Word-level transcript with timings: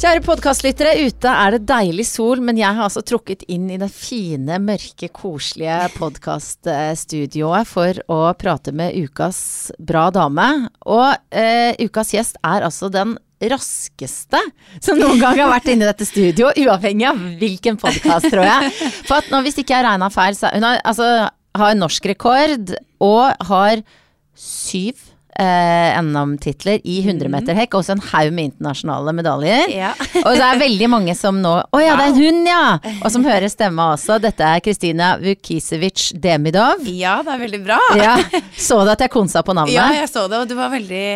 Kjære 0.00 0.22
podkastlyttere, 0.24 0.94
ute 1.04 1.28
er 1.28 1.52
det 1.52 1.66
deilig 1.68 2.06
sol, 2.08 2.40
men 2.40 2.56
jeg 2.56 2.72
har 2.72 2.86
altså 2.86 3.02
trukket 3.04 3.42
inn 3.52 3.66
i 3.68 3.76
det 3.76 3.90
fine, 3.92 4.56
mørke, 4.64 5.10
koselige 5.12 5.90
podkaststudioet 5.98 7.68
for 7.68 8.00
å 8.08 8.16
prate 8.40 8.72
med 8.72 8.96
ukas 8.96 9.42
bra 9.76 10.06
dame. 10.08 10.46
Og 10.88 11.04
eh, 11.36 11.76
ukas 11.84 12.14
gjest 12.16 12.40
er 12.40 12.64
altså 12.64 12.88
den 12.88 13.12
raskeste 13.52 14.40
som 14.80 14.96
noen 14.96 15.20
gang 15.20 15.36
har 15.36 15.52
vært 15.52 15.68
inne 15.68 15.84
i 15.84 15.90
dette 15.90 16.08
studio, 16.08 16.48
uavhengig 16.48 17.10
av 17.10 17.20
hvilken 17.44 17.76
podkast, 17.84 18.32
tror 18.32 18.48
jeg. 18.48 18.72
For 19.04 19.20
at 19.20 19.28
nå, 19.28 19.44
hvis 19.44 19.60
ikke 19.60 19.76
jeg 19.76 19.88
regna 19.90 20.08
feil, 20.16 20.40
så 20.40 20.48
hun 20.56 20.64
har, 20.64 20.80
altså, 20.80 21.28
har 21.60 21.76
norsk 21.76 22.08
rekord 22.14 22.72
og 23.04 23.48
har 23.52 23.84
syv 24.32 25.09
eh, 25.38 25.98
NM-titler 26.00 26.80
i 26.84 27.00
100 27.02 27.30
meter 27.32 27.56
hekk, 27.58 27.76
også 27.78 27.96
en 27.96 28.02
haug 28.10 28.32
med 28.36 28.50
internasjonale 28.50 29.14
medaljer. 29.16 29.72
Ja. 29.74 29.92
og 30.26 30.30
det 30.34 30.46
er 30.46 30.62
veldig 30.62 30.90
mange 30.92 31.16
som 31.18 31.40
nå 31.42 31.54
Å 31.62 31.82
ja, 31.82 31.96
det 32.00 32.08
er 32.10 32.18
hun, 32.18 32.42
ja! 32.48 32.64
Og 33.00 33.08
som 33.14 33.26
hører 33.26 33.50
stemma 33.52 33.92
også. 33.94 34.18
Dette 34.22 34.46
er 34.46 34.62
Kristina 34.64 35.12
Vukisevic 35.22 36.10
Demidov. 36.20 36.86
Ja, 36.88 37.20
det 37.26 37.34
er 37.36 37.44
veldig 37.44 37.62
bra. 37.64 37.80
Ja, 37.98 38.16
Så 38.70 38.80
du 38.84 38.92
at 38.92 39.02
jeg 39.04 39.12
konsa 39.12 39.44
på 39.46 39.56
navnet? 39.56 39.76
Ja, 39.76 39.90
jeg 39.96 40.10
så 40.10 40.26
det, 40.30 40.42
og 40.42 40.50
du 40.50 40.56
var 40.58 40.72
veldig 40.72 41.06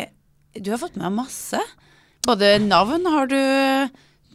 Du 0.60 0.70
har 0.72 0.80
fått 0.80 0.96
med 0.98 1.08
deg 1.08 1.16
masse. 1.18 1.60
Både 2.24 2.56
navn 2.62 3.04
har 3.12 3.28
du 3.28 3.40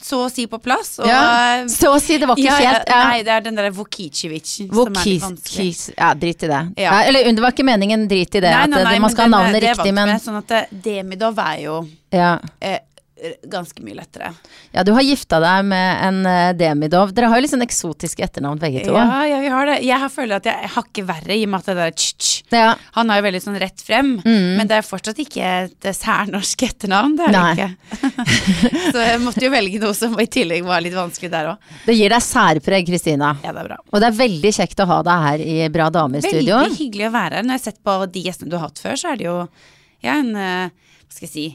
så 0.03 0.21
å 0.25 0.29
si 0.31 0.45
på 0.47 0.59
plass, 0.63 0.99
og 0.99 1.07
Ja, 1.07 1.65
Så 1.67 1.91
å 1.95 1.99
si, 2.01 2.17
det 2.17 2.27
var 2.29 2.37
ikke 2.39 2.47
Ja, 2.49 2.57
helt 2.59 2.89
ja. 2.89 2.99
Nei, 3.09 3.21
det 3.23 3.33
er 3.35 3.41
den 3.45 3.55
derre 3.59 3.71
Vukicevic 3.75 4.45
som 4.47 4.95
er 4.95 5.05
litt 5.05 5.23
vanskelig. 5.23 5.93
ja, 5.97 6.13
drit 6.13 6.43
i 6.43 6.47
det. 6.47 6.61
Ja. 6.77 6.83
Ja. 6.89 7.03
eller 7.09 7.31
det 7.31 7.41
var 7.43 7.51
ikke 7.55 7.65
meningen 7.67 8.07
drit 8.09 8.35
i 8.35 8.39
det, 8.39 8.49
Nei, 8.49 8.63
at 8.63 8.69
nei, 8.69 8.83
nei, 8.83 8.93
det, 8.93 9.01
man 9.01 9.11
skal 9.13 9.27
ha 9.27 9.33
navnet 9.37 9.61
det 9.61 9.69
riktig, 9.69 9.93
men 9.93 10.13
med, 10.13 10.21
Sånn 10.23 10.37
at 10.41 10.55
Demidov 10.71 11.39
er 11.45 11.57
jo 11.63 11.79
ja. 12.11 12.39
eh, 12.59 12.79
ganske 13.51 13.83
mye 13.83 13.97
lettere. 13.97 14.31
ja, 14.71 14.83
du 14.83 14.91
har 14.95 15.03
gifta 15.05 15.39
deg 15.43 15.65
med 15.69 16.03
en 16.07 16.19
eh, 16.29 16.53
Demidov. 16.57 17.13
Dere 17.15 17.29
har 17.31 17.39
jo 17.39 17.45
litt 17.45 17.53
sånn 17.53 17.65
eksotiske 17.65 18.23
etternavn 18.25 18.59
begge 18.61 18.85
to. 18.87 18.93
Ja, 18.95 19.23
ja, 19.27 19.39
vi 19.43 19.51
har 19.53 19.69
det. 19.69 19.77
Jeg 19.87 19.99
har 20.03 20.11
føler 20.13 20.39
at 20.39 20.49
jeg 20.49 20.71
hakker 20.75 21.07
verre 21.09 21.35
i 21.37 21.43
og 21.45 21.51
med 21.53 21.59
at 21.59 21.69
det 21.71 21.77
der 21.79 21.95
tsk-tsk 21.95 22.53
Ja. 22.55 22.73
Han 22.95 23.11
er 23.11 23.19
jo 23.19 23.25
veldig 23.27 23.41
sånn 23.43 23.59
rett 23.61 23.83
frem, 23.85 24.15
men 24.25 24.69
det 24.69 24.79
er 24.79 24.85
fortsatt 24.87 25.19
ikke 25.21 25.49
et 25.69 25.89
særnorsk 25.95 26.63
etternavn. 26.65 27.17
Det 27.19 27.27
er 27.27 27.35
det 27.35 27.43
ikke. 27.53 28.13
Så 28.93 29.03
jeg 29.03 29.19
måtte 29.21 29.43
jo 29.45 29.51
velge 29.53 29.81
noe 29.83 29.93
som 29.97 30.15
i 30.19 30.25
tillegg 30.31 30.65
var 30.65 30.81
litt 30.81 30.95
vanskelig 30.97 31.29
der 31.33 31.51
òg. 31.53 31.69
Det 31.85 31.95
gir 31.97 32.09
deg 32.15 32.25
særpreg, 32.25 32.87
Kristina. 32.89 33.35
Ja, 33.45 33.53
det 33.53 33.63
er 33.65 33.69
bra. 33.73 33.77
Og 33.91 34.01
det 34.01 34.09
er 34.09 34.17
veldig 34.17 34.53
kjekt 34.55 34.81
å 34.81 34.89
ha 34.89 35.01
deg 35.05 35.25
her 35.27 35.43
i 35.45 35.57
Bra 35.73 35.89
damer-studio. 35.93 36.57
Veldig 36.63 36.79
hyggelig 36.79 37.07
å 37.09 37.13
være 37.13 37.39
her. 37.39 37.45
Når 37.45 37.55
jeg 37.55 37.61
har 37.61 37.65
sett 37.69 37.83
på 37.85 37.97
de 38.17 38.25
gjestene 38.25 38.49
du 38.51 38.57
har 38.57 38.65
hatt 38.69 38.81
før, 38.81 38.97
så 38.99 39.11
er 39.13 39.19
det 39.21 39.27
jo 39.29 39.37
ja, 40.01 40.15
en 40.17 40.33
eh, 40.39 40.91
Hva 41.05 41.15
skal 41.15 41.27
jeg 41.27 41.33
si 41.33 41.45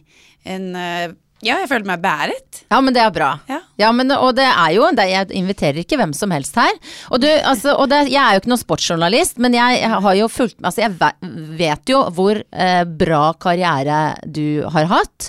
En 0.54 0.70
eh, 0.78 1.12
Ja, 1.42 1.58
jeg 1.60 1.68
føler 1.68 1.88
meg 1.88 2.02
bæret. 2.04 2.60
Ja, 2.70 2.78
men 2.80 2.94
det 2.96 3.02
er 3.02 3.10
bra. 3.12 3.30
Ja. 3.50 3.90
men, 3.92 4.12
og 4.14 4.36
det 4.38 4.46
er 4.46 4.70
jo 4.76 4.86
det, 4.96 5.08
Jeg 5.10 5.30
inviterer 5.36 5.80
ikke 5.82 5.98
hvem 6.00 6.14
som 6.16 6.32
helst 6.32 6.54
her. 6.56 6.72
Og, 7.10 7.20
du, 7.20 7.28
altså, 7.28 7.74
og 7.74 7.90
det, 7.90 8.04
jeg 8.12 8.20
er 8.22 8.36
jo 8.36 8.44
ikke 8.44 8.52
noen 8.52 8.62
sportsjournalist, 8.62 9.42
men 9.42 9.56
jeg, 9.56 9.82
har 9.90 10.14
jo 10.16 10.30
fulgt 10.30 10.56
med 10.60 10.70
Altså, 10.70 10.86
jeg 10.86 11.58
vet 11.58 11.90
jo 11.90 12.00
hvor 12.14 12.40
eh, 12.40 12.84
bra 12.88 13.26
karriere 13.40 14.16
du 14.24 14.64
har 14.72 14.88
hatt. 14.92 15.28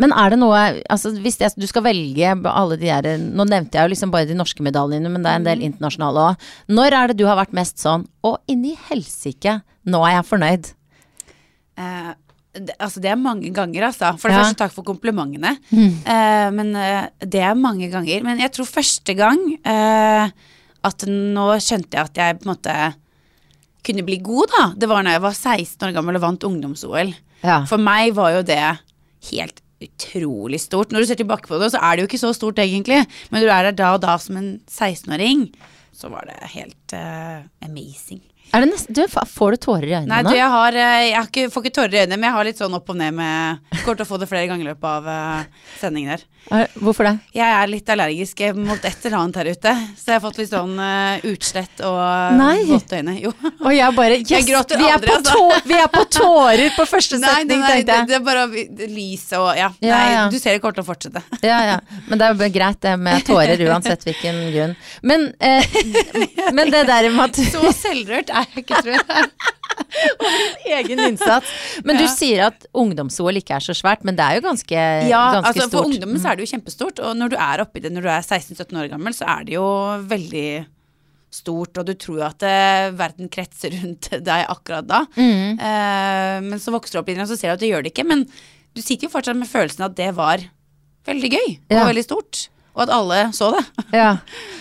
Men 0.00 0.14
er 0.16 0.32
det 0.32 0.38
noe 0.40 0.58
altså 0.88 1.12
Hvis 1.20 1.38
jeg, 1.42 1.52
du 1.60 1.66
skal 1.68 1.84
velge 1.84 2.32
alle 2.48 2.78
de 2.80 2.88
der 2.88 3.20
Nå 3.20 3.44
nevnte 3.48 3.76
jeg 3.76 3.84
jo 3.84 3.92
liksom 3.92 4.12
bare 4.14 4.28
de 4.28 4.36
norske 4.38 4.64
medaljene, 4.64 5.12
men 5.12 5.24
det 5.24 5.32
er 5.32 5.40
en 5.40 5.48
del 5.48 5.64
internasjonale 5.66 6.30
òg. 6.30 6.48
Når 6.72 6.96
er 6.96 7.10
det 7.10 7.20
du 7.20 7.26
har 7.28 7.38
vært 7.40 7.56
mest 7.56 7.82
sånn 7.82 8.06
Å, 8.24 8.36
inni 8.50 8.76
helsike, 8.88 9.60
nå 9.90 10.02
er 10.06 10.18
jeg 10.18 10.28
fornøyd. 10.30 10.72
Eh, 11.80 12.10
det, 12.52 12.74
altså, 12.82 12.98
det 13.02 13.10
er 13.12 13.18
mange 13.20 13.50
ganger, 13.54 13.84
altså. 13.90 14.10
For 14.18 14.28
det 14.28 14.36
Ja. 14.36 14.42
første, 14.42 14.58
takk 14.58 14.72
for 14.74 14.86
komplimentene. 14.86 15.52
Eh, 15.70 16.48
men 16.50 16.74
uh, 16.74 17.06
det 17.22 17.42
er 17.46 17.54
mange 17.54 17.90
ganger. 17.92 18.24
Men 18.26 18.38
jeg 18.42 18.50
tror 18.56 18.66
første 18.66 19.14
gang 19.14 19.38
uh, 19.62 20.30
at 20.82 21.06
nå 21.06 21.46
skjønte 21.62 21.94
jeg 21.94 22.10
at 22.10 22.16
jeg 22.18 22.40
på 22.40 22.48
en 22.48 22.52
måte 22.54 22.76
kunne 23.86 24.04
bli 24.04 24.18
god, 24.18 24.50
da. 24.56 24.64
Det 24.76 24.88
var 24.90 25.04
når 25.06 25.16
jeg 25.16 25.24
var 25.28 25.36
16 25.38 25.88
år 25.88 25.94
gammel 25.96 26.18
og 26.18 26.24
vant 26.26 26.46
ungdoms-OL. 26.50 27.14
Ja. 27.46 27.62
For 27.70 27.80
meg 27.80 28.14
var 28.18 28.34
jo 28.34 28.42
det 28.42 28.60
helt 29.30 29.62
utrolig 29.80 30.60
stort. 30.60 30.90
Når 30.92 31.00
du 31.00 31.06
ser 31.08 31.20
tilbake 31.22 31.48
på 31.48 31.56
det, 31.62 31.70
så 31.72 31.78
er 31.80 31.96
det 31.96 32.02
jo 32.02 32.10
ikke 32.10 32.20
så 32.20 32.34
stort 32.36 32.58
egentlig. 32.60 32.98
Men 33.30 33.40
når 33.40 33.46
du 33.46 33.52
er 33.54 33.68
der 33.70 33.78
da 33.78 33.94
og 33.94 34.02
da 34.02 34.18
som 34.20 34.36
en 34.36 34.50
16-åring, 34.68 35.46
så 35.96 36.10
var 36.12 36.26
det 36.28 36.36
helt 36.52 36.92
amazing. 37.64 38.20
Er 38.52 38.64
det 38.64 38.70
nest, 38.72 38.88
du, 38.90 39.02
får 39.08 39.54
du 39.54 39.56
tårer 39.62 39.86
i 39.86 39.92
øynene 40.00 40.10
Nei, 40.10 40.22
du, 40.26 40.32
jeg, 40.34 40.48
har, 40.50 40.74
eh, 40.74 41.04
jeg 41.10 41.16
har 41.20 41.28
ikke, 41.28 41.44
får 41.54 41.64
ikke 41.66 41.74
tårer 41.76 41.94
i 41.94 42.00
øynene, 42.02 42.16
men 42.18 42.26
jeg 42.30 42.34
har 42.36 42.46
litt 42.48 42.58
sånn 42.62 42.74
opp 42.74 42.88
og 42.90 42.96
ned 42.98 43.14
med 43.14 43.76
Kommer 43.84 44.00
til 44.00 44.04
å 44.04 44.08
få 44.10 44.18
det 44.20 44.26
flere 44.30 44.48
ganger 44.50 44.66
i 44.66 44.68
løpet 44.72 44.88
av 44.90 45.06
uh, 45.06 45.68
sendingen 45.80 46.10
her. 46.16 46.24
Er- 46.52 46.72
Hvorfor 46.80 47.06
det? 47.06 47.12
Jeg 47.36 47.46
er 47.60 47.70
litt 47.70 47.88
allergisk 47.94 48.42
mot 48.58 48.82
et 48.84 49.06
eller 49.06 49.16
annet 49.20 49.38
her 49.40 49.50
ute, 49.54 49.72
så 50.00 50.10
jeg 50.10 50.16
har 50.18 50.22
fått 50.24 50.40
litt 50.40 50.50
sånn 50.50 50.74
uh, 50.76 51.22
utslett 51.30 51.80
og 51.86 52.00
Nei. 52.36 52.56
våte 52.68 52.98
øyne. 53.00 53.14
Jo. 53.22 53.32
Og 53.64 53.70
jeg 53.76 53.96
bare 53.96 54.18
Jeg 54.18 54.26
Yes, 54.40 54.48
gråter 54.50 54.80
vi, 54.80 54.86
er 54.88 54.96
aldri, 54.98 55.14
altså. 55.14 55.36
tå, 55.36 55.60
vi 55.70 55.78
er 55.78 55.88
på 55.94 56.02
tårer 56.16 56.74
på 56.76 56.86
første 56.90 57.20
Nei, 57.20 57.30
nei, 57.30 57.38
setning, 57.40 57.60
nei, 57.62 57.70
det, 57.70 57.72
tenkte 57.86 57.96
jeg. 57.96 58.08
det 58.10 58.18
er 58.18 58.26
bare 58.26 58.90
lyset 58.96 59.36
og 59.38 59.48
ja. 59.58 59.70
Ja, 59.84 59.94
Nei, 59.94 60.12
ja. 60.16 60.22
du 60.32 60.38
ser 60.40 60.56
det 60.56 60.62
kommer 60.64 60.76
til 60.80 60.84
å 60.84 60.88
fortsette. 60.90 61.22
Ja, 61.50 61.58
ja. 61.70 61.78
Men 62.10 62.20
det 62.20 62.26
er 62.28 62.34
jo 62.36 62.50
greit 62.54 62.80
det 62.84 62.94
med 63.00 63.24
tårer 63.26 63.64
uansett 63.70 64.04
hvilken 64.06 64.40
grunn. 64.54 64.74
Men, 65.06 65.28
eh, 65.40 65.80
men 66.56 66.72
det 66.72 66.84
der 66.90 67.08
med 67.14 67.30
at 67.30 67.40
Så 67.54 67.72
selvrørt 67.76 68.30
er 68.32 68.39
jeg 68.40 68.64
ikke, 68.64 68.80
tror 68.82 68.96
jeg. 68.96 69.30
egen 70.76 71.00
innsats 71.02 71.48
Men 71.86 71.98
du 72.00 72.04
sier 72.10 72.42
at 72.48 72.66
ungdoms-OL 72.76 73.38
ikke 73.40 73.56
er 73.58 73.64
så 73.64 73.74
svært, 73.76 74.02
men 74.06 74.16
det 74.18 74.24
er 74.26 74.38
jo 74.38 74.44
ganske, 74.48 74.82
Ja, 75.10 75.22
ganske 75.36 75.52
altså 75.52 75.66
stort. 75.66 75.70
Mm. 75.70 75.76
for 75.76 75.88
ungdommen 75.90 76.20
så 76.22 76.30
er 76.32 76.36
det 76.40 76.46
jo 76.46 76.50
kjempestort, 76.54 77.00
og 77.06 77.16
når 77.20 77.32
du 77.32 77.38
er 77.40 77.62
oppi 77.64 77.82
det 77.84 77.92
når 77.94 78.06
du 78.06 78.10
er 78.12 78.26
16-17 78.26 78.76
år 78.82 78.90
gammel, 78.92 79.16
så 79.16 79.28
er 79.30 79.46
det 79.48 79.56
jo 79.56 79.66
veldig 80.10 80.46
stort, 81.30 81.78
og 81.78 81.86
du 81.86 81.92
tror 81.94 82.24
at 82.26 82.42
eh, 82.46 82.88
verden 82.98 83.28
kretser 83.30 83.70
rundt 83.78 84.08
deg 84.30 84.46
akkurat 84.50 84.88
da. 84.90 85.04
Mm. 85.14 85.58
Eh, 85.62 86.38
men 86.48 86.58
så 86.62 86.74
vokser 86.74 86.98
du 86.98 87.02
opp 87.04 87.12
i 87.12 87.14
det, 87.14 87.22
og 87.26 87.30
så 87.30 87.38
ser 87.38 87.52
du 87.52 87.58
at 87.58 87.62
det 87.62 87.70
gjør 87.70 87.86
det 87.86 87.92
ikke. 87.94 88.06
Men 88.10 88.24
du 88.26 88.80
sitter 88.82 89.06
jo 89.06 89.12
fortsatt 89.14 89.38
med 89.38 89.50
følelsen 89.50 89.86
at 89.86 89.94
det 89.98 90.10
var 90.18 90.42
veldig 91.06 91.30
gøy, 91.36 91.46
og 91.70 91.76
Ja. 91.78 91.84
veldig 91.86 92.04
stort. 92.08 92.48
Og 92.74 92.82
at 92.86 92.92
alle 92.94 93.20
så 93.36 93.50
det. 93.56 93.64
Ja. 94.00 94.16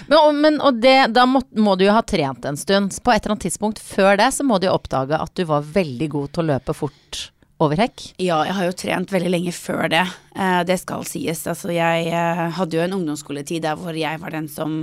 Men, 0.09 0.17
og- 0.19 0.35
men, 0.35 0.61
og 0.65 0.79
det, 0.81 0.95
da 1.13 1.25
må, 1.29 1.41
må 1.55 1.75
du 1.77 1.85
jo 1.85 1.93
ha 1.93 2.01
trent 2.01 2.45
en 2.49 2.57
stund. 2.57 2.95
På 3.05 3.11
et 3.13 3.21
eller 3.23 3.35
annet 3.35 3.45
tidspunkt 3.47 3.79
før 3.83 4.17
det 4.17 4.31
så 4.33 4.43
må 4.47 4.57
du 4.59 4.65
jo 4.69 4.73
oppdage 4.77 5.19
at 5.21 5.33
du 5.37 5.43
var 5.49 5.61
veldig 5.67 6.07
god 6.15 6.31
til 6.33 6.43
å 6.43 6.49
løpe 6.53 6.73
fort 6.73 7.25
over 7.59 7.75
hekk. 7.83 8.05
Ja, 8.23 8.39
jeg 8.47 8.55
har 8.55 8.65
jo 8.69 8.75
trent 8.79 9.11
veldig 9.11 9.29
lenge 9.33 9.51
før 9.53 9.89
det. 9.91 10.05
Eh, 10.35 10.61
det 10.65 10.79
skal 10.81 11.03
sies. 11.05 11.43
Altså, 11.51 11.69
jeg 11.75 12.07
eh, 12.07 12.45
hadde 12.55 12.77
jo 12.79 12.85
en 12.85 12.95
ungdomsskoletid 13.01 13.61
der 13.67 13.75
hvor 13.77 13.93
jeg 13.99 14.21
var 14.23 14.31
den 14.33 14.47
som 14.49 14.79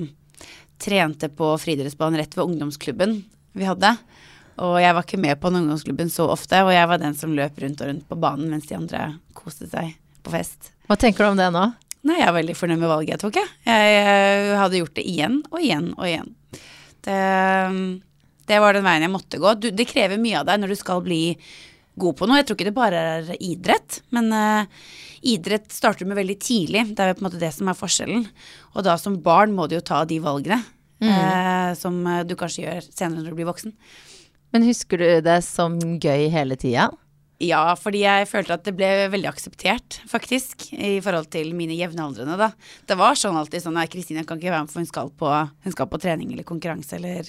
trente 0.78 1.30
på 1.32 1.54
friidrettsbanen 1.58 2.20
rett 2.20 2.36
ved 2.36 2.44
ungdomsklubben 2.44 3.16
vi 3.56 3.64
hadde. 3.64 3.94
Og 4.60 4.76
jeg 4.80 4.92
var 4.96 5.04
ikke 5.04 5.20
med 5.20 5.40
på 5.40 5.50
den 5.50 5.62
ungdomsklubben 5.64 6.10
så 6.12 6.28
ofte, 6.32 6.60
og 6.64 6.70
jeg 6.72 6.88
var 6.88 7.00
den 7.00 7.16
som 7.16 7.32
løp 7.36 7.58
rundt 7.60 7.80
og 7.80 7.90
rundt 7.90 8.06
på 8.08 8.16
banen 8.20 8.48
mens 8.52 8.68
de 8.68 8.76
andre 8.76 9.06
koste 9.36 9.68
seg 9.72 9.94
på 10.24 10.32
fest. 10.36 10.70
Hva 10.88 10.96
tenker 11.00 11.24
du 11.26 11.32
om 11.34 11.40
det 11.40 11.48
nå? 11.56 11.64
Nei, 12.06 12.20
jeg 12.20 12.28
er 12.28 12.36
veldig 12.36 12.56
fornøyd 12.56 12.80
med 12.82 12.90
valget 12.90 13.14
jeg 13.16 13.22
tok, 13.24 13.38
jeg. 13.40 13.52
Jeg 13.66 13.94
eh, 14.00 14.52
hadde 14.60 14.80
gjort 14.82 14.98
det 14.98 15.06
igjen 15.10 15.40
og 15.50 15.56
igjen 15.62 15.88
og 15.96 16.04
igjen. 16.06 16.34
Det, 17.06 17.22
det 18.50 18.60
var 18.62 18.76
den 18.76 18.86
veien 18.86 19.06
jeg 19.06 19.14
måtte 19.14 19.40
gå. 19.42 19.54
Du, 19.58 19.70
det 19.74 19.88
krever 19.90 20.20
mye 20.22 20.40
av 20.40 20.46
deg 20.48 20.62
når 20.62 20.74
du 20.74 20.78
skal 20.78 21.02
bli 21.04 21.20
god 21.96 22.18
på 22.18 22.28
noe. 22.28 22.38
Jeg 22.40 22.48
tror 22.48 22.58
ikke 22.58 22.68
det 22.68 22.76
bare 22.76 23.02
er 23.16 23.32
idrett, 23.40 24.00
men 24.14 24.30
uh, 24.34 24.86
idrett 25.26 25.70
starter 25.72 26.04
du 26.04 26.12
med 26.12 26.20
veldig 26.20 26.38
tidlig. 26.42 26.84
Det 26.92 27.02
er 27.02 27.12
jo 27.12 27.18
på 27.18 27.24
en 27.24 27.28
måte 27.30 27.42
det 27.42 27.52
som 27.56 27.70
er 27.72 27.78
forskjellen. 27.78 28.26
Og 28.74 28.86
da 28.86 28.96
som 29.00 29.18
barn 29.24 29.54
må 29.56 29.66
du 29.66 29.78
jo 29.78 29.84
ta 29.84 30.04
de 30.08 30.20
valgene 30.22 30.60
eh, 31.00 31.72
som 31.78 31.98
eh, 32.06 32.22
du 32.28 32.36
kanskje 32.38 32.66
gjør 32.66 32.86
senere 32.90 33.22
når 33.22 33.32
du 33.32 33.40
blir 33.40 33.48
voksen. 33.48 33.74
Men 34.54 34.66
husker 34.68 35.00
du 35.00 35.08
det 35.24 35.40
som 35.44 35.78
gøy 35.80 36.28
hele 36.32 36.58
tida? 36.60 36.90
Ja, 37.42 37.74
fordi 37.76 38.00
jeg 38.00 38.28
følte 38.30 38.56
at 38.56 38.64
det 38.64 38.72
ble 38.78 38.88
veldig 39.12 39.28
akseptert, 39.28 39.98
faktisk, 40.08 40.70
i 40.72 40.96
forhold 41.04 41.28
til 41.34 41.50
mine 41.56 41.76
jevnaldrende, 41.76 42.38
da. 42.40 42.48
Det 42.88 42.96
var 42.96 43.18
sånn 43.20 43.36
alltid 43.36 43.66
sånn 43.66 43.76
at 43.76 43.92
Kristine 43.92 44.24
kan 44.24 44.40
ikke 44.40 44.54
være 44.54 44.64
med, 44.64 44.72
for 44.72 44.80
hun 44.80 44.88
skal 44.88 45.12
på, 45.20 45.32
hun 45.66 45.74
skal 45.74 45.90
på 45.92 46.00
trening 46.00 46.32
eller 46.32 46.48
konkurranse 46.48 46.96
eller 46.96 47.28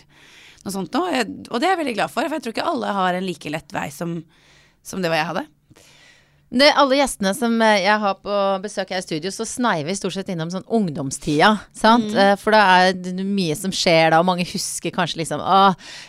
noe 0.63 0.74
sånt 0.74 0.95
noe. 0.95 1.25
Og 1.51 1.59
det 1.59 1.68
er 1.68 1.75
jeg 1.75 1.81
veldig 1.83 1.98
glad 2.00 2.13
for, 2.13 2.24
for 2.24 2.38
jeg 2.38 2.45
tror 2.45 2.56
ikke 2.56 2.69
alle 2.71 2.95
har 3.01 3.19
en 3.19 3.27
like 3.27 3.51
lett 3.51 3.75
vei 3.75 3.89
som, 3.92 4.21
som 4.80 5.04
det 5.04 5.12
var 5.12 5.19
jeg 5.19 5.31
hadde. 5.33 5.45
Det, 6.49 6.69
alle 6.79 6.95
gjestene 6.95 7.33
som 7.35 7.57
eh, 7.61 7.81
jeg 7.83 7.99
har 7.99 8.13
på 8.23 8.35
besøk 8.63 8.94
her 8.94 9.01
i 9.01 9.03
studio, 9.03 9.31
så 9.35 9.44
sneiver 9.44 9.89
vi 9.89 9.95
stort 9.99 10.15
sett 10.15 10.29
innom 10.31 10.47
sånn 10.53 10.63
ungdomstida. 10.77 11.49
Sant? 11.75 12.13
Mm. 12.15 12.39
For 12.39 12.55
det 12.55 12.61
er 12.61 12.94
det 13.17 13.25
mye 13.27 13.57
som 13.59 13.73
skjer 13.75 14.13
da, 14.13 14.21
og 14.21 14.29
mange 14.29 14.45
husker 14.47 14.94
kanskje 14.95 15.19
liksom 15.25 15.44
Å, 15.44 15.57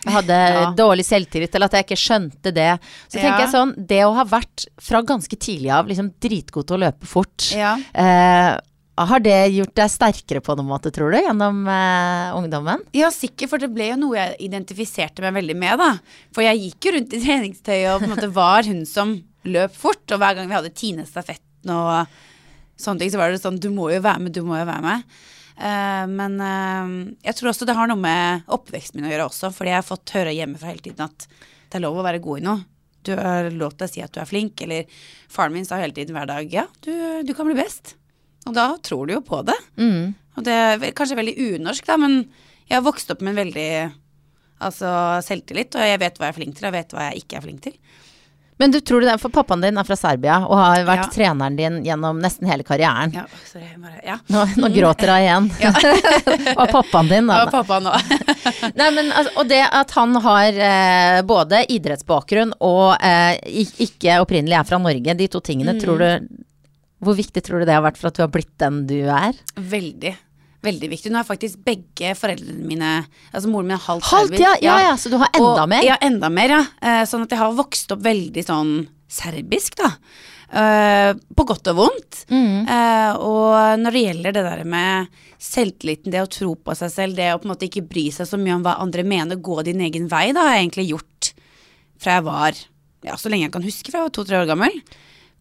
jeg 0.05 0.15
hadde 0.15 0.39
Ja. 0.39 0.71
dårlig 0.79 1.05
selvtillit, 1.09 1.55
eller 1.59 1.67
at 1.67 1.75
jeg 1.81 1.89
ikke 1.89 1.99
skjønte 2.05 2.55
det. 2.55 2.71
Så 3.11 3.19
tenker 3.19 3.45
jeg 3.49 3.51
sånn, 3.57 3.75
det 3.91 4.05
å 4.07 4.15
ha 4.15 4.25
vært 4.31 4.69
fra 4.79 5.03
ganske 5.03 5.35
tidlig 5.37 5.73
av 5.75 5.91
liksom 5.91 6.13
dritgod 6.23 6.69
til 6.71 6.79
å 6.79 6.83
løpe 6.87 7.07
fort, 7.11 7.51
Ja. 7.59 7.75
eh, 7.95 8.59
har 8.99 9.21
det 9.23 9.53
gjort 9.55 9.75
deg 9.79 9.91
sterkere 9.91 10.41
på 10.43 10.57
noen 10.59 10.67
måte, 10.71 10.91
tror 10.95 11.13
du, 11.15 11.19
gjennom 11.23 11.61
eh, 11.71 12.31
ungdommen? 12.35 12.81
Ja, 12.95 13.11
sikkert, 13.15 13.51
for 13.51 13.59
det 13.63 13.73
ble 13.75 13.91
jo 13.93 13.97
noe 13.97 14.17
jeg 14.19 14.37
identifiserte 14.49 15.23
meg 15.23 15.35
veldig 15.39 15.55
med, 15.57 15.79
da. 15.79 15.93
For 16.35 16.43
jeg 16.43 16.63
gikk 16.65 16.89
jo 16.89 16.95
rundt 16.97 17.15
i 17.15 17.21
treningstøy 17.23 17.77
og 17.93 18.01
på 18.03 18.09
en 18.09 18.15
måte 18.17 18.31
var 18.35 18.63
hun 18.67 18.85
som 18.87 19.19
løp 19.51 19.75
fort, 19.77 20.05
og 20.13 20.21
hver 20.23 20.39
gang 20.39 20.49
vi 20.51 20.57
hadde 20.57 20.75
Tine-stafetten 20.77 21.73
og 21.75 22.15
sånne 22.79 23.03
ting, 23.03 23.13
så 23.13 23.21
var 23.21 23.33
det 23.33 23.43
sånn 23.43 23.61
Du 23.61 23.71
må 23.75 23.91
jo 23.93 24.01
være 24.05 24.23
med, 24.25 24.35
du 24.37 24.45
må 24.47 24.59
jo 24.61 24.69
være 24.69 24.85
med. 24.85 25.21
Uh, 25.59 26.05
men 26.07 26.39
uh, 26.39 26.91
jeg 27.27 27.35
tror 27.39 27.51
også 27.51 27.67
det 27.67 27.75
har 27.75 27.91
noe 27.91 27.99
med 27.99 28.51
oppveksten 28.55 29.01
min 29.01 29.09
å 29.09 29.13
gjøre 29.13 29.31
også, 29.31 29.53
fordi 29.55 29.73
jeg 29.73 29.81
har 29.81 29.87
fått 29.87 30.15
høre 30.15 30.35
hjemmefra 30.37 30.71
hele 30.71 30.85
tiden 30.85 31.09
at 31.09 31.27
det 31.69 31.81
er 31.81 31.85
lov 31.85 31.99
å 31.99 32.05
være 32.07 32.23
god 32.25 32.41
i 32.41 32.45
noe. 32.47 32.67
Du 33.07 33.15
har 33.19 33.49
lov 33.55 33.75
til 33.75 33.87
å 33.87 33.91
si 33.91 34.03
at 34.05 34.13
du 34.15 34.21
er 34.23 34.29
flink, 34.29 34.61
eller 34.65 35.01
faren 35.33 35.55
min 35.55 35.67
sa 35.67 35.81
hele 35.81 35.97
tiden 35.97 36.17
hver 36.17 36.29
dag 36.31 36.53
ja, 36.53 36.67
du, 36.85 36.93
du 37.27 37.35
kan 37.37 37.49
bli 37.49 37.59
best. 37.59 37.97
Og 38.47 38.55
da 38.57 38.71
tror 38.85 39.09
du 39.09 39.17
jo 39.17 39.23
på 39.25 39.43
det. 39.47 39.57
Mm. 39.81 40.15
Og 40.39 40.45
det 40.47 40.55
er 40.55 40.93
kanskje 40.97 41.19
veldig 41.19 41.35
unorsk, 41.57 41.89
da, 41.89 41.99
men 42.01 42.21
jeg 42.69 42.79
har 42.79 42.87
vokst 42.87 43.11
opp 43.13 43.25
med 43.25 43.35
en 43.35 43.41
veldig 43.43 43.71
altså, 44.65 44.91
selvtillit, 45.25 45.77
og 45.79 45.89
jeg 45.89 46.01
vet 46.03 46.19
hva 46.19 46.29
jeg 46.29 46.35
er 46.35 46.39
flink 46.39 46.57
til, 46.57 46.67
og 46.67 46.71
jeg 46.71 46.79
vet 46.79 46.95
hva 46.95 47.09
jeg 47.09 47.25
ikke 47.25 47.39
er 47.39 47.45
flink 47.45 47.65
til. 47.67 47.79
Men 48.59 48.73
du 48.75 48.81
tror 48.83 49.05
det 49.05 49.13
er, 49.13 49.21
for 49.23 49.31
pappaen 49.31 49.61
din 49.63 49.79
er 49.79 49.87
fra 49.87 49.95
Serbia 49.99 50.41
og 50.47 50.57
har 50.59 50.83
vært 50.89 51.05
Ja. 51.05 51.11
treneren 51.15 51.57
din 51.59 51.77
gjennom 51.87 52.19
nesten 52.23 52.49
hele 52.51 52.65
karrieren. 52.67 53.13
Ja, 53.15 53.23
sorry, 53.47 53.69
bare, 53.79 54.01
ja. 54.05 54.17
Nå, 54.35 54.45
nå 54.59 54.71
gråter 54.75 55.13
hun 55.15 55.23
igjen. 55.23 55.49
og 56.59 56.65
pappaen 56.75 57.09
din, 57.13 57.31
da. 57.31 57.45
Og 57.47 57.53
pappaen 57.55 57.87
òg. 57.93 58.13
Nei, 58.81 58.91
men, 58.97 59.13
altså, 59.15 59.33
og 59.39 59.49
det 59.53 59.63
at 59.69 59.95
han 59.95 60.19
har 60.27 60.59
eh, 60.69 61.21
både 61.29 61.63
idrettsbakgrunn 61.79 62.57
og 62.67 62.97
eh, 62.99 63.39
ikke 63.87 64.19
opprinnelig 64.25 64.59
er 64.59 64.67
fra 64.69 64.83
Norge, 64.83 65.15
de 65.19 65.31
to 65.31 65.41
tingene, 65.45 65.77
Mm. 65.79 65.83
tror 65.85 65.99
du 66.03 66.45
Hvor 67.05 67.15
viktig 67.15 67.43
tror 67.47 67.61
du 67.61 67.65
det 67.69 67.75
har 67.77 67.83
vært 67.85 67.99
for 68.01 68.09
at 68.11 68.17
du 68.19 68.23
har 68.25 68.31
blitt 68.35 68.57
den 68.59 68.81
du 68.91 68.97
er? 69.07 69.37
Veldig. 69.55 70.17
Veldig 70.67 70.89
viktig. 70.91 71.13
Nå 71.15 71.21
er 71.21 71.27
faktisk 71.27 71.61
begge 71.63 72.15
foreldrene 72.19 72.67
mine 72.67 72.89
Altså 73.31 73.47
moren 73.51 73.69
min 73.69 73.77
er 73.77 73.85
halvt 73.85 74.09
Halvt, 74.11 74.41
ja, 74.43 74.57
ja, 74.63 74.79
ja, 74.89 74.97
så 74.99 75.13
du 75.13 75.19
har 75.21 75.31
enda 75.31 75.53
og, 75.63 75.69
mer? 75.71 75.85
Ja, 75.87 75.99
enda 76.03 76.31
mer, 76.35 76.55
ja. 76.57 76.65
Eh, 76.83 77.05
sånn 77.07 77.27
at 77.27 77.35
jeg 77.35 77.41
har 77.41 77.55
vokst 77.59 77.95
opp 77.95 78.03
veldig 78.03 78.43
sånn 78.47 78.73
serbisk, 79.09 79.79
da. 79.79 79.93
Eh, 80.49 81.13
på 81.15 81.47
godt 81.47 81.71
og 81.71 81.79
vondt. 81.79 82.25
Mm. 82.33 82.67
Eh, 82.67 83.21
og 83.23 83.83
når 83.85 83.95
det 83.95 84.03
gjelder 84.03 84.37
det 84.37 84.45
der 84.49 84.65
med 84.69 85.21
selvtilliten, 85.39 86.13
det 86.13 86.25
å 86.25 86.33
tro 86.33 86.55
på 86.59 86.75
seg 86.77 86.93
selv, 86.93 87.19
det 87.21 87.31
å 87.33 87.39
på 87.39 87.49
en 87.49 87.55
måte 87.55 87.69
ikke 87.69 87.87
bry 87.89 88.09
seg 88.15 88.29
så 88.29 88.41
mye 88.41 88.57
om 88.59 88.67
hva 88.67 88.79
andre 88.83 89.07
mener, 89.07 89.39
gå 89.39 89.61
din 89.69 89.85
egen 89.87 90.11
vei, 90.11 90.27
da 90.35 90.49
har 90.49 90.59
jeg 90.59 90.67
egentlig 90.67 90.89
gjort 90.91 91.33
fra 91.99 92.19
jeg 92.19 92.27
var 92.27 92.59
ja, 93.07 93.15
så 93.19 93.31
lenge 93.31 93.47
jeg 93.47 93.55
kan 93.55 93.67
huske, 93.67 93.93
fra 93.93 94.01
jeg 94.01 94.09
var 94.09 94.15
to-tre 94.15 94.41
år 94.41 94.49
gammel. 94.51 94.75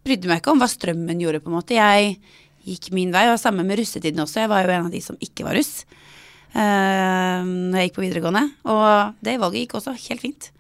Brydde 0.05 0.29
meg 0.29 0.41
ikke 0.41 0.53
om 0.53 0.61
hva 0.61 0.69
strømmen 0.69 1.21
gjorde, 1.23 1.41
på 1.43 1.51
en 1.51 1.57
måte. 1.57 1.77
Jeg 1.77 2.19
gikk 2.67 2.91
min 2.95 3.13
vei, 3.15 3.25
og 3.31 3.39
samme 3.41 3.65
med 3.67 3.79
russetiden 3.79 4.23
også. 4.23 4.43
Jeg 4.43 4.51
var 4.51 4.65
jo 4.65 4.75
en 4.75 4.89
av 4.89 4.93
de 4.93 5.01
som 5.03 5.17
ikke 5.23 5.45
var 5.47 5.57
russ 5.57 5.81
uh, 6.53 7.41
når 7.47 7.79
jeg 7.79 7.89
gikk 7.89 7.97
på 7.97 8.05
videregående. 8.05 8.43
Og 8.67 9.17
det 9.23 9.37
valget 9.41 9.65
gikk 9.65 9.77
også 9.79 9.95
helt 9.95 10.23
fint. 10.23 10.51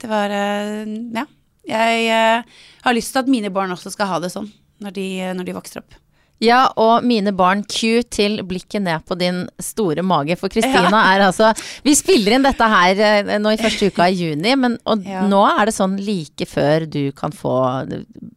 Det 0.00 0.10
var 0.10 0.32
uh, 0.32 0.96
Ja. 1.18 1.26
Jeg 1.70 2.06
uh, 2.08 2.62
har 2.82 2.94
lyst 2.96 3.12
til 3.12 3.20
at 3.20 3.28
mine 3.30 3.50
barn 3.52 3.70
også 3.70 3.92
skal 3.92 4.08
ha 4.10 4.16
det 4.22 4.32
sånn 4.32 4.48
når 4.80 4.94
de, 4.96 5.08
når 5.36 5.46
de 5.46 5.54
vokser 5.54 5.82
opp. 5.82 5.98
Ja, 6.40 6.60
og 6.80 7.04
mine 7.04 7.34
barn, 7.36 7.62
Q 7.68 8.00
til 8.08 8.38
blikket 8.48 8.80
ned 8.86 9.02
på 9.04 9.16
din 9.20 9.42
store 9.60 10.00
mage. 10.06 10.38
For 10.40 10.48
Kristina 10.52 11.02
er 11.12 11.26
altså 11.26 11.50
Vi 11.84 11.92
spiller 11.98 12.38
inn 12.38 12.46
dette 12.46 12.68
her 12.72 13.02
eh, 13.04 13.34
nå 13.42 13.52
i 13.52 13.60
første 13.60 13.90
uka 13.92 14.06
i 14.08 14.16
juni, 14.16 14.54
men 14.56 14.78
og 14.88 15.04
Ja. 15.04 15.26
nå 15.28 15.42
er 15.50 15.68
det 15.68 15.74
sånn 15.76 15.98
like 16.00 16.46
før 16.48 16.88
du 16.88 17.12
kan 17.12 17.30
få 17.36 17.52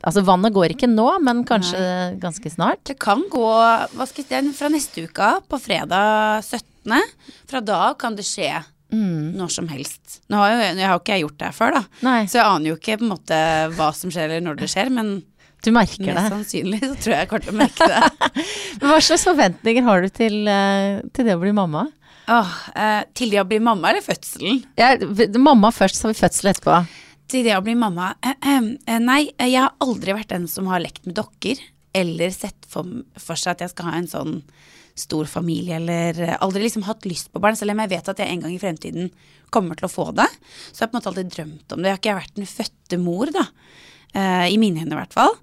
Altså 0.04 0.24
vannet 0.28 0.52
går 0.54 0.74
ikke 0.76 0.90
nå, 0.92 1.08
men 1.24 1.46
kanskje 1.48 2.20
ganske 2.20 2.52
snart. 2.52 2.84
Det 2.84 2.98
kan 3.00 3.24
gå 3.32 3.48
hva 3.96 4.06
skal 4.10 4.26
jeg 4.28 4.44
si, 4.50 4.52
fra 4.58 4.68
neste 4.74 5.06
uke 5.08 5.30
på 5.48 5.60
fredag 5.64 6.44
17. 6.44 7.00
Fra 7.48 7.62
da 7.64 7.94
kan 7.96 8.16
det 8.20 8.26
skje 8.28 8.52
når 8.94 9.50
som 9.50 9.68
helst. 9.72 10.20
Nå 10.30 10.38
har 10.38 10.52
jo 10.52 10.58
jeg 10.78 10.86
har 10.86 11.00
ikke 11.00 11.16
gjort 11.24 11.38
det 11.40 11.48
her 11.48 11.56
før, 11.58 11.72
da. 11.80 11.84
Nei. 12.06 12.20
Så 12.30 12.38
jeg 12.38 12.46
aner 12.46 12.68
jo 12.70 12.76
ikke 12.78 13.00
på 13.00 13.08
en 13.08 13.14
måte 13.16 13.40
hva 13.74 13.88
som 13.98 14.12
skjer 14.14 14.28
eller 14.30 14.44
når 14.46 14.60
det 14.60 14.70
skjer, 14.70 14.92
men 14.94 15.16
Du 15.64 15.72
merker 15.72 16.10
mest 16.10 16.18
det. 16.18 16.30
sannsynlig 16.34 16.80
så 16.84 16.94
tror 16.94 17.14
jeg 17.14 17.20
jeg 17.22 17.30
kommer 17.32 17.46
til 17.46 17.54
å 17.54 17.60
merke 17.62 17.90
det. 17.90 18.46
Hva 18.84 18.98
slags 19.04 19.28
forventninger 19.30 19.86
har 19.88 20.04
du 20.04 20.10
til, 20.12 20.40
eh, 20.52 21.04
til 21.16 21.30
det 21.30 21.38
å 21.38 21.44
bli 21.44 21.54
mamma? 21.56 21.86
Åh, 22.32 22.52
eh, 22.80 23.00
til 23.16 23.32
det 23.34 23.42
å 23.42 23.48
bli 23.48 23.60
mamma 23.64 23.92
eller 23.92 24.04
fødselen? 24.04 24.62
Ja, 24.80 24.94
mamma 25.40 25.72
først, 25.76 26.00
så 26.00 26.08
har 26.08 26.14
vi 26.14 26.22
fødsel 26.22 26.52
etterpå. 26.54 26.82
Til 27.32 27.48
det 27.48 27.56
å 27.56 27.64
bli 27.66 27.76
mamma 27.80 28.14
eh, 28.24 28.36
eh, 28.44 29.00
Nei, 29.02 29.22
jeg 29.32 29.56
har 29.58 29.74
aldri 29.84 30.16
vært 30.16 30.34
den 30.36 30.50
som 30.52 30.68
har 30.72 30.84
lekt 30.84 31.08
med 31.08 31.16
dokker. 31.20 31.60
Eller 31.94 32.34
sett 32.34 32.68
for, 32.70 32.88
for 33.22 33.40
seg 33.40 33.56
at 33.56 33.66
jeg 33.66 33.74
skal 33.74 33.92
ha 33.92 33.98
en 34.00 34.10
sånn 34.10 34.38
stor 34.98 35.26
familie, 35.30 35.78
eller 35.80 36.20
eh, 36.22 36.36
aldri 36.44 36.66
liksom 36.66 36.86
hatt 36.88 37.08
lyst 37.10 37.32
på 37.34 37.42
barn. 37.44 37.58
Selv 37.58 37.74
om 37.74 37.82
jeg 37.84 37.94
vet 37.96 38.12
at 38.12 38.20
jeg 38.22 38.30
en 38.30 38.44
gang 38.44 38.54
i 38.54 38.62
fremtiden 38.62 39.10
kommer 39.54 39.78
til 39.78 39.88
å 39.88 39.94
få 39.94 40.10
det. 40.18 40.28
Så 40.72 40.84
jeg 40.84 40.86
har 40.86 40.92
på 40.92 40.96
en 40.96 41.00
måte 41.00 41.12
alltid 41.14 41.34
drømt 41.34 41.76
om 41.76 41.82
det. 41.82 41.90
Jeg 41.90 41.96
har 41.96 42.04
ikke 42.04 42.20
vært 42.20 42.38
den 42.40 42.50
fødte 42.50 43.00
mor, 43.02 43.34
da. 43.34 43.48
Eh, 44.14 44.48
I 44.54 44.58
mine 44.62 44.84
hender, 44.84 44.98
i 44.98 45.04
hvert 45.04 45.16
fall. 45.16 45.36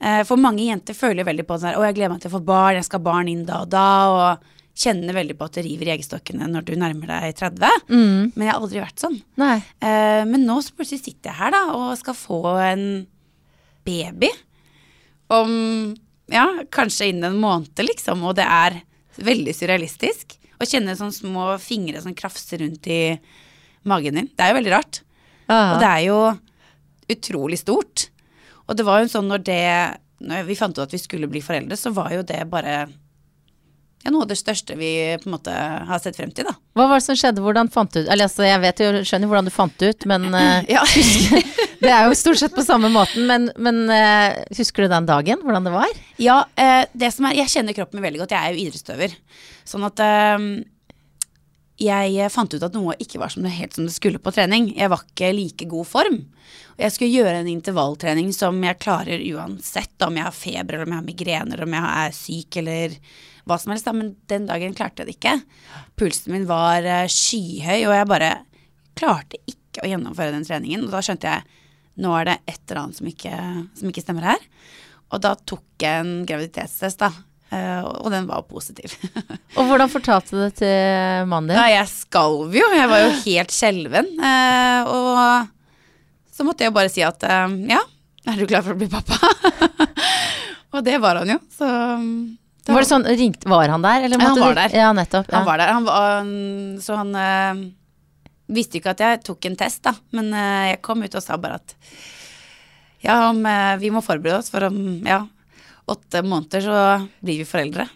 Eh, 0.00 0.22
for 0.28 0.40
mange 0.40 0.64
jenter 0.66 0.96
føler 0.96 1.26
veldig 1.26 1.44
på 1.48 1.56
sånn 1.58 1.70
her 1.72 1.78
Å, 1.80 1.84
jeg 1.88 1.96
gleder 1.98 2.12
meg 2.14 2.22
til 2.24 2.32
å 2.32 2.36
få 2.38 2.44
barn, 2.44 2.76
jeg 2.78 2.86
skal 2.88 3.00
ha 3.00 3.06
barn 3.10 3.30
inn 3.30 3.44
da 3.48 3.62
og 3.64 3.70
da. 3.72 3.86
Og 4.14 4.50
kjenner 4.74 5.14
veldig 5.14 5.36
på 5.38 5.46
at 5.46 5.54
det 5.58 5.62
river 5.68 5.86
i 5.86 5.92
eggstokkene 5.94 6.48
når 6.50 6.64
du 6.66 6.72
nærmer 6.80 7.06
deg 7.12 7.36
30. 7.38 7.84
Men 8.34 8.46
jeg 8.46 8.50
har 8.50 8.58
aldri 8.60 8.80
vært 8.82 9.04
sånn. 9.04 9.20
Eh, 9.78 10.22
men 10.26 10.46
nå 10.48 10.56
så 10.66 10.74
plutselig 10.74 11.04
sitter 11.04 11.30
jeg 11.30 11.38
her 11.38 11.54
da 11.54 11.60
og 11.76 11.92
skal 12.00 12.16
få 12.18 12.40
en 12.64 12.86
baby 13.86 14.32
om 15.34 15.52
ja, 16.32 16.46
kanskje 16.72 17.10
innen 17.12 17.34
en 17.34 17.40
måned, 17.40 17.76
liksom. 17.84 18.22
Og 18.24 18.34
det 18.38 18.46
er 18.48 18.80
veldig 19.20 19.52
surrealistisk. 19.54 20.36
Å 20.58 20.66
kjenne 20.68 20.94
sånne 20.96 21.12
små 21.16 21.46
fingre 21.60 22.00
som 22.02 22.14
krafser 22.16 22.62
rundt 22.64 22.86
i 22.90 23.00
magen 23.90 24.16
din. 24.18 24.28
Det 24.32 24.42
er 24.46 24.52
jo 24.52 24.58
veldig 24.58 24.72
rart. 24.74 25.00
Og 25.74 25.80
det 25.82 25.90
er 25.90 26.02
jo 26.08 26.18
utrolig 27.14 27.58
stort. 27.60 28.06
Og 28.68 28.78
det 28.78 28.86
var 28.86 29.02
jo 29.02 29.12
sånn 29.12 29.26
når 29.28 29.42
det 29.44 29.62
Når 30.24 30.46
vi 30.48 30.56
fant 30.56 30.76
ut 30.76 30.84
at 30.86 30.92
vi 30.94 31.00
skulle 31.02 31.28
bli 31.28 31.42
foreldre, 31.44 31.76
så 31.76 31.92
var 31.92 32.12
jo 32.14 32.22
det 32.24 32.44
bare 32.48 32.84
ja, 34.04 34.12
noe 34.12 34.26
av 34.26 34.28
det 34.28 34.36
største 34.36 34.76
vi 34.76 34.90
på 35.16 35.30
en 35.30 35.32
måte 35.32 35.52
har 35.52 36.00
sett 36.00 36.16
frem 36.16 36.28
til, 36.36 36.44
da. 36.44 36.52
Hva 36.76 36.86
var 36.90 37.00
det 37.00 37.06
som 37.06 37.16
skjedde? 37.16 37.40
Hvordan 37.40 37.70
fant 37.72 37.88
du 37.88 38.02
ut 38.02 38.08
Eller 38.12 38.28
altså, 38.28 38.44
jeg 38.44 38.60
vet 38.60 38.82
jo, 38.84 38.90
skjønner 39.00 39.30
hvordan 39.30 39.48
du 39.48 39.52
fant 39.52 39.76
det 39.80 39.94
ut, 39.94 40.06
men 40.10 40.26
ja. 40.74 40.82
husker, 40.92 41.40
Det 41.84 41.92
er 41.92 42.06
jo 42.08 42.16
stort 42.16 42.40
sett 42.40 42.54
på 42.56 42.64
samme 42.64 42.88
måten, 42.92 43.26
men, 43.28 43.50
men 43.60 43.82
eh, 43.92 44.42
husker 44.56 44.84
du 44.84 44.92
den 44.92 45.08
dagen? 45.08 45.42
Hvordan 45.44 45.66
det 45.66 45.72
var? 45.74 45.98
Ja, 46.22 46.38
eh, 46.56 46.84
det 46.96 47.10
som 47.12 47.28
er, 47.28 47.36
jeg 47.42 47.52
kjenner 47.52 47.76
kroppen 47.76 47.98
min 47.98 48.06
veldig 48.06 48.22
godt. 48.22 48.32
Jeg 48.32 48.40
er 48.40 48.54
jo 48.54 48.62
idrettsutøver. 48.62 49.16
Sånn 49.68 49.84
at 49.88 50.00
eh, 50.04 50.46
jeg 51.80 52.30
fant 52.30 52.54
ut 52.54 52.62
at 52.62 52.76
noe 52.76 52.94
ikke 53.02 53.18
var 53.18 53.32
som 53.34 53.42
det, 53.42 53.54
helt 53.56 53.74
som 53.74 53.86
det 53.88 53.94
skulle 53.96 54.20
på 54.22 54.32
trening. 54.34 54.68
Jeg 54.78 54.90
var 54.92 55.02
ikke 55.02 55.32
like 55.34 55.66
god 55.70 55.88
form. 55.90 56.20
Og 56.76 56.84
jeg 56.84 56.94
skulle 56.94 57.14
gjøre 57.14 57.40
en 57.40 57.50
intervalltrening 57.50 58.30
som 58.36 58.60
jeg 58.62 58.78
klarer 58.82 59.22
uansett, 59.34 59.94
om 60.06 60.18
jeg 60.18 60.28
har 60.28 60.36
feber, 60.36 60.76
eller 60.76 60.86
om 60.86 60.94
jeg 60.94 61.00
har 61.00 61.08
migrener, 61.08 61.64
om 61.64 61.76
jeg 61.76 61.90
er 62.04 62.14
syk, 62.14 62.60
eller 62.62 62.96
hva 63.44 63.58
som 63.58 63.74
helst. 63.74 63.90
Men 63.90 64.14
den 64.30 64.46
dagen 64.50 64.78
klarte 64.78 65.02
jeg 65.02 65.10
det 65.10 65.16
ikke. 65.18 65.34
Pulsen 65.98 66.36
min 66.36 66.48
var 66.50 66.86
eh, 66.86 67.10
skyhøy, 67.10 67.80
og 67.88 67.96
jeg 67.98 68.10
bare 68.14 68.32
klarte 68.94 69.42
ikke 69.50 69.82
å 69.82 69.90
gjennomføre 69.90 70.34
den 70.36 70.46
treningen. 70.46 70.86
Og 70.86 70.94
da 70.94 71.02
skjønte 71.02 71.30
jeg 71.30 71.62
nå 72.04 72.10
er 72.18 72.26
det 72.26 72.40
et 72.50 72.62
eller 72.68 72.80
annet 72.84 72.98
som 72.98 73.10
ikke, 73.10 73.36
som 73.78 73.90
ikke 73.90 74.02
stemmer 74.02 74.32
her. 74.32 74.48
Og 75.14 75.22
da 75.22 75.34
tok 75.38 75.82
jeg 75.82 76.02
en 76.02 76.16
graviditetstest, 76.26 77.02
da. 77.02 77.10
Eh, 77.54 77.86
Og 78.02 78.10
den 78.12 78.26
var 78.28 78.42
positiv. 78.50 78.92
Og 79.58 79.68
hvordan 79.70 79.90
fortalte 79.92 80.34
du 80.34 80.42
det 80.42 80.52
til 80.60 81.26
mannen 81.30 81.52
din? 81.52 81.58
Ja, 81.60 81.68
jeg 81.80 81.90
skalv 81.92 82.54
jo. 82.58 82.66
Jeg 82.74 82.90
var 82.90 83.04
jo 83.06 83.10
helt 83.28 83.54
skjelven. 83.54 84.10
eh, 84.18 84.90
Og 84.90 85.50
så 86.34 86.42
måtte 86.46 86.64
jeg 86.66 86.72
jo 86.72 86.76
bare 86.78 86.90
si 86.90 87.04
at 87.06 87.22
eh, 87.28 87.54
ja, 87.70 87.78
er 88.26 88.40
du 88.40 88.46
klar 88.50 88.64
for 88.66 88.74
å 88.74 88.80
bli 88.80 88.88
pappa? 88.90 89.18
Og 90.74 90.82
det 90.82 90.96
var 90.98 91.20
han 91.20 91.28
jo. 91.36 91.38
Så 91.54 91.66
da- 92.64 92.72
Var 92.74 92.82
det 92.82 92.88
sånn, 92.88 93.04
ringt, 93.20 93.44
var 93.46 93.68
han 93.70 93.82
der? 93.84 94.06
Eller 94.08 94.18
han 94.18 94.34
var 94.34 94.40
var 94.48 94.54
du- 94.56 94.60
der. 94.62 94.74
Ja, 94.80 94.88
nettopp. 94.96 95.28
Ja. 95.30 95.36
Han 95.38 95.46
var 95.46 95.60
der. 95.60 95.72
Han 95.76 95.84
var, 95.86 96.32
så 96.82 96.96
han 96.98 97.12
visste 98.50 98.80
ikke 98.80 98.90
at 98.96 99.02
jeg 99.04 99.20
tok 99.28 99.46
en 99.46 99.56
test, 99.60 99.82
da. 99.86 99.92
Men 100.16 100.32
jeg 100.34 100.80
kom 100.82 101.04
ut 101.04 101.14
og 101.14 101.22
sa 101.22 101.36
bare 101.40 101.60
at 101.60 101.76
ja, 103.04 103.18
om, 103.28 103.42
vi 103.82 103.90
må 103.92 104.00
forberede 104.00 104.40
oss, 104.40 104.48
for 104.50 104.64
om 104.70 104.78
ja, 105.04 105.20
åtte 105.90 106.22
måneder 106.24 106.64
så 106.64 106.80
blir 107.24 107.42
vi 107.42 107.48
foreldre. 107.48 107.86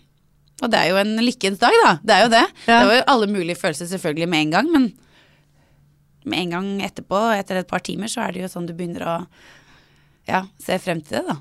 Og 0.58 0.70
det 0.72 0.78
er 0.78 0.90
jo 0.90 0.98
en 0.98 1.14
lykkens 1.22 1.60
dag, 1.60 1.74
da. 1.84 1.92
Det 2.02 2.14
er 2.14 2.24
jo 2.24 2.30
det. 2.32 2.46
Ja. 2.66 2.78
Det 2.80 2.86
var 2.90 2.96
jo 2.98 3.04
alle 3.14 3.28
mulige 3.30 3.58
følelser 3.60 3.90
selvfølgelig 3.92 4.28
med 4.28 4.46
en 4.46 4.54
gang, 4.56 4.70
men 4.74 4.88
med 6.28 6.42
en 6.42 6.54
gang 6.56 6.70
etterpå, 6.84 7.20
etter 7.38 7.60
et 7.60 7.70
par 7.70 7.84
timer, 7.86 8.10
så 8.10 8.24
er 8.24 8.34
det 8.34 8.42
jo 8.42 8.50
sånn 8.52 8.66
du 8.68 8.74
begynner 8.76 9.04
å 9.06 9.18
ja, 10.28 10.42
se 10.60 10.76
frem 10.82 11.00
til 11.04 11.20
det, 11.20 11.28
da. 11.30 11.38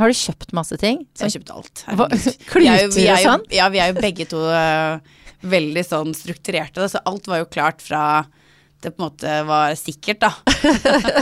Har 0.00 0.08
du 0.08 0.16
kjøpt 0.16 0.54
masse 0.56 0.78
ting? 0.80 1.02
Så 1.12 1.26
jeg 1.26 1.28
har 1.28 1.34
kjøpt 1.34 1.50
alt. 1.52 1.82
Er 1.92 2.38
kluter 2.48 3.10
og 3.12 3.26
sånn? 3.26 3.44
Ja, 3.52 3.66
vi 3.72 3.82
er 3.82 3.90
jo 3.92 3.98
begge 4.00 4.24
to 4.30 4.40
uh, 4.46 5.02
veldig 5.44 5.84
sånn 5.84 6.14
strukturerte, 6.16 6.80
da, 6.80 6.88
så 6.88 7.02
alt 7.08 7.28
var 7.28 7.42
jo 7.42 7.50
klart 7.50 7.84
fra 7.84 8.04
det 8.82 8.90
på 8.94 9.02
en 9.02 9.04
måte 9.10 9.34
var 9.46 9.76
sikkert, 9.78 10.24
da. 10.24 10.32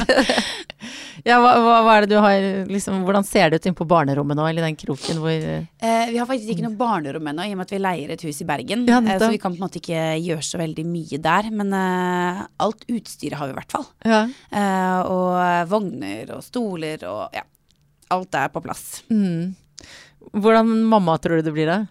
Ja, 1.28 1.37
hva, 1.42 1.52
hva, 1.60 1.94
er 1.96 2.06
det 2.06 2.14
du 2.14 2.20
har 2.22 2.44
liksom, 2.70 3.02
Hvordan 3.04 3.26
ser 3.26 3.50
det 3.50 3.60
ut 3.60 3.66
inne 3.68 3.76
på 3.76 3.87
barnerommet 3.88 4.38
nå, 4.38 4.46
eller 4.49 4.64
den 4.64 4.78
kroken 4.80 5.20
hvor 5.20 5.30
Eh, 5.30 6.06
vi 6.10 6.18
har 6.18 6.28
faktisk 6.28 6.54
ikke 6.54 6.64
noe 6.64 6.78
barnerom 6.78 7.28
ennå, 7.30 7.44
i 7.44 7.52
og 7.54 7.60
med 7.60 7.68
at 7.68 7.75
vi 7.75 7.80
leier 7.80 8.12
et 8.14 8.25
hus 8.25 8.40
i 8.42 8.46
Bergen. 8.49 8.87
Ja, 8.88 9.00
eh, 9.00 9.18
så 9.20 9.30
vi 9.32 9.40
kan 9.40 9.54
på 9.54 9.60
en 9.60 9.66
måte 9.66 9.80
ikke 9.80 10.02
gjøre 10.20 10.44
så 10.46 10.60
veldig 10.60 10.84
mye 10.88 11.20
der. 11.22 11.49
Men 11.54 11.72
eh, 11.76 12.42
alt 12.64 12.84
utstyret 12.88 13.38
har 13.40 13.50
vi 13.50 13.54
i 13.54 13.58
hvert 13.58 13.76
fall. 13.76 13.87
Ja. 14.06 14.22
Eh, 14.49 14.99
og 15.10 15.70
vogner 15.70 16.34
og 16.37 16.44
stoler 16.46 17.06
og 17.08 17.37
ja. 17.37 17.44
Alt 18.10 18.34
er 18.34 18.49
på 18.50 18.62
plass. 18.64 19.04
Mm. 19.12 19.52
Hvordan 20.34 20.72
mamma 20.90 21.14
tror 21.22 21.38
du 21.38 21.46
du 21.46 21.54
blir 21.54 21.70
da? 21.70 21.84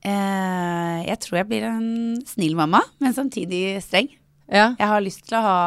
Eh, 0.00 0.96
jeg 1.06 1.20
tror 1.22 1.40
jeg 1.40 1.48
blir 1.50 1.66
en 1.68 2.18
snill 2.26 2.56
mamma, 2.58 2.80
men 3.02 3.14
samtidig 3.16 3.78
streng. 3.84 4.08
Ja, 4.50 4.74
Jeg 4.78 4.88
har 4.90 5.02
lyst 5.04 5.28
til 5.28 5.38
å 5.38 5.44
ha 5.44 5.58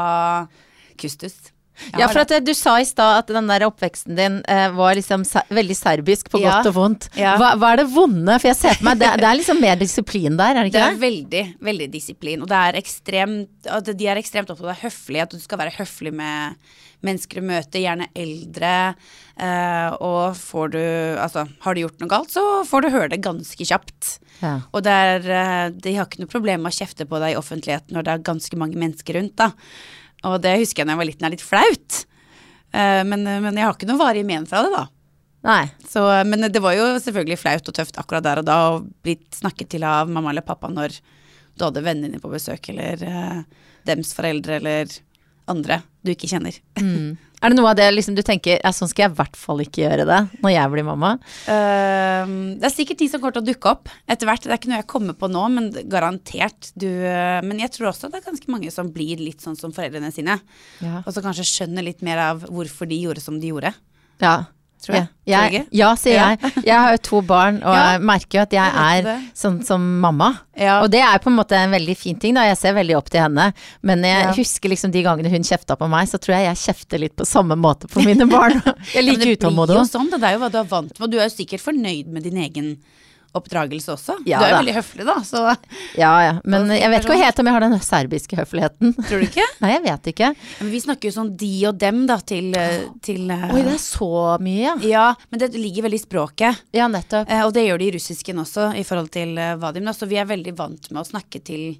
kustus. 1.00 1.53
Ja 1.98 2.08
for 2.08 2.22
at 2.22 2.32
eh, 2.32 2.40
du 2.46 2.54
sa 2.54 2.76
i 2.80 2.86
stad 2.86 3.18
at 3.24 3.32
den 3.34 3.48
der 3.50 3.66
oppveksten 3.68 4.16
din 4.18 4.36
eh, 4.48 4.68
var 4.78 4.94
liksom 4.96 5.24
ser 5.26 5.48
veldig 5.50 5.76
serbisk 5.78 6.30
på 6.30 6.40
Ja. 6.44 6.58
godt 6.60 6.70
og 6.70 6.76
vondt. 6.78 7.08
Ja. 7.18 7.36
Hva, 7.42 7.56
hva 7.58 7.72
er 7.74 7.82
det 7.84 7.88
vonde? 7.96 8.36
For 8.40 8.48
jeg 8.52 8.60
ser 8.60 8.78
på 8.80 8.86
meg, 8.90 9.00
det, 9.02 9.10
det 9.24 9.28
er 9.30 9.40
liksom 9.42 9.60
mer 9.64 9.76
disiplin 9.82 10.38
der, 10.38 10.56
er 10.56 10.64
det 10.64 10.72
Det 10.72 10.80
ikke 10.80 10.86
er 10.86 10.94
det? 10.94 11.02
veldig, 11.08 11.44
veldig 11.72 11.90
disiplin. 11.92 12.42
Og 12.46 12.48
det 12.54 12.62
er 12.62 12.80
ekstremt, 12.84 13.50
at 13.68 13.92
de 13.98 14.08
er 14.08 14.22
ekstremt 14.22 14.50
opptatt 14.54 14.70
av 14.76 14.82
høflighet, 14.86 15.34
at 15.34 15.38
du 15.40 15.44
skal 15.44 15.62
være 15.64 15.76
høflig 15.80 16.14
med 16.14 16.56
mennesker 17.04 17.42
du 17.42 17.48
møter, 17.50 17.82
gjerne 17.84 18.08
eldre. 18.16 18.96
eh, 19.36 19.90
og 20.00 20.36
får 20.38 20.70
du 20.72 20.80
Altså, 21.20 21.48
har 21.66 21.74
du 21.76 21.82
gjort 21.82 22.00
noe 22.00 22.08
galt, 22.12 22.30
så 22.32 22.64
får 22.70 22.82
du 22.86 22.90
høre 22.94 23.10
det 23.10 23.22
ganske 23.26 23.66
kjapt. 23.66 24.20
Ja. 24.42 24.60
Og 24.72 24.84
det 24.86 24.92
er, 24.94 25.28
eh, 25.34 25.70
de 25.74 25.96
har 25.98 26.06
ikke 26.06 26.22
noe 26.24 26.32
problem 26.32 26.62
med 26.64 26.72
å 26.72 26.78
kjefte 26.78 27.06
på 27.10 27.20
deg 27.20 27.34
i 27.34 27.40
offentligheten 27.40 27.92
når 27.98 28.04
det 28.08 28.14
er 28.14 28.24
ganske 28.30 28.56
mange 28.62 28.78
mennesker 28.80 29.18
rundt, 29.20 29.36
da. 29.36 29.52
Og 30.30 30.40
det 30.44 30.58
husker 30.62 30.84
jeg 30.84 30.90
da 30.90 30.96
jeg 30.96 31.02
var 31.02 31.10
liten, 31.10 31.28
er 31.28 31.34
litt 31.36 31.46
flaut. 31.46 32.04
Eh, 32.74 33.02
men, 33.08 33.24
men 33.24 33.58
jeg 33.58 33.68
har 33.68 33.76
ikke 33.76 33.90
noe 33.90 34.02
varig 34.02 34.26
men 34.28 34.48
fra 34.50 34.64
det, 34.66 34.74
da. 34.74 34.86
Nei. 35.44 35.64
Så, 35.90 36.04
men 36.26 36.48
det 36.48 36.62
var 36.64 36.78
jo 36.78 36.86
selvfølgelig 37.04 37.40
flaut 37.42 37.68
og 37.70 37.76
tøft 37.76 38.00
akkurat 38.00 38.24
der 38.26 38.42
og 38.42 38.48
da 38.48 38.60
å 38.72 38.78
bli 39.04 39.18
snakket 39.36 39.74
til 39.76 39.84
av 39.88 40.12
mamma 40.12 40.32
eller 40.32 40.46
pappa 40.46 40.72
når 40.72 40.96
du 41.54 41.66
hadde 41.66 41.84
vennene 41.86 42.14
dine 42.14 42.22
på 42.24 42.32
besøk, 42.32 42.72
eller 42.72 43.04
uh, 43.04 43.42
dems 43.86 44.14
foreldre, 44.18 44.58
eller 44.58 44.96
andre 45.52 45.82
du 46.02 46.14
ikke 46.16 46.32
kjenner. 46.32 46.56
Er 47.44 47.52
det 47.52 47.58
noe 47.60 47.74
av 47.74 47.76
det 47.76 47.90
liksom, 47.92 48.16
du 48.16 48.24
tenker 48.24 48.62
ja, 48.62 48.72
sånn 48.72 48.88
skal 48.88 49.06
jeg 49.06 49.14
i 49.14 49.18
hvert 49.18 49.36
fall 49.36 49.60
ikke 49.60 49.82
gjøre 49.84 50.06
det 50.08 50.20
når 50.46 50.54
jeg 50.54 50.72
blir 50.72 50.86
mamma? 50.88 51.10
Eh, 51.52 52.32
det 52.62 52.70
er 52.70 52.72
sikkert 52.72 53.02
ting 53.02 53.12
som 53.12 53.20
kommer 53.20 53.36
til 53.36 53.44
å 53.44 53.50
dukke 53.50 53.74
opp 53.74 53.92
etter 54.08 54.30
hvert. 54.30 54.46
Det 54.46 54.54
er 54.54 54.62
ikke 54.62 54.72
noe 54.72 54.80
jeg 54.80 54.90
kommer 54.94 55.18
på 55.20 55.28
nå, 55.32 55.44
men 55.52 55.68
garantert. 55.92 56.72
Du, 56.80 56.88
eh, 56.88 57.42
men 57.44 57.60
jeg 57.60 57.74
tror 57.76 57.92
også 57.92 58.08
det 58.14 58.22
er 58.22 58.30
ganske 58.30 58.54
mange 58.54 58.72
som 58.72 58.94
blir 58.96 59.20
litt 59.20 59.44
sånn 59.44 59.60
som 59.60 59.76
foreldrene 59.76 60.14
sine. 60.16 60.40
Ja. 60.80 61.02
Og 61.04 61.12
så 61.12 61.24
kanskje 61.26 61.50
skjønner 61.50 61.84
litt 61.84 62.06
mer 62.06 62.24
av 62.32 62.48
hvorfor 62.48 62.88
de 62.88 63.02
gjorde 63.04 63.24
som 63.26 63.42
de 63.44 63.52
gjorde. 63.52 63.74
Ja. 64.24 64.38
Tror 64.84 64.96
jeg. 64.98 65.08
Ja, 65.32 65.42
jeg, 65.48 65.62
ja, 65.72 65.90
sier 65.96 66.14
Ja. 66.18 66.24
jeg. 66.36 66.52
Jeg 66.68 66.76
har 66.76 66.92
jo 66.92 66.98
to 67.08 67.22
barn, 67.24 67.62
og 67.64 67.72
Ja. 67.78 67.84
jeg 67.94 68.02
merker 68.04 68.38
jo 68.38 68.42
at 68.44 68.52
jeg 68.52 68.74
er 68.84 69.22
sånn 69.34 69.62
som 69.64 69.86
mamma. 70.04 70.28
Og 70.84 70.90
det 70.92 71.00
er 71.00 71.18
på 71.24 71.32
en 71.32 71.38
måte 71.38 71.56
en 71.56 71.72
veldig 71.72 71.96
fin 71.98 72.18
ting, 72.20 72.36
da. 72.36 72.44
Jeg 72.50 72.58
ser 72.60 72.74
veldig 72.76 72.98
opp 72.98 73.08
til 73.10 73.22
henne. 73.24 73.46
Men 73.82 74.04
jeg 74.04 74.34
husker 74.36 74.70
liksom 74.70 74.92
de 74.92 75.04
gangene 75.06 75.32
hun 75.32 75.48
kjefta 75.48 75.78
på 75.80 75.88
meg, 75.90 76.10
så 76.12 76.20
tror 76.20 76.36
jeg 76.36 76.50
jeg 76.52 76.62
kjefter 76.66 77.00
litt 77.00 77.16
på 77.16 77.26
samme 77.26 77.56
måte 77.56 77.88
på 77.88 78.04
mine 78.04 78.28
barn. 78.28 78.60
Jeg 78.94 79.00
er 79.00 79.02
Ja, 79.02 79.02
men 79.02 79.14
like 79.16 79.24
det 79.24 79.38
utålmodig. 79.40 79.74
blir 79.78 79.86
jo 79.86 79.94
sånn, 79.96 80.12
det 80.12 80.20
er 80.24 80.34
jo 80.36 80.44
hva 80.44 80.52
du 80.52 80.58
er 80.60 80.68
vant 80.76 80.92
med, 81.00 81.06
og 81.08 81.12
du 81.12 81.18
er 81.22 81.30
jo 81.30 81.36
sikkert 81.38 81.64
fornøyd 81.64 82.08
med 82.12 82.24
din 82.28 82.38
egen 82.44 82.78
oppdragelse 83.38 83.94
også. 83.96 84.18
Ja 84.30 84.40
du 84.40 84.48
er 84.48 84.54
jo 84.54 84.60
veldig 84.62 84.76
høflig, 84.78 85.06
da, 85.08 85.16
så 85.26 85.44
Ja, 86.00 86.12
ja. 86.24 86.34
Men 86.44 86.70
jeg 86.74 86.90
vet 86.92 87.06
ikke 87.06 87.18
sier 87.18 87.28
helt 87.28 87.42
om 87.42 87.50
jeg 87.50 87.58
har 87.58 87.66
den 87.66 87.78
serbiske 87.84 88.38
høfligheten. 88.40 88.94
tror 89.00 89.24
du 89.24 89.28
ikke? 89.28 89.48
Nei, 89.64 89.72
jeg 89.76 89.84
vet 89.88 90.12
ikke. 90.14 90.32
Men 90.62 90.74
vi 90.74 90.84
snakker 90.84 91.10
jo 91.10 91.16
sånn 91.18 91.32
de 91.40 91.52
og 91.70 91.80
dem, 91.82 92.04
da, 92.10 92.20
til, 92.34 92.52
eh, 92.60 92.84
til 93.06 93.32
eh, 93.34 93.48
Oi, 93.54 93.64
det 93.66 93.78
er 93.78 93.82
så 93.84 94.12
mye, 94.44 94.62
ja. 94.64 94.76
Ja, 94.94 95.06
men 95.30 95.42
det 95.42 95.54
ligger 95.58 95.88
veldig 95.88 96.00
i 96.00 96.04
språket. 96.06 96.62
Ja, 96.76 96.90
nettopp. 96.92 97.30
Eh, 97.30 97.46
og 97.46 97.54
det 97.56 97.66
gjør 97.68 97.82
de 97.82 97.90
i 97.90 97.96
russisken 97.98 98.42
også, 98.44 98.72
i 98.80 98.86
forhold 98.88 99.12
til 99.14 99.38
eh, 99.38 99.56
Vadim. 99.62 99.88
Da. 99.90 99.96
Så 99.98 100.10
vi 100.10 100.20
er 100.22 100.30
veldig 100.30 100.56
vant 100.58 100.92
med 100.92 101.02
å 101.04 101.08
snakke 101.08 101.42
til 101.46 101.74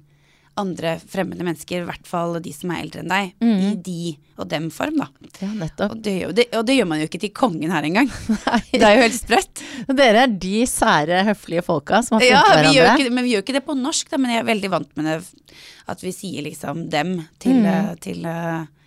andre 0.60 0.96
fremmede 1.10 1.44
mennesker, 1.46 1.82
i 1.82 1.88
hvert 1.88 2.06
fall 2.06 2.36
de 2.42 2.52
som 2.54 2.70
er 2.70 2.84
eldre 2.84 3.02
enn 3.02 3.10
deg, 3.10 3.32
i 3.42 3.72
de 3.84 4.14
og 4.34 4.48
dem-form, 4.50 4.96
da. 4.98 5.06
Ja, 5.38 5.48
nettopp. 5.54 5.92
Og 5.94 6.00
det, 6.02 6.14
det, 6.34 6.46
og 6.58 6.64
det 6.66 6.74
gjør 6.74 6.88
man 6.90 7.02
jo 7.02 7.06
ikke 7.06 7.20
til 7.22 7.30
kongen 7.36 7.70
her 7.70 7.86
engang. 7.86 8.08
Det 8.72 8.80
er 8.82 8.96
jo 8.96 9.04
helt 9.04 9.16
sprøtt. 9.18 9.62
Dere 9.94 10.24
er 10.26 10.32
de 10.42 10.64
sære, 10.66 11.20
høflige 11.28 11.62
folka 11.66 12.00
som 12.02 12.18
har 12.18 12.26
Ja, 12.26 12.40
funnet 12.42 12.74
gjør 12.74 12.88
hverandre. 12.88 13.04
ikke, 13.04 13.14
men 13.14 13.26
vi 13.26 13.34
gjør 13.34 13.44
ikke 13.46 13.56
det 13.58 13.64
på 13.68 13.76
norsk, 13.78 14.10
da, 14.10 14.18
men 14.18 14.34
jeg 14.34 14.42
er 14.42 14.48
veldig 14.50 14.70
vant 14.74 14.90
med 14.98 15.10
det. 15.10 15.18
At 15.94 16.02
vi 16.02 16.14
sier 16.16 16.42
liksom 16.46 16.88
dem 16.90 17.16
til, 17.42 17.62
mm. 17.62 17.94
til 18.02 18.26
eh, 18.26 18.64
ja, 18.64 18.83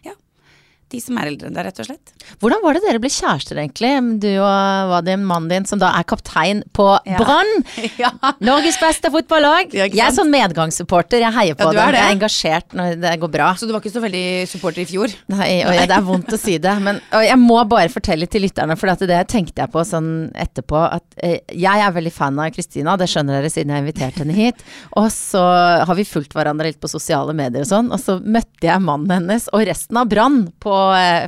de 0.93 1.01
som 1.03 1.17
er 1.19 1.29
eldre 1.31 1.49
enn 1.49 1.55
deg, 1.57 1.65
rett 1.67 1.79
og 1.83 1.87
slett. 1.89 2.13
Hvordan 2.39 2.61
var 2.63 2.77
det 2.77 2.83
dere 2.85 3.01
ble 3.03 3.09
kjærester, 3.11 3.59
egentlig? 3.59 3.91
Du 4.23 4.29
og 4.39 4.91
Vadim, 4.93 5.25
mannen 5.27 5.49
din, 5.51 5.65
som 5.67 5.81
da 5.81 5.89
er 5.97 6.05
kaptein 6.07 6.61
på 6.77 6.85
Ja. 7.07 7.17
Brann. 7.19 7.51
ja. 8.03 8.11
Norges 8.43 8.79
beste 8.79 9.11
fotballag. 9.11 9.73
Ja, 9.75 9.87
jeg 9.91 10.03
er 10.05 10.15
sånn 10.15 10.31
medgangssupporter. 10.31 11.19
Jeg 11.25 11.35
heier 11.35 11.57
på 11.59 11.67
Ja, 11.67 11.73
dem. 11.75 11.97
Jeg 11.97 12.03
er 12.05 12.15
engasjert 12.15 12.75
når 12.77 12.95
det 13.03 13.13
går 13.23 13.33
bra. 13.33 13.49
Så 13.59 13.67
du 13.67 13.73
var 13.75 13.83
ikke 13.83 13.93
så 13.97 14.03
veldig 14.03 14.23
supporter 14.51 14.83
i 14.83 14.87
fjor? 14.89 15.11
Nei, 15.33 15.49
og 15.67 15.75
det 15.75 15.97
er 15.97 16.05
vondt 16.07 16.31
å 16.35 16.39
si 16.39 16.57
det, 16.63 16.75
men 16.83 17.01
jeg 17.25 17.39
må 17.41 17.59
bare 17.67 17.91
fortelle 17.91 18.29
til 18.31 18.45
lytterne, 18.47 18.77
for 18.79 18.93
det 19.07 19.19
tenkte 19.31 19.63
jeg 19.65 19.73
på 19.73 19.83
sånn 19.87 20.09
etterpå, 20.37 20.79
at 20.97 21.19
eh, 21.23 21.39
jeg 21.51 21.83
er 21.83 21.93
veldig 21.95 22.13
fan 22.15 22.39
av 22.39 22.51
Kristina, 22.55 22.95
det 22.99 23.09
skjønner 23.11 23.39
dere 23.41 23.51
siden 23.51 23.73
jeg 23.75 23.83
inviterte 23.85 24.23
henne 24.23 24.35
hit, 24.37 24.63
og 24.99 25.09
så 25.13 25.43
har 25.87 25.95
vi 25.97 26.07
fulgt 26.07 26.35
hverandre 26.37 26.69
litt 26.69 26.79
på 26.81 26.89
sosiale 26.91 27.35
medier 27.37 27.65
og 27.65 27.69
sånn, 27.69 27.91
og 27.91 27.99
så 28.01 28.17
møtte 28.23 28.69
jeg 28.69 28.83
mannen 28.83 29.11
hennes 29.17 29.47
og 29.55 29.65
resten 29.67 29.99
av 29.99 30.09
Brann 30.11 30.39
på 30.63 30.76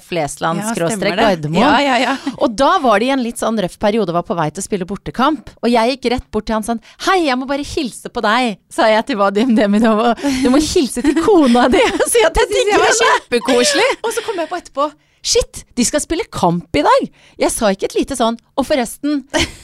Flesland 0.05 0.61
Ja, 0.63 0.73
skråstrek. 0.75 1.15
Gardermoen. 1.19 1.61
Ja, 1.61 1.79
ja, 1.83 1.97
ja. 2.03 2.15
Og 2.43 2.53
da 2.59 2.71
var 2.83 2.99
de 3.01 3.09
i 3.09 3.13
en 3.15 3.23
litt 3.23 3.41
sånn 3.41 3.59
røff 3.61 3.77
periode 3.81 4.13
og 4.13 4.19
var 4.21 4.27
på 4.29 4.37
vei 4.39 4.49
til 4.53 4.63
å 4.63 4.67
spille 4.67 4.87
bortekamp. 4.89 5.51
Og 5.63 5.69
jeg 5.71 5.95
gikk 5.95 6.09
rett 6.15 6.29
bort 6.31 6.47
til 6.49 6.57
han 6.59 6.65
sånn 6.67 6.81
Hei, 7.07 7.19
jeg 7.27 7.37
må 7.39 7.47
bare 7.49 7.65
hilse 7.65 8.11
på 8.13 8.23
deg, 8.25 8.57
sa 8.71 8.87
jeg 8.91 9.05
til 9.09 9.19
Vadim 9.21 9.55
Deminov. 9.57 10.05
Du 10.43 10.49
må 10.53 10.61
hilse 10.63 11.03
til 11.05 11.17
kona 11.23 11.67
di 11.71 11.81
og 11.99 12.07
si 12.11 12.23
at 12.25 12.37
jeg 12.43 12.51
digger 12.55 12.79
henne. 12.79 12.97
kjempekoselig. 13.03 13.89
Og 14.05 14.11
så 14.15 14.25
kom 14.25 14.39
jeg 14.41 14.51
på 14.51 14.59
etterpå 14.63 14.89
Shit, 15.19 15.65
de 15.75 15.83
skal 15.83 15.99
spille 15.99 16.23
kamp 16.31 16.77
i 16.79 16.81
dag! 16.85 17.07
Jeg 17.43 17.51
sa 17.51 17.67
ikke 17.75 17.89
et 17.89 17.95
lite 17.97 18.15
sånn 18.15 18.37
Og 18.55 18.63
forresten, 18.63 19.17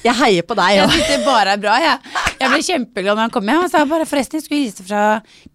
jeg 0.04 0.12
heier 0.20 0.44
på 0.44 0.58
deg 0.60 0.74
Jeg 0.82 0.90
syns 0.92 1.14
det 1.14 1.20
bare 1.24 1.54
er 1.56 1.62
bra, 1.64 1.78
jeg. 1.80 2.12
Jeg 2.42 2.52
ble 2.52 2.60
kjempeglad 2.68 3.16
når 3.16 3.24
han 3.30 3.32
kom 3.38 3.48
hjem. 3.48 3.62
Han 3.64 3.72
sa 3.72 3.86
bare 3.88 4.08
forresten, 4.10 4.36
jeg 4.42 4.44
skulle 4.50 4.66
hilse 4.66 4.84
fra 4.84 5.04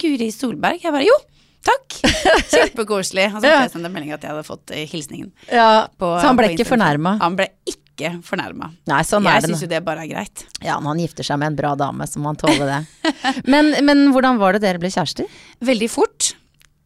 Guri 0.00 0.30
Solberg. 0.32 0.80
Jeg 0.80 0.94
bare 0.96 1.04
jo, 1.04 1.18
takk. 1.66 1.98
Kjempekoselig. 2.54 3.26
Og 3.30 3.38
så 3.38 3.44
måtte 3.44 3.60
jeg 3.66 3.72
sende 3.74 3.90
melding 3.92 4.14
at 4.16 4.24
jeg 4.24 4.32
hadde 4.32 4.46
fått 4.46 4.72
eh, 4.74 4.86
hilsningen. 4.90 5.30
Ja, 5.52 5.86
på- 6.00 6.14
så 6.20 6.26
han 6.30 6.38
ble 6.40 6.50
ikke 6.54 6.66
fornærma? 6.68 7.16
Han 7.22 7.36
ble 7.38 7.48
ikke 7.68 8.14
fornærma. 8.24 8.70
Sånn 9.04 9.26
jeg 9.28 9.44
syns 9.44 9.60
jo 9.66 9.68
det 9.68 9.82
bare 9.84 10.06
er 10.06 10.10
greit. 10.14 10.44
Ja, 10.64 10.78
når 10.80 10.94
han 10.94 11.02
gifter 11.04 11.26
seg 11.26 11.40
med 11.42 11.52
en 11.52 11.58
bra 11.58 11.74
dame, 11.76 12.06
så 12.08 12.22
må 12.22 12.32
han 12.32 12.38
tåle 12.40 12.64
det. 12.64 12.80
Men, 13.52 13.74
men 13.84 14.06
hvordan 14.14 14.38
var 14.40 14.56
det 14.56 14.62
dere 14.64 14.80
ble 14.80 14.88
kjærester? 14.92 15.28
Veldig 15.60 15.90
fort. 15.92 16.30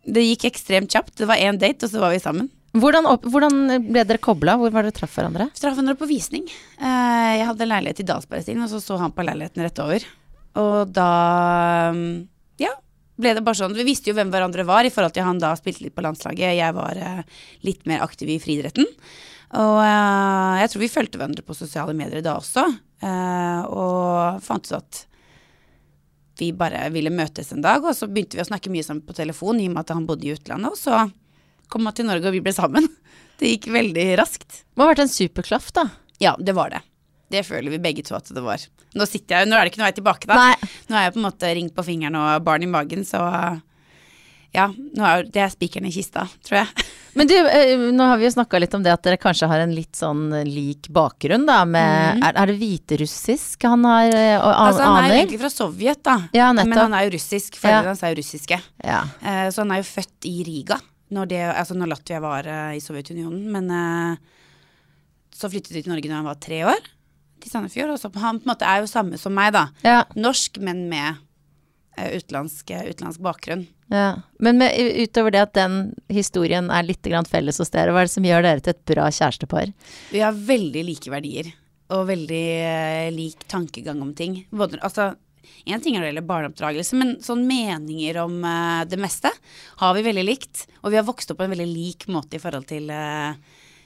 Det 0.05 0.25
gikk 0.27 0.49
ekstremt 0.51 0.91
kjapt. 0.93 1.15
Det 1.23 1.29
var 1.31 1.39
én 1.41 1.57
date, 1.61 1.87
og 1.87 1.93
så 1.95 2.03
var 2.03 2.11
vi 2.13 2.19
sammen. 2.21 2.51
Hvordan, 2.75 3.07
opp, 3.07 3.23
hvordan 3.31 3.87
ble 3.87 4.03
dere 4.03 4.19
kobla? 4.19 4.57
Hvor 4.59 4.73
var 4.75 4.83
dere 4.89 4.97
traff 4.97 5.15
hverandre? 5.15 5.47
Vi 5.55 5.61
traff 5.63 5.77
hverandre 5.79 5.95
på 6.01 6.09
visning. 6.11 6.49
Eh, 6.83 7.31
Jeg 7.39 7.47
hadde 7.47 7.69
leilighet 7.71 8.03
i 8.03 8.07
Dalsbergstien, 8.11 8.59
og 8.67 8.73
så 8.75 8.83
så 8.83 8.99
han 8.99 9.15
på 9.15 9.23
leiligheten 9.23 9.63
rett 9.63 9.79
over. 9.85 10.03
Og 10.59 10.91
da 10.95 11.07
mm, 11.95 12.11
ble 13.21 13.35
det 13.37 13.45
bare 13.47 13.59
sånn. 13.59 13.77
Vi 13.77 13.87
visste 13.87 14.11
jo 14.11 14.17
hvem 14.19 14.33
hverandre 14.33 14.67
var, 14.67 14.87
i 14.87 14.93
forhold 14.93 15.15
til 15.15 15.27
han 15.27 15.41
da 15.43 15.53
spilte 15.59 15.85
litt 15.85 15.95
på 15.95 16.05
landslaget. 16.05 16.57
Jeg 16.59 16.75
var 16.77 16.99
eh, 16.99 17.23
litt 17.67 17.85
mer 17.91 18.03
aktiv 18.07 18.33
i 18.35 18.41
friidretten. 18.43 18.89
Og 19.61 19.81
eh, 19.85 20.55
jeg 20.63 20.73
tror 20.73 20.83
vi 20.83 20.91
fulgte 20.91 21.21
hverandre 21.21 21.45
på 21.47 21.57
sosiale 21.57 21.95
medier 21.97 22.25
da 22.25 22.37
også. 22.41 22.65
eh, 23.05 23.61
og 23.71 24.41
fant 24.43 24.71
ut 24.71 24.79
at 24.81 25.05
vi 26.41 26.49
bare 26.59 26.89
ville 26.91 27.13
møtes 27.15 27.53
en 27.55 27.63
dag, 27.63 27.85
og 27.87 27.95
så 27.95 28.09
begynte 28.11 28.35
vi 28.35 28.43
å 28.43 28.49
snakke 28.49 28.73
mye 28.75 28.83
sammen 28.83 29.05
på 29.07 29.15
telefon 29.15 29.61
i 29.63 29.69
og 29.69 29.77
med 29.77 29.85
at 29.85 29.95
han 29.95 30.07
bodde 30.09 30.27
i 30.27 30.33
utlandet. 30.35 30.75
Og 30.75 30.81
så 30.81 31.05
kom 31.71 31.87
han 31.87 31.95
til 31.95 32.09
Norge, 32.09 32.27
og 32.27 32.35
vi 32.35 32.43
ble 32.43 32.55
sammen. 32.57 32.89
Det 33.39 33.53
gikk 33.53 33.71
veldig 33.75 34.09
raskt. 34.19 34.63
Det 34.63 34.79
må 34.79 34.87
ha 34.87 34.93
vært 34.93 35.05
en 35.07 35.15
superklaff, 35.15 35.71
da. 35.75 35.89
Ja, 36.23 36.35
det 36.39 36.55
var 36.55 36.71
det. 36.75 36.83
Det 37.31 37.45
føler 37.47 37.71
vi 37.73 37.79
begge 37.83 38.03
to 38.07 38.15
at 38.17 38.29
det 38.35 38.43
var. 38.45 38.61
Nå 38.95 39.07
sitter 39.09 39.41
jeg, 39.41 39.49
nå 39.49 39.57
er 39.57 39.65
det 39.67 39.73
ikke 39.73 39.81
noe 39.83 39.89
vei 39.91 39.97
tilbake, 39.97 40.27
da. 40.31 40.35
Nei. 40.39 40.73
Nå 40.91 40.97
er 40.99 41.07
jeg 41.09 41.15
på 41.15 41.19
en 41.23 41.29
måte 41.31 41.55
ring 41.57 41.71
på 41.75 41.85
fingeren 41.87 42.19
og 42.21 42.43
barn 42.47 42.63
i 42.63 42.69
magen, 42.71 43.03
så 43.09 43.23
ja, 44.55 44.69
nå 44.71 45.03
er, 45.03 45.25
det 45.35 45.41
er 45.43 45.51
spikeren 45.51 45.89
i 45.89 45.91
kista, 45.91 46.29
tror 46.47 46.61
jeg. 46.61 46.85
Men 47.19 47.27
du, 47.31 47.35
eh, 47.35 47.73
nå 47.95 48.07
har 48.07 48.19
vi 48.21 48.27
jo 48.29 48.35
snakka 48.37 48.59
litt 48.63 48.75
om 48.77 48.83
det 48.85 48.93
at 48.93 49.03
dere 49.07 49.19
kanskje 49.19 49.49
har 49.51 49.63
en 49.65 49.73
litt 49.75 49.99
sånn 49.99 50.29
lik 50.47 50.87
bakgrunn, 50.95 51.43
da. 51.49 51.61
Med, 51.67 52.21
er, 52.23 52.39
er 52.39 52.53
det 52.53 52.57
hviterussisk 52.61 53.67
han 53.67 53.83
har 53.89 54.15
eh, 54.15 54.37
og 54.39 54.47
an- 54.47 54.55
Mhm. 54.55 54.69
Altså, 54.69 54.83
han 54.85 54.95
er 54.95 55.03
jo 55.03 55.11
aner? 55.11 55.17
egentlig 55.25 55.41
fra 55.43 55.51
Sovjet, 55.57 56.03
da. 56.07 56.17
Ja, 56.35 56.53
Men 56.55 56.73
han 56.77 56.95
er 56.95 57.09
jo 57.09 57.15
russisk. 57.17 57.55
Ja. 57.57 57.61
Foreldrene 57.65 57.93
hans 57.97 58.03
er 58.07 58.15
jo 58.15 58.21
russiske. 58.23 58.61
Ja. 58.85 59.01
Eh, 59.23 59.49
så 59.51 59.63
han 59.65 59.75
er 59.75 59.83
jo 59.83 59.89
født 59.91 60.31
i 60.31 60.37
Riga, 60.47 60.79
når, 61.15 61.31
det, 61.35 61.43
altså 61.51 61.75
når 61.79 61.91
Latvia 61.97 62.21
var 62.23 62.51
i 62.75 62.83
Sovjetunionen. 62.83 63.43
Men 63.55 64.19
så 65.35 65.51
flyttet 65.51 65.75
de 65.75 65.83
til 65.83 65.91
Norge 65.91 66.11
når 66.11 66.21
han 66.21 66.29
var 66.31 66.39
tre 66.43 66.61
år, 66.71 66.91
til 67.45 67.53
Sandefjord. 67.53 67.95
Og 67.95 68.01
så 68.01 68.11
han 68.11 68.41
på 68.41 68.49
en 68.49 68.53
måte 68.55 68.69
er 68.69 68.83
jo 68.83 68.91
samme 68.91 69.21
som 69.21 69.35
meg, 69.37 69.55
da. 69.57 69.69
ja, 69.87 70.03
Norsk, 70.19 70.61
men 70.65 70.87
med 70.91 71.21
eh, 71.99 72.17
utenlandsk, 72.19 72.71
utenlandsk 72.73 73.25
bakgrunn. 73.25 73.67
ja. 73.93 74.09
Men 74.43 74.61
med, 74.61 74.77
utover 75.05 75.35
det 75.35 75.43
at 75.47 75.57
den 75.57 75.93
historien 76.13 76.71
er 76.73 76.87
litt 76.87 77.05
grann 77.05 77.29
felles 77.29 77.61
hos 77.63 77.73
dere, 77.75 77.95
hva 77.95 78.05
er 78.05 78.11
det 78.11 78.17
som 78.17 78.29
gjør 78.29 78.47
dere 78.47 78.65
til 78.65 78.75
et 78.75 78.87
bra 78.95 79.11
kjærestepar? 79.13 79.75
Vi 80.13 80.25
har 80.25 80.41
veldig 80.53 80.87
like 80.89 81.13
verdier, 81.13 81.53
og 81.95 82.09
veldig 82.09 82.47
uh, 82.65 83.13
lik 83.15 83.45
tankegang 83.51 84.01
om 84.03 84.15
ting. 84.17 84.41
Både, 84.53 84.81
altså, 84.85 85.13
en 85.65 85.81
ting 85.81 85.97
er 85.97 86.03
det 86.03 86.11
gjelder 86.11 86.29
barneoppdragelse, 86.29 86.99
men 87.01 87.15
sånn 87.25 87.45
meninger 87.49 88.19
om 88.25 88.41
uh, 88.45 88.85
det 88.89 88.99
meste 89.01 89.31
har 89.81 89.97
vi 89.97 90.05
veldig 90.05 90.25
likt. 90.27 90.65
Og 90.83 90.93
vi 90.93 91.01
har 91.01 91.07
vokst 91.07 91.33
opp 91.33 91.41
på 91.41 91.47
en 91.47 91.55
veldig 91.55 91.69
lik 91.71 92.09
måte 92.13 92.39
i 92.39 92.43
forhold 92.43 92.67
til 92.69 92.91
eh, 92.93 93.37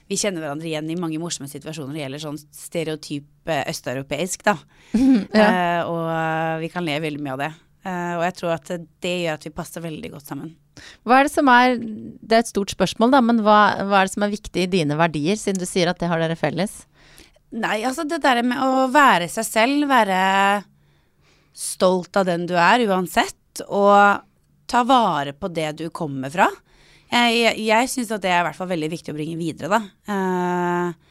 vi 0.09 0.17
kjenner 0.17 0.43
hverandre 0.43 0.69
igjen 0.71 0.88
i 0.91 0.99
mange 0.99 1.21
morsomme 1.21 1.50
situasjoner 1.50 1.91
når 1.91 1.97
det 1.97 2.03
gjelder 2.05 2.23
sånn 2.25 2.38
stereotyp 2.41 3.50
eh, 3.53 3.65
østeuropeisk, 3.73 4.45
da. 4.47 4.57
Ja. 5.38 5.49
uh, 5.49 5.91
og 5.91 6.05
eh, 6.15 6.55
vi 6.65 6.71
kan 6.73 6.87
le 6.87 6.97
veldig 7.05 7.21
mye 7.25 7.35
av 7.35 7.43
det. 7.43 7.50
Uh, 7.85 8.15
og 8.19 8.23
jeg 8.25 8.37
tror 8.38 8.55
at 8.57 8.71
det 9.05 9.12
gjør 9.23 9.37
at 9.38 9.45
vi 9.47 9.55
passer 9.55 9.85
veldig 9.85 10.11
godt 10.15 10.33
sammen. 10.33 10.55
Hva 11.07 11.19
er 11.19 11.27
det 11.27 11.33
som 11.33 11.49
er 11.50 11.75
Det 11.79 12.37
er 12.37 12.45
et 12.45 12.50
stort 12.50 12.73
spørsmål, 12.73 13.12
da, 13.15 13.21
men 13.25 13.43
hva, 13.45 13.59
hva 13.88 14.00
er 14.00 14.09
det 14.09 14.15
som 14.15 14.25
er 14.25 14.33
viktig 14.33 14.65
i 14.65 14.71
dine 14.71 14.97
verdier, 14.99 15.38
siden 15.41 15.61
du 15.61 15.67
sier 15.69 15.91
at 15.91 16.00
det 16.00 16.11
har 16.11 16.23
dere 16.23 16.38
felles? 16.38 16.81
Nei, 17.57 17.81
altså 17.88 18.05
det 18.09 18.21
der 18.25 18.43
med 18.45 18.61
å 18.61 18.88
være 18.93 19.29
seg 19.33 19.47
selv, 19.47 19.88
være 19.88 20.21
stolt 21.57 22.17
av 22.21 22.29
den 22.29 22.47
du 22.49 22.55
er 22.61 22.85
uansett, 22.87 23.65
og 23.67 24.25
ta 24.69 24.83
vare 24.87 25.33
på 25.33 25.49
det 25.53 25.71
du 25.81 25.88
kommer 25.91 26.33
fra. 26.33 26.49
Jeg, 27.09 27.37
jeg, 27.38 27.61
jeg 27.69 27.91
syns 27.93 28.15
at 28.15 28.25
det 28.25 28.33
er 28.33 28.43
i 28.43 28.47
hvert 28.49 28.59
fall 28.59 28.71
veldig 28.71 28.91
viktig 28.93 29.15
å 29.15 29.17
bringe 29.17 29.38
videre, 29.41 29.79
da. 29.79 29.81
Uh, 30.09 31.09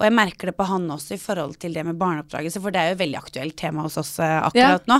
og 0.00 0.06
jeg 0.06 0.16
merker 0.16 0.48
det 0.48 0.56
på 0.56 0.64
han 0.64 0.88
også 0.88 1.12
i 1.12 1.20
forhold 1.20 1.58
til 1.60 1.74
det 1.76 1.82
med 1.84 1.98
barneoppdragelse, 2.00 2.60
for 2.64 2.72
det 2.72 2.80
er 2.80 2.88
jo 2.88 2.94
et 2.96 3.02
veldig 3.02 3.18
aktuelt 3.18 3.56
tema 3.60 3.84
hos 3.84 3.98
oss 4.00 4.14
eh, 4.24 4.38
akkurat 4.46 4.86
nå. 4.88 4.96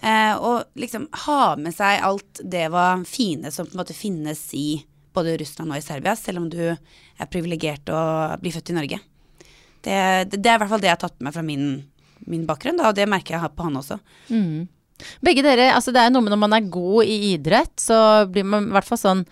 Eh, 0.00 0.32
og 0.40 0.80
liksom 0.80 1.04
ha 1.26 1.42
med 1.60 1.76
seg 1.76 2.00
alt 2.08 2.40
det 2.40 2.70
var 2.72 3.04
fine 3.04 3.52
som 3.52 3.68
på 3.68 3.76
en 3.76 3.82
måte 3.82 3.96
finnes 3.96 4.40
i 4.56 4.80
både 5.12 5.36
Russland 5.42 5.74
og 5.74 5.76
i 5.76 5.84
Serbia, 5.84 6.16
selv 6.16 6.40
om 6.40 6.48
du 6.48 6.62
er 6.70 7.28
privilegert 7.28 7.92
og 7.92 8.40
blir 8.40 8.56
født 8.56 8.72
i 8.72 8.78
Norge. 8.78 9.02
Det, 9.84 10.00
det, 10.32 10.40
det 10.40 10.48
er 10.48 10.56
i 10.56 10.62
hvert 10.64 10.72
fall 10.72 10.80
det 10.80 10.88
jeg 10.88 10.96
har 10.96 11.04
tatt 11.04 11.18
med 11.18 11.28
meg 11.28 11.36
fra 11.36 11.44
min, 11.44 11.70
min 12.24 12.48
bakgrunn, 12.48 12.80
da, 12.80 12.88
og 12.88 12.96
det 12.96 13.10
merker 13.12 13.36
jeg 13.36 13.56
på 13.58 13.68
han 13.68 13.80
også. 13.82 14.00
Begge 15.24 15.44
dere, 15.44 15.70
altså 15.76 15.92
det 15.92 16.00
er 16.00 16.12
noe 16.12 16.24
med 16.24 16.32
når 16.32 16.40
man 16.46 16.56
er 16.56 16.72
god 16.72 17.08
i 17.08 17.34
idrett, 17.34 17.76
så 17.80 18.24
blir 18.30 18.48
man 18.48 18.68
i 18.70 18.74
hvert 18.76 18.88
fall 18.88 19.00
sånn 19.00 19.26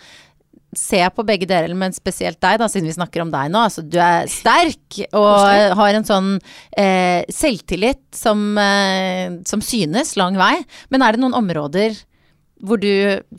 Se 0.76 1.00
på 1.16 1.24
begge 1.24 1.46
dere, 1.48 1.72
men 1.72 1.94
spesielt 1.96 2.40
deg, 2.44 2.58
da, 2.60 2.66
siden 2.68 2.90
vi 2.90 2.96
snakker 2.96 3.22
om 3.24 3.30
deg 3.32 3.48
nå. 3.52 3.62
Altså, 3.70 3.80
du 3.80 3.96
er 4.02 4.28
sterk 4.28 4.98
og 5.16 5.78
har 5.80 5.96
en 5.96 6.04
sånn 6.04 6.34
eh, 6.76 7.24
selvtillit 7.32 8.02
som, 8.12 8.42
eh, 8.60 9.38
som 9.48 9.64
synes 9.64 10.12
lang 10.20 10.36
vei. 10.36 10.58
Men 10.92 11.04
er 11.04 11.16
det 11.16 11.22
noen 11.24 11.38
områder 11.38 11.96
hvor 12.60 12.80
du 12.82 12.90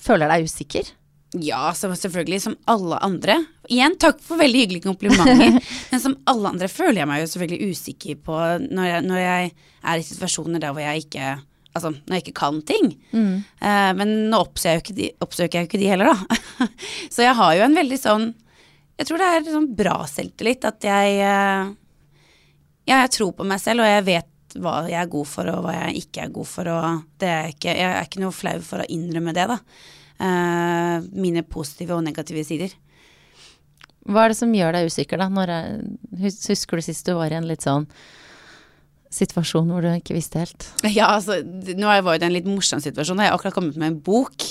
føler 0.01 0.31
deg 0.31 0.48
usikker? 0.50 0.89
Ja, 1.38 1.69
selvfølgelig, 1.77 2.41
som 2.41 2.55
alle 2.65 2.98
andre. 3.05 3.36
Igjen, 3.69 4.00
takk 4.01 4.17
for 4.25 4.41
veldig 4.41 4.63
hyggelige 4.63 4.88
komplimenter. 4.88 5.59
Men 5.91 6.01
som 6.01 6.15
alle 6.29 6.55
andre 6.55 6.69
føler 6.71 7.03
jeg 7.03 7.09
meg 7.12 7.21
jo 7.21 7.29
selvfølgelig 7.29 7.75
usikker 7.75 8.24
på 8.25 8.39
når 8.65 8.88
jeg, 8.89 9.03
når 9.05 9.21
jeg 9.21 9.51
er 9.53 10.00
i 10.01 10.07
situasjoner 10.07 10.63
der 10.63 10.74
hvor 10.74 10.81
jeg 10.81 11.05
ikke 11.05 11.36
Altså, 11.78 11.92
når 11.94 12.18
jeg 12.18 12.24
ikke 12.26 12.40
kan 12.40 12.62
ting. 12.66 12.88
Eh, 13.62 13.92
men 13.98 14.14
nå 14.32 14.40
oppsøker 14.42 14.72
jeg, 14.72 14.80
jo 14.80 14.86
ikke 14.86 14.98
de, 14.98 15.10
oppsøker 15.26 15.58
jeg 15.58 15.66
jo 15.66 15.70
ikke 15.70 15.82
de 15.84 15.92
heller, 15.92 16.10
da. 16.10 16.66
så 17.14 17.28
jeg 17.28 17.38
har 17.38 17.54
jo 17.56 17.66
en 17.68 17.78
veldig 17.78 18.00
sånn 18.02 18.26
Jeg 19.00 19.08
tror 19.08 19.22
det 19.22 19.28
er 19.30 19.46
sånn 19.54 19.70
bra 19.78 19.94
selvtillit 20.10 20.66
at 20.68 20.84
jeg 20.90 21.22
uh, 21.22 21.70
Ja, 22.90 23.04
jeg 23.04 23.14
tror 23.16 23.32
på 23.38 23.48
meg 23.48 23.62
selv, 23.64 23.86
og 23.86 23.92
jeg 23.92 24.08
vet 24.10 24.58
hva 24.58 24.76
jeg 24.90 24.98
er 24.98 25.14
god 25.14 25.30
for, 25.30 25.54
og 25.54 25.62
hva 25.62 25.78
jeg 25.78 26.04
ikke 26.04 26.26
er 26.26 26.34
god 26.34 26.50
for, 26.50 26.74
og 26.74 27.02
det 27.22 27.30
er 27.30 27.50
ikke, 27.54 27.74
jeg 27.78 27.90
er 27.94 28.08
ikke 28.08 28.24
noe 28.24 28.34
flau 28.34 28.58
for 28.66 28.82
å 28.82 28.90
innrømme 28.90 29.36
det, 29.38 29.46
da. 29.52 29.60
Uh, 30.20 31.06
mine 31.14 31.46
positive 31.48 31.94
og 31.96 32.02
negative 32.04 32.42
sider. 32.48 32.74
Hva 34.10 34.26
er 34.26 34.34
det 34.34 34.40
som 34.40 34.56
gjør 34.58 34.74
deg 34.74 34.90
usikker, 34.90 35.22
da? 35.22 35.30
Jeg, 35.46 36.40
husker 36.50 36.82
du 36.82 36.88
sist 36.90 37.06
du 37.06 37.14
var 37.14 37.30
i 37.30 37.38
en 37.38 37.48
litt 37.48 37.64
sånn 37.64 37.86
situasjon 39.13 39.72
hvor 39.72 39.84
du 39.84 39.89
ikke 39.92 40.18
visste 40.18 40.44
helt? 40.44 40.70
Ja, 40.98 41.12
altså, 41.16 41.39
nå 41.44 41.89
var 41.89 42.16
jo 42.16 42.22
det 42.22 42.30
en 42.30 42.36
litt 42.36 42.50
morsom 42.50 42.82
situasjon. 42.84 43.22
Jeg 43.24 43.32
har 43.32 43.38
akkurat 43.38 43.58
kommet 43.58 43.80
med 43.80 43.94
en 43.94 44.00
bok. 44.06 44.46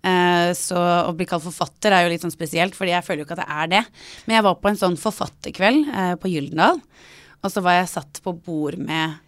Eh, 0.00 0.50
så 0.56 0.80
å 1.04 1.12
bli 1.16 1.26
kalt 1.28 1.44
forfatter 1.44 1.92
er 1.92 2.06
jo 2.06 2.12
litt 2.14 2.24
sånn 2.24 2.32
spesielt, 2.32 2.76
fordi 2.76 2.94
jeg 2.94 3.04
føler 3.04 3.22
jo 3.22 3.28
ikke 3.28 3.36
at 3.36 3.42
det 3.42 3.56
er 3.60 3.72
det. 3.74 3.82
Men 4.26 4.38
jeg 4.38 4.46
var 4.48 4.60
på 4.60 4.70
en 4.70 4.80
sånn 4.80 5.00
forfatterkveld 5.00 5.90
eh, 5.92 6.14
på 6.20 6.32
Gyldendal, 6.32 6.80
og 7.40 7.52
så 7.52 7.62
var 7.64 7.78
jeg 7.78 7.92
satt 7.92 8.22
på 8.24 8.34
bord 8.36 8.80
med 8.80 9.18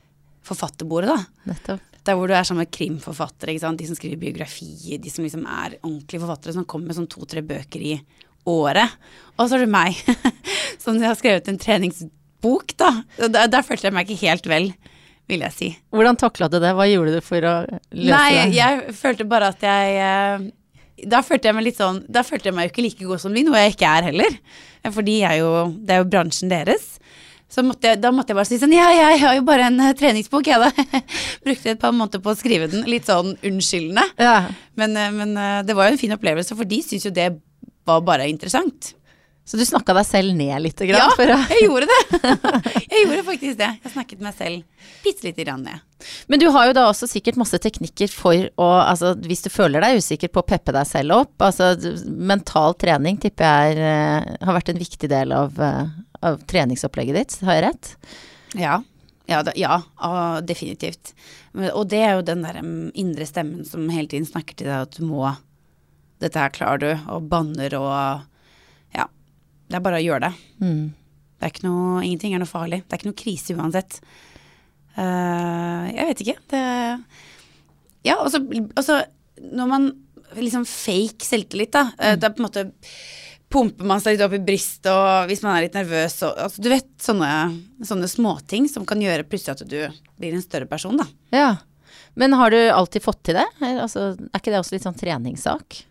forfatterbordet, 0.47 1.13
da. 1.13 1.51
Nettopp. 1.53 1.89
Der 2.03 2.17
hvor 2.19 2.27
du 2.27 2.35
er 2.35 2.43
sammen 2.43 2.65
med 2.65 2.73
krimforfattere, 2.75 3.55
de 3.55 3.87
som 3.87 3.95
skriver 3.95 4.19
biografier, 4.19 4.99
de 4.99 5.11
som 5.13 5.23
liksom 5.23 5.45
er 5.47 5.77
ordentlige 5.85 6.25
forfattere, 6.25 6.57
som 6.57 6.67
kommer 6.67 6.91
med 6.91 6.99
sånn 6.99 7.13
to-tre 7.13 7.45
bøker 7.47 7.85
i 7.93 7.93
året. 8.51 8.97
Og 9.37 9.47
så 9.47 9.55
er 9.55 9.63
det 9.63 9.71
meg, 9.71 10.01
som 10.83 10.99
har 10.99 11.15
skrevet 11.21 11.53
en 11.53 11.61
treningsbok, 12.43 12.77
da. 12.77 13.03
Der, 13.29 13.49
der 13.49 13.63
følte 13.63 13.89
jeg 13.89 13.95
meg 13.95 14.09
ikke 14.09 14.27
helt 14.27 14.47
vel, 14.47 14.73
vil 15.29 15.41
jeg 15.41 15.53
si. 15.53 15.71
Hvordan 15.93 16.19
takla 16.19 16.49
du 16.51 16.59
det? 16.61 16.75
Hva 16.75 16.87
gjorde 16.89 17.15
du 17.15 17.21
for 17.23 17.39
å 17.39 17.55
løse 17.93 18.11
Nei, 18.11 18.33
det? 18.35 18.57
jeg 18.57 18.95
følte 18.95 19.25
bare 19.25 19.53
at 19.53 19.63
jeg 19.63 19.97
eh, 20.03 20.51
Da 21.09 21.23
følte 21.23 21.49
jeg 21.49 21.55
meg 21.57 21.65
litt 21.65 21.79
sånn 21.79 22.03
Da 22.09 22.23
følte 22.23 22.51
jeg 22.51 22.55
meg 22.55 22.67
jo 22.67 22.73
ikke 22.73 22.85
like 22.85 23.07
god 23.07 23.21
som 23.23 23.35
de, 23.35 23.45
noe 23.47 23.59
jeg 23.63 23.77
ikke 23.77 23.93
er 23.99 24.09
heller. 24.11 24.41
Fordi 24.93 25.21
jeg 25.23 25.39
jo 25.41 25.53
Det 25.79 25.95
er 25.95 26.03
jo 26.03 26.11
bransjen 26.11 26.51
deres. 26.51 26.99
Så 27.53 27.63
måtte 27.63 27.91
jeg, 27.91 28.01
da 28.01 28.11
måtte 28.11 28.33
jeg 28.33 28.41
bare 28.41 28.49
si 28.49 28.59
sånn 28.59 28.75
Ja, 28.75 28.89
jeg 28.97 29.21
har 29.23 29.37
jo 29.37 29.45
bare 29.47 29.69
en 29.71 29.79
eh, 29.81 29.95
treningsbok, 29.95 30.49
jeg, 30.49 30.59
da. 30.59 31.01
Brukte 31.47 31.75
et 31.77 31.81
par 31.81 31.95
måneder 31.95 32.23
på 32.25 32.33
å 32.33 32.39
skrive 32.39 32.69
den. 32.73 32.85
Litt 32.89 33.07
sånn 33.09 33.37
unnskyldende. 33.37 34.07
Ja. 34.19 34.37
Men, 34.81 34.97
eh, 34.99 35.15
men 35.15 35.37
det 35.69 35.77
var 35.79 35.89
jo 35.89 35.95
en 35.95 36.01
fin 36.01 36.17
opplevelse, 36.17 36.57
for 36.59 36.69
de 36.69 36.81
syns 36.85 37.07
jo 37.07 37.15
det 37.15 37.29
var 37.87 38.03
bare 38.07 38.29
interessant. 38.31 38.95
Så 39.45 39.59
du 39.59 39.65
snakka 39.67 39.95
deg 39.97 40.07
selv 40.07 40.37
ned 40.39 40.55
litt? 40.63 40.79
Grann, 40.87 41.11
Ja, 41.19 41.39
jeg 41.51 41.67
gjorde 41.67 41.89
det. 41.91 42.03
Jeg 42.93 43.07
gjorde 43.09 43.25
faktisk 43.27 43.57
det. 43.59 43.71
Jeg 43.83 43.91
snakket 43.91 44.23
meg 44.23 44.37
selv 44.39 44.85
bitte 45.03 45.27
lite 45.27 45.43
grann 45.43 45.65
ned. 45.67 45.83
Men 46.31 46.43
du 46.43 46.47
har 46.55 46.69
jo 46.69 46.77
da 46.77 46.85
også 46.91 47.09
sikkert 47.11 47.39
masse 47.41 47.59
teknikker 47.63 48.11
for 48.11 48.47
å 48.59 48.69
Altså 48.83 49.13
hvis 49.19 49.43
du 49.45 49.51
føler 49.51 49.83
deg 49.83 49.99
usikker 49.99 50.31
på 50.31 50.43
å 50.43 50.47
peppe 50.47 50.75
deg 50.75 50.87
selv 50.87 51.17
opp. 51.19 51.35
Altså 51.43 51.73
mental 52.07 52.79
trening 52.79 53.19
tipper 53.23 53.49
jeg 53.49 53.75
er, 53.75 53.83
eh, 53.91 54.47
har 54.47 54.59
vært 54.61 54.73
en 54.73 54.83
viktig 54.83 55.11
del 55.11 55.35
av, 55.35 55.59
eh, 55.59 55.93
av 56.23 56.41
treningsopplegget 56.47 57.19
ditt, 57.19 57.39
har 57.43 57.59
jeg 57.59 57.67
rett? 57.67 57.95
Ja. 58.55 58.81
Ja, 59.31 59.43
ja 59.59 59.79
definitivt. 60.43 61.15
Og 61.73 61.89
det 61.91 62.03
er 62.03 62.19
jo 62.19 62.27
den 62.27 62.47
der 62.47 62.63
mm, 62.63 62.93
indre 62.95 63.27
stemmen 63.27 63.67
som 63.67 63.91
hele 63.91 64.11
tiden 64.11 64.29
snakker 64.29 64.55
til 64.55 64.71
deg 64.71 64.87
at 64.87 64.99
du 64.99 65.07
må 65.09 65.33
Dette 66.23 66.39
her 66.39 66.53
klarer 66.55 66.79
du, 66.79 66.91
og 67.11 67.25
banner 67.27 67.75
og. 67.75 68.29
Det 69.73 69.79
er 69.79 69.87
bare 69.87 69.99
å 70.01 70.05
gjøre 70.05 70.29
det. 70.29 70.33
Mm. 70.61 70.85
Det 71.41 71.49
er 71.49 71.65
noe 71.67 72.05
Ingenting 72.05 72.37
er 72.37 72.43
noe 72.43 72.51
farlig. 72.51 72.83
Det 72.85 72.95
er 72.95 73.01
ikke 73.01 73.11
noe 73.11 73.23
krise 73.23 73.57
uansett. 73.57 73.99
Uh, 74.93 75.89
jeg 75.89 76.09
vet 76.11 76.25
ikke. 76.27 76.39
Det 76.53 76.63
Ja, 78.05 78.19
og 78.21 78.31
så 78.31 79.01
når 79.43 79.69
man 79.71 79.91
liksom 80.37 80.65
fake 80.69 81.25
selvtillit, 81.25 81.73
da. 81.75 81.89
Mm. 81.99 82.21
det 82.21 82.29
er 82.29 82.33
på 82.33 82.43
en 82.43 82.47
måte 82.47 82.65
Pumper 83.53 83.85
man 83.85 84.01
seg 84.01 84.15
litt 84.15 84.25
opp 84.25 84.33
i 84.33 84.41
brystet, 84.41 84.89
og 84.89 85.29
hvis 85.29 85.43
man 85.45 85.59
er 85.59 85.67
litt 85.67 85.75
nervøs 85.77 86.15
og 86.25 86.39
altså, 86.47 86.63
Du 86.65 86.71
vet 86.73 86.89
sånne, 87.05 87.29
sånne 87.85 88.09
småting 88.09 88.69
som 88.71 88.87
kan 88.89 89.03
gjøre 89.03 89.27
plutselig 89.29 89.59
at 89.59 89.67
du 89.69 89.77
blir 90.17 90.33
en 90.33 90.45
større 90.45 90.69
person, 90.71 90.97
da. 90.97 91.05
Ja. 91.35 91.51
Men 92.17 92.33
har 92.41 92.53
du 92.53 92.59
alltid 92.73 93.05
fått 93.05 93.21
til 93.29 93.37
det? 93.37 93.45
Altså, 93.61 94.13
er 94.17 94.41
ikke 94.41 94.55
det 94.55 94.61
også 94.63 94.77
litt 94.77 94.87
sånn 94.87 94.97
treningssak? 94.97 95.83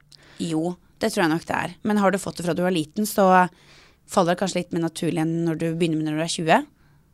Jo, 0.41 0.73
det 1.01 1.11
tror 1.13 1.25
jeg 1.25 1.33
nok 1.33 1.45
det 1.49 1.57
er. 1.57 1.75
Men 1.87 1.99
har 2.01 2.11
du 2.13 2.17
fått 2.21 2.37
det 2.39 2.45
fra 2.47 2.55
du 2.57 2.63
var 2.63 2.73
liten, 2.75 3.05
så 3.09 3.27
faller 4.11 4.35
det 4.35 4.41
kanskje 4.41 4.61
litt 4.61 4.73
mer 4.75 4.85
naturlig 4.87 5.21
enn 5.23 5.35
når 5.47 5.59
du 5.61 5.67
begynner 5.75 5.99
med 6.01 6.09
når 6.11 6.19
du 6.21 6.25
er 6.25 6.35
20, 6.37 6.67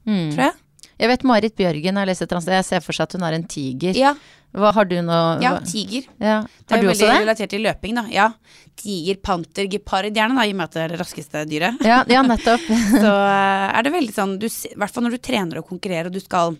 Mm. 0.08 0.30
tror 0.34 0.44
jeg. 0.46 0.54
Jeg 0.98 1.10
vet 1.12 1.24
Marit 1.28 1.56
Bjørgen 1.58 1.98
har 2.00 2.08
lest 2.10 2.24
et 2.24 2.32
jeg 2.32 2.64
ser 2.66 2.80
for 2.82 2.96
seg 2.96 3.04
at 3.06 3.14
hun 3.18 3.24
er 3.28 3.34
en 3.36 3.44
tiger. 3.46 3.94
Ja, 3.98 4.14
Hva 4.56 4.72
har 4.74 4.86
du 4.88 4.96
nå 5.04 5.18
ja 5.44 5.60
tiger. 5.60 6.06
ja. 6.18 6.38
Det 6.66 6.72
Har 6.72 6.78
er 6.80 6.82
du 6.82 6.88
også 6.90 7.04
veldig 7.04 7.14
det? 7.14 7.22
relatert 7.26 7.50
til 7.52 7.62
løping, 7.62 7.96
da. 8.00 8.04
Ja. 8.10 8.30
Tiger, 8.78 9.16
panter, 9.22 9.68
gepard 9.70 10.06
gjerne, 10.16 10.36
da, 10.40 10.46
i 10.48 10.52
og 10.54 10.56
med 10.56 10.64
at 10.64 10.72
det 10.78 10.82
er 10.86 10.88
det 10.96 11.00
raskeste 11.02 11.44
dyret. 11.50 11.82
Ja, 11.86 12.04
ja, 12.08 12.22
nettopp. 12.24 12.62
Så 13.04 13.12
eh, 13.12 13.68
er 13.78 13.84
det 13.84 13.92
veldig 13.94 14.16
sånn, 14.16 14.38
i 14.42 14.74
hvert 14.80 14.94
fall 14.96 15.04
når 15.06 15.18
du 15.18 15.22
trener 15.28 15.60
og 15.60 15.68
konkurrerer, 15.70 16.08
og 16.10 16.14
du 16.16 16.20
skal 16.24 16.56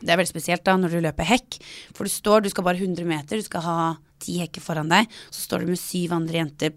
Det 0.00 0.10
er 0.10 0.16
veldig 0.18 0.32
spesielt 0.34 0.64
da 0.64 0.74
når 0.76 0.90
du 0.90 1.00
løper 1.04 1.24
hekk, 1.28 1.60
for 1.94 2.04
du 2.04 2.10
står, 2.10 2.42
du 2.42 2.50
skal 2.50 2.64
bare 2.64 2.80
100 2.80 3.04
meter, 3.06 3.36
du 3.38 3.42
skal 3.46 3.62
ha 3.62 3.76
ti 4.22 4.38
hekker 4.40 4.62
foran 4.64 4.88
deg, 4.92 5.10
så 5.30 5.44
står 5.48 5.64
du 5.64 5.72
med 5.74 5.80
syv 5.80 6.12
andre 6.16 6.40
jenter 6.42 6.74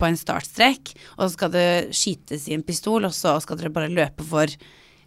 på 0.00 0.08
en 0.08 0.16
startstrek, 0.16 0.94
og 1.18 1.26
så 1.26 1.30
skal 1.34 1.50
det 1.52 1.66
skytes 1.96 2.46
i 2.48 2.54
en 2.56 2.62
pistol, 2.64 3.04
og 3.04 3.12
så 3.12 3.34
skal 3.44 3.58
dere 3.60 3.72
bare 3.74 3.90
løpe 3.92 4.24
for 4.24 4.48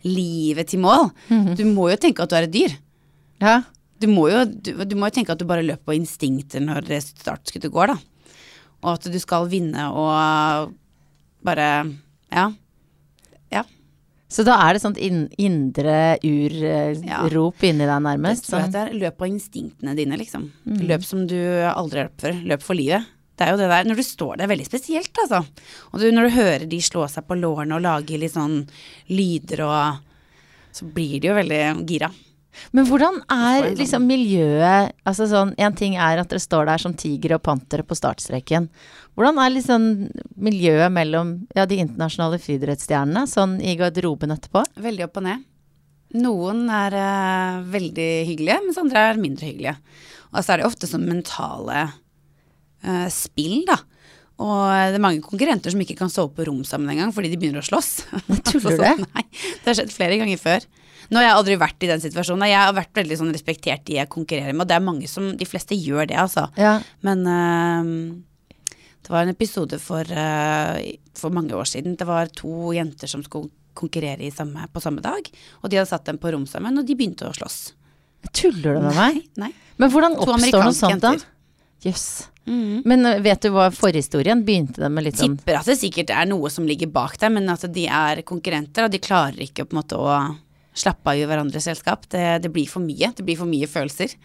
livet 0.05 0.67
til 0.69 0.83
mål. 0.83 1.09
Du 1.57 1.63
må 1.65 1.89
jo 1.89 1.97
tenke 1.97 2.21
at 2.25 2.29
du 2.29 2.35
er 2.37 2.45
et 2.47 2.53
dyr. 2.53 2.75
Ja. 3.41 3.61
Du 3.99 4.07
må, 4.11 4.27
jo, 4.29 4.43
du, 4.45 4.73
du 4.85 4.95
må 4.99 5.07
jo 5.07 5.15
tenke 5.15 5.31
at 5.33 5.39
du 5.39 5.45
bare 5.49 5.63
løper 5.65 5.87
på 5.89 5.95
instinkter 5.97 6.61
når 6.61 6.85
det 6.89 7.01
startskuddet 7.07 7.71
går, 7.73 7.93
da. 7.93 7.97
Og 8.83 8.89
at 8.97 9.07
du 9.13 9.17
skal 9.23 9.47
vinne 9.49 9.89
og 9.95 10.73
bare 11.43 11.69
Ja. 12.33 12.49
Ja. 13.53 13.63
Så 14.33 14.41
da 14.47 14.55
er 14.65 14.73
det 14.73 14.81
sånt 14.81 14.97
in 14.97 15.27
indre 15.37 16.17
Ja. 16.17 17.19
urrop 17.27 17.61
inni 17.61 17.85
deg 17.85 17.99
Det 18.01 18.05
nærmest? 18.07 18.47
tror 18.49 18.59
jeg 18.63 18.65
Sånn. 18.65 18.71
det 18.73 18.81
er 18.81 18.99
løp 19.03 19.17
på 19.19 19.27
instinktene 19.29 19.95
dine, 19.95 20.17
liksom. 20.17 20.47
Løp 20.65 21.03
som 21.05 21.27
du 21.29 21.35
aldri 21.37 21.99
har 22.01 22.09
løpt 22.09 22.21
før. 22.25 22.39
Løp 22.49 22.61
for 22.65 22.73
livet. 22.75 23.05
Det 23.37 23.47
er 23.47 23.51
jo 23.51 23.57
det 23.57 23.69
der. 23.69 23.83
Når 23.89 23.95
du 23.95 24.03
står 24.05 24.37
der, 24.37 24.47
veldig 24.47 24.65
spesielt, 24.65 25.13
altså. 25.21 25.45
Og 25.93 25.99
du, 26.01 26.11
når 26.11 26.29
du 26.29 26.35
hører 26.37 26.65
de 26.69 26.77
slå 26.81 27.05
seg 27.09 27.25
på 27.27 27.37
lårene 27.39 27.75
og 27.77 27.81
lage 27.85 28.17
litt 28.19 28.33
sånn 28.33 28.67
lyder 29.09 29.61
og 29.67 29.99
Så 30.73 30.87
blir 30.91 31.19
de 31.21 31.27
jo 31.27 31.35
veldig 31.35 31.85
gira. 31.85 32.09
Men 32.71 32.85
hvordan 32.89 33.19
er 33.33 33.63
sånn- 33.67 33.77
liksom 33.79 34.05
miljøet 34.09 34.91
Altså 35.09 35.27
sånn, 35.29 35.53
en 35.57 35.75
ting 35.75 35.95
er 35.95 36.21
at 36.21 36.29
dere 36.29 36.39
står 36.39 36.67
der 36.69 36.81
som 36.81 36.93
tigre 36.93 37.35
og 37.35 37.43
pantere 37.43 37.83
på 37.83 37.97
startstreken. 37.97 38.69
Hvordan 39.17 39.39
er 39.43 39.53
liksom 39.53 39.87
miljøet 40.37 40.91
mellom 40.93 41.33
ja, 41.55 41.65
de 41.69 41.79
internasjonale 41.83 42.39
friidrettsstjernene, 42.41 43.25
sånn 43.29 43.59
i 43.61 43.75
garderoben 43.79 44.31
etterpå? 44.35 44.63
Veldig 44.81 45.05
opp 45.07 45.19
og 45.21 45.27
ned. 45.27 45.43
Noen 46.23 46.67
er 46.69 46.93
uh, 46.93 47.63
veldig 47.73 48.09
hyggelige, 48.29 48.59
mens 48.67 48.77
andre 48.77 49.07
er 49.09 49.21
mindre 49.21 49.49
hyggelige. 49.49 49.75
Og 50.33 50.43
så 50.43 50.53
er 50.53 50.61
det 50.61 50.67
ofte 50.69 50.89
sånn 50.89 51.07
mentale 51.09 51.87
uh, 52.85 53.09
spill, 53.13 53.63
da. 53.69 53.79
Og 54.43 54.61
det 54.91 54.97
er 54.97 55.03
mange 55.03 55.21
konkurrenter 55.25 55.73
som 55.73 55.81
ikke 55.83 55.97
kan 55.99 56.09
sove 56.11 56.33
på 56.33 56.45
rom 56.47 56.63
sammen 56.65 56.89
engang 56.89 57.11
fordi 57.13 57.29
de 57.31 57.37
begynner 57.41 57.61
å 57.61 57.67
slåss. 57.67 57.91
Tuller 58.49 58.77
du? 58.79 58.85
Altså, 58.87 59.05
Nei, 59.13 59.25
det 59.61 59.69
har 59.69 59.77
skjedd 59.77 59.93
flere 59.93 60.17
ganger 60.21 60.41
før. 60.41 60.65
Nå 61.09 61.19
har 61.19 61.27
jeg 61.27 61.37
aldri 61.37 61.57
vært 61.61 61.85
i 61.85 61.89
den 61.91 62.03
situasjonen. 62.03 62.47
Jeg 62.51 62.61
har 62.61 62.75
vært 62.77 63.01
veldig 63.01 63.17
sånn 63.19 63.33
respektert 63.35 63.85
de 63.87 63.97
jeg 63.99 64.11
konkurrerer 64.13 64.53
med, 64.53 64.65
og 64.65 64.71
det 64.71 64.77
er 64.77 64.85
mange 64.85 65.09
som 65.11 65.31
De 65.39 65.47
fleste 65.47 65.77
gjør 65.77 66.07
det, 66.11 66.19
altså. 66.19 66.47
Ja. 66.59 66.77
Men 67.05 67.25
uh, 67.27 68.77
det 69.03 69.11
var 69.11 69.25
en 69.25 69.33
episode 69.33 69.79
for, 69.83 70.07
uh, 70.07 70.79
for 71.19 71.35
mange 71.35 71.55
år 71.57 71.67
siden. 71.69 71.97
Det 71.99 72.07
var 72.07 72.31
to 72.31 72.71
jenter 72.75 73.11
som 73.11 73.25
skulle 73.25 73.51
konkurrere 73.73 74.23
i 74.23 74.31
samme, 74.31 74.67
på 74.71 74.81
samme 74.83 75.01
dag. 75.03 75.27
Og 75.61 75.69
de 75.69 75.79
hadde 75.79 75.89
satt 75.89 76.05
dem 76.07 76.19
på 76.21 76.31
rom 76.31 76.45
sammen, 76.49 76.77
og 76.79 76.87
de 76.87 76.95
begynte 76.97 77.27
å 77.27 77.33
slåss. 77.35 77.73
Tuller 78.31 78.77
du 78.77 78.85
med 78.85 78.95
meg? 78.95 79.23
Nei. 79.41 79.49
Men 79.81 79.91
hvordan 79.91 80.15
oppstår 80.15 80.63
noe 80.63 80.75
sånt, 80.77 81.03
da? 81.03 81.15
Yes. 81.17 81.25
Jøss. 81.83 82.29
Mhm. 82.45 82.81
Men 82.85 83.05
uh, 83.07 83.19
vet 83.23 83.43
du 83.43 83.51
hva 83.55 83.69
forhistorien? 83.71 84.43
Begynte 84.45 84.83
det 84.83 84.89
med 84.91 85.05
litt 85.05 85.19
sånn 85.19 85.37
Tipper 85.37 85.59
at 85.61 85.67
det 85.67 85.77
sikkert 85.79 86.11
er 86.11 86.27
noe 86.27 86.51
som 86.51 86.67
ligger 86.67 86.91
bak 86.91 87.15
der, 87.19 87.31
men 87.31 87.47
at 87.51 87.63
de 87.71 87.85
er 87.87 88.23
konkurrenter, 88.27 88.87
og 88.87 88.91
de 88.93 89.03
klarer 89.03 89.45
ikke 89.45 89.67
på 89.67 89.75
en 89.75 89.79
måte 89.81 89.99
å 89.99 90.17
slappe 90.73 91.13
av 91.13 91.19
i 91.19 91.25
hverandres 91.29 91.67
selskap. 91.69 92.07
Det, 92.11 92.23
det 92.43 92.51
blir 92.53 92.69
for 92.69 92.83
mye. 92.83 93.11
Det 93.15 93.25
blir 93.25 93.39
for 93.39 93.49
mye 93.49 93.69
følelser. 93.69 94.15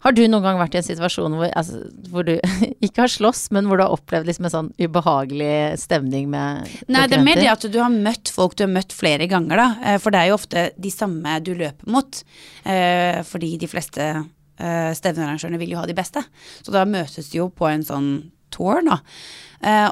Har 0.00 0.14
du 0.16 0.22
noen 0.24 0.40
gang 0.46 0.56
vært 0.56 0.78
i 0.78 0.80
en 0.80 0.86
situasjon 0.86 1.34
hvor, 1.36 1.50
altså, 1.60 1.82
hvor 2.08 2.24
du 2.24 2.32
ikke 2.86 3.02
har 3.02 3.12
slåss, 3.12 3.50
men 3.52 3.66
hvor 3.68 3.76
du 3.76 3.84
har 3.84 3.92
opplevd 3.92 4.30
liksom 4.30 4.46
en 4.48 4.54
sånn 4.54 4.70
ubehagelig 4.80 5.76
stemning 5.82 6.30
med 6.32 6.70
Nei, 6.88 7.04
det 7.10 7.18
er 7.18 7.26
mer 7.26 7.40
det 7.40 7.50
at 7.52 7.66
du 7.68 7.76
har 7.82 7.92
møtt 7.92 8.32
folk 8.32 8.56
du 8.56 8.64
har 8.64 8.72
møtt 8.72 8.96
flere 8.96 9.28
ganger, 9.28 9.60
da. 9.60 9.68
Eh, 9.84 9.98
For 10.00 10.14
det 10.14 10.22
er 10.22 10.30
jo 10.30 10.38
ofte 10.38 10.66
de 10.80 10.92
samme 10.94 11.36
du 11.44 11.52
løper 11.58 11.92
mot. 11.92 12.22
Eh, 12.64 13.20
Fordi 13.28 13.52
de 13.60 13.68
fleste 13.68 14.06
eh, 14.08 14.90
stevnearrangørene 14.96 15.60
vil 15.60 15.76
jo 15.76 15.82
ha 15.82 15.88
de 15.90 15.98
beste. 16.00 16.24
Så 16.64 16.72
da 16.72 16.86
møtes 16.88 17.28
de 17.28 17.42
jo 17.42 17.50
på 17.52 17.68
en 17.68 17.84
sånn 17.84 18.10
tour, 18.50 18.80
da. 18.82 18.96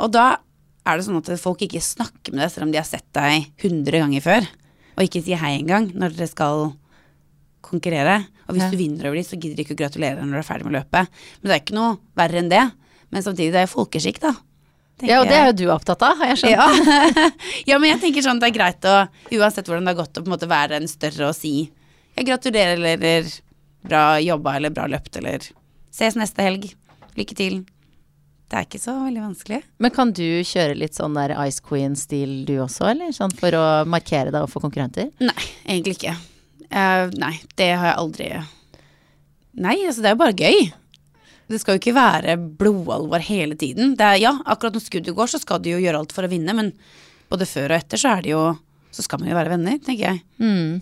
Og 0.00 0.08
da 0.11 0.24
er 0.88 0.96
det 0.98 1.04
sånn 1.04 1.20
at 1.20 1.28
folk 1.38 1.61
ikke 1.62 1.82
snakker 1.84 2.32
med 2.32 2.42
deg 2.42 2.50
selv 2.50 2.66
om 2.66 2.72
de 2.72 2.80
har 2.80 2.88
sett 2.88 3.06
deg 3.14 3.44
100 3.61 4.00
ganger 4.00 4.24
før. 4.24 4.48
Og 4.98 5.06
ikke 5.06 5.22
si 5.22 5.37
hei 5.38 5.54
engang 5.61 5.92
når 5.94 6.16
dere 6.16 6.28
skal 6.30 6.72
konkurrere. 7.62 8.26
Og 8.48 8.56
hvis 8.56 8.64
Ja. 8.64 8.70
du 8.72 8.76
vinner 8.80 9.06
over 9.06 9.14
dem, 9.18 9.24
så 9.24 9.38
gidder 9.38 9.56
de 9.56 9.64
ikke 9.64 9.76
å 9.76 9.80
gratulere 9.82 10.24
når 10.24 10.32
du 10.32 10.38
er 10.42 10.48
ferdig 10.50 10.64
med 10.66 10.76
løpet. 10.78 11.08
Men 11.40 11.48
det 11.48 11.54
er 11.54 11.62
ikke 11.62 11.78
noe 11.78 11.98
verre 12.16 12.38
enn 12.42 12.48
det. 12.50 12.64
Men 13.11 13.22
samtidig, 13.22 13.52
det 13.52 13.61
er 13.62 13.66
jo 13.66 13.74
folkeskikk, 13.76 14.20
da. 14.20 14.34
Ja, 15.06 15.20
og 15.22 15.28
det 15.30 15.37
er 15.38 15.46
jo 15.52 15.52
du 15.52 15.66
opptatt 15.70 16.02
av, 16.02 16.16
har 16.18 16.34
jeg 16.34 16.38
skjønt. 16.42 16.58
Ja. 16.58 17.30
ja, 17.70 17.78
men 17.78 17.92
jeg 17.92 18.00
tenker 18.02 18.24
sånn 18.26 18.40
det 18.42 18.48
er 18.50 18.56
greit 18.56 18.82
å, 18.82 19.08
uansett 19.30 19.68
hvordan 19.68 19.87
det 19.87 19.94
har 19.94 20.00
gått, 20.02 20.18
å 20.18 20.24
på 20.24 20.26
en 20.26 20.34
måte 20.34 20.48
være 20.50 20.80
en 20.80 20.88
større 20.90 21.28
og 21.28 21.37
si 21.38 21.70
jeg 22.18 22.26
gratulerer 22.26 22.80
eller 22.82 23.28
bra 23.87 24.18
jobba 24.18 24.56
eller 24.58 24.70
bra 24.74 24.88
løpt 24.90 25.20
eller 25.20 25.44
ses 25.94 26.16
neste 26.18 26.42
helg. 26.42 26.72
Lykke 27.14 27.37
til. 27.38 27.61
Det 28.48 28.56
er 28.56 28.64
ikke 28.64 28.80
så 28.80 28.94
veldig 29.02 29.20
vanskelig. 29.20 29.61
Men 29.84 29.92
kan 29.92 30.12
du 30.16 30.24
kjøre 30.48 30.76
litt 30.80 30.96
sånn 30.96 31.16
der 31.18 31.34
Ice 31.44 31.61
Queen-stil 31.64 32.46
du 32.48 32.54
også, 32.64 32.87
eller? 32.94 33.12
Sånn 33.12 33.34
for 33.37 33.52
å 33.52 33.64
markere 33.88 34.32
deg 34.32 34.40
overfor 34.40 34.64
konkurrenter? 34.64 35.11
Nei, 35.20 35.48
egentlig 35.66 35.98
ikke. 35.98 36.14
Uh, 36.72 37.12
nei, 37.20 37.34
det 37.61 37.70
har 37.72 37.90
jeg 37.90 37.96
aldri 37.96 38.26
Nei, 39.58 39.78
altså 39.88 40.02
det 40.04 40.11
er 40.11 40.14
jo 40.14 40.20
bare 40.20 40.37
gøy. 40.37 40.66
Det 41.48 41.58
skal 41.58 41.76
jo 41.76 41.80
ikke 41.80 41.96
være 41.96 42.37
blodalvor 42.61 43.24
hele 43.24 43.56
tiden. 43.58 43.94
Det 43.98 44.04
er, 44.04 44.18
ja, 44.22 44.34
akkurat 44.46 44.76
når 44.76 44.84
skuddet 44.84 45.16
går, 45.16 45.30
så 45.32 45.40
skal 45.42 45.62
du 45.64 45.70
jo 45.72 45.80
gjøre 45.82 46.02
alt 46.02 46.12
for 46.14 46.28
å 46.28 46.30
vinne, 46.30 46.54
men 46.54 46.70
både 47.32 47.48
før 47.48 47.72
og 47.72 47.80
etter 47.80 48.00
så 48.00 48.14
er 48.16 48.24
det 48.24 48.34
jo 48.37 48.46
Så 48.94 49.02
skal 49.04 49.20
man 49.20 49.28
jo 49.28 49.37
være 49.37 49.52
venner, 49.52 49.74
tenker 49.84 50.04
jeg. 50.06 50.20
Mm. 50.40 50.78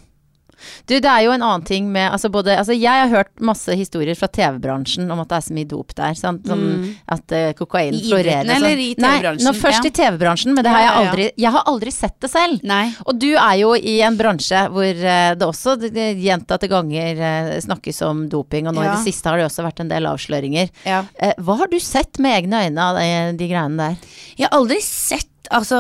Du, 0.87 0.95
det 0.97 1.11
er 1.11 1.25
jo 1.27 1.33
en 1.35 1.43
annen 1.45 1.65
ting 1.67 1.89
med 1.93 2.09
altså 2.11 2.31
både, 2.33 2.55
altså 2.57 2.75
Jeg 2.77 3.03
har 3.03 3.11
hørt 3.13 3.33
masse 3.45 3.75
historier 3.77 4.17
fra 4.19 4.29
TV-bransjen 4.33 5.11
om 5.13 5.21
at 5.23 5.31
det 5.31 5.39
er 5.39 5.47
så 5.49 5.57
mye 5.57 5.69
dop 5.71 5.95
der. 5.99 6.15
Sant? 6.19 6.47
mm. 6.47 6.87
at 7.13 7.35
uh, 7.35 7.51
kokain. 7.59 7.95
I 7.95 8.03
florerer. 8.07 8.47
sånn. 8.47 8.55
eller 8.57 8.81
i 8.81 8.89
TV-bransjen? 8.95 9.45
Nei, 9.45 9.47
nå 9.47 9.55
først 9.61 9.85
Ja. 9.85 9.91
i 9.91 9.95
TV-bransjen, 10.01 10.55
men 10.57 10.65
det 10.67 10.73
har 10.73 10.83
jeg 10.85 10.89
ja, 10.89 10.95
ja. 10.97 11.11
aldri 11.11 11.29
Jeg 11.45 11.55
har 11.57 11.69
aldri 11.73 11.95
sett 11.95 12.17
det 12.25 12.31
selv. 12.33 12.65
Nei. 12.67 12.85
Og 13.07 13.21
du 13.21 13.29
er 13.35 13.55
jo 13.61 13.75
i 13.77 13.99
en 14.07 14.19
bransje 14.19 14.65
hvor 14.73 15.03
uh, 15.05 15.35
det 15.37 15.47
også 15.47 15.77
det- 15.85 16.09
gjentatte 16.23 16.71
ganger 16.73 17.23
uh, 17.23 17.53
snakkes 17.63 18.03
om 18.09 18.27
doping, 18.33 18.69
og 18.71 18.77
nå 18.77 18.85
i 18.87 18.91
det 18.91 19.05
siste 19.05 19.29
har 19.31 19.41
det 19.41 19.49
også 19.51 19.67
vært 19.67 19.85
en 19.85 19.93
del 19.93 20.09
avsløringer. 20.09 20.73
Ja. 20.87 21.05
Hva 21.43 21.61
har 21.61 21.71
du 21.73 21.79
sett 21.83 22.19
med 22.23 22.41
egne 22.41 22.67
øyne 22.67 22.91
av 22.91 22.99
de, 23.01 23.09
de 23.39 23.49
greiene 23.51 23.77
der? 23.77 24.13
Jeg 24.37 24.49
har 24.49 24.57
aldri 24.59 24.81
sett 24.85 25.31
altså, 25.55 25.79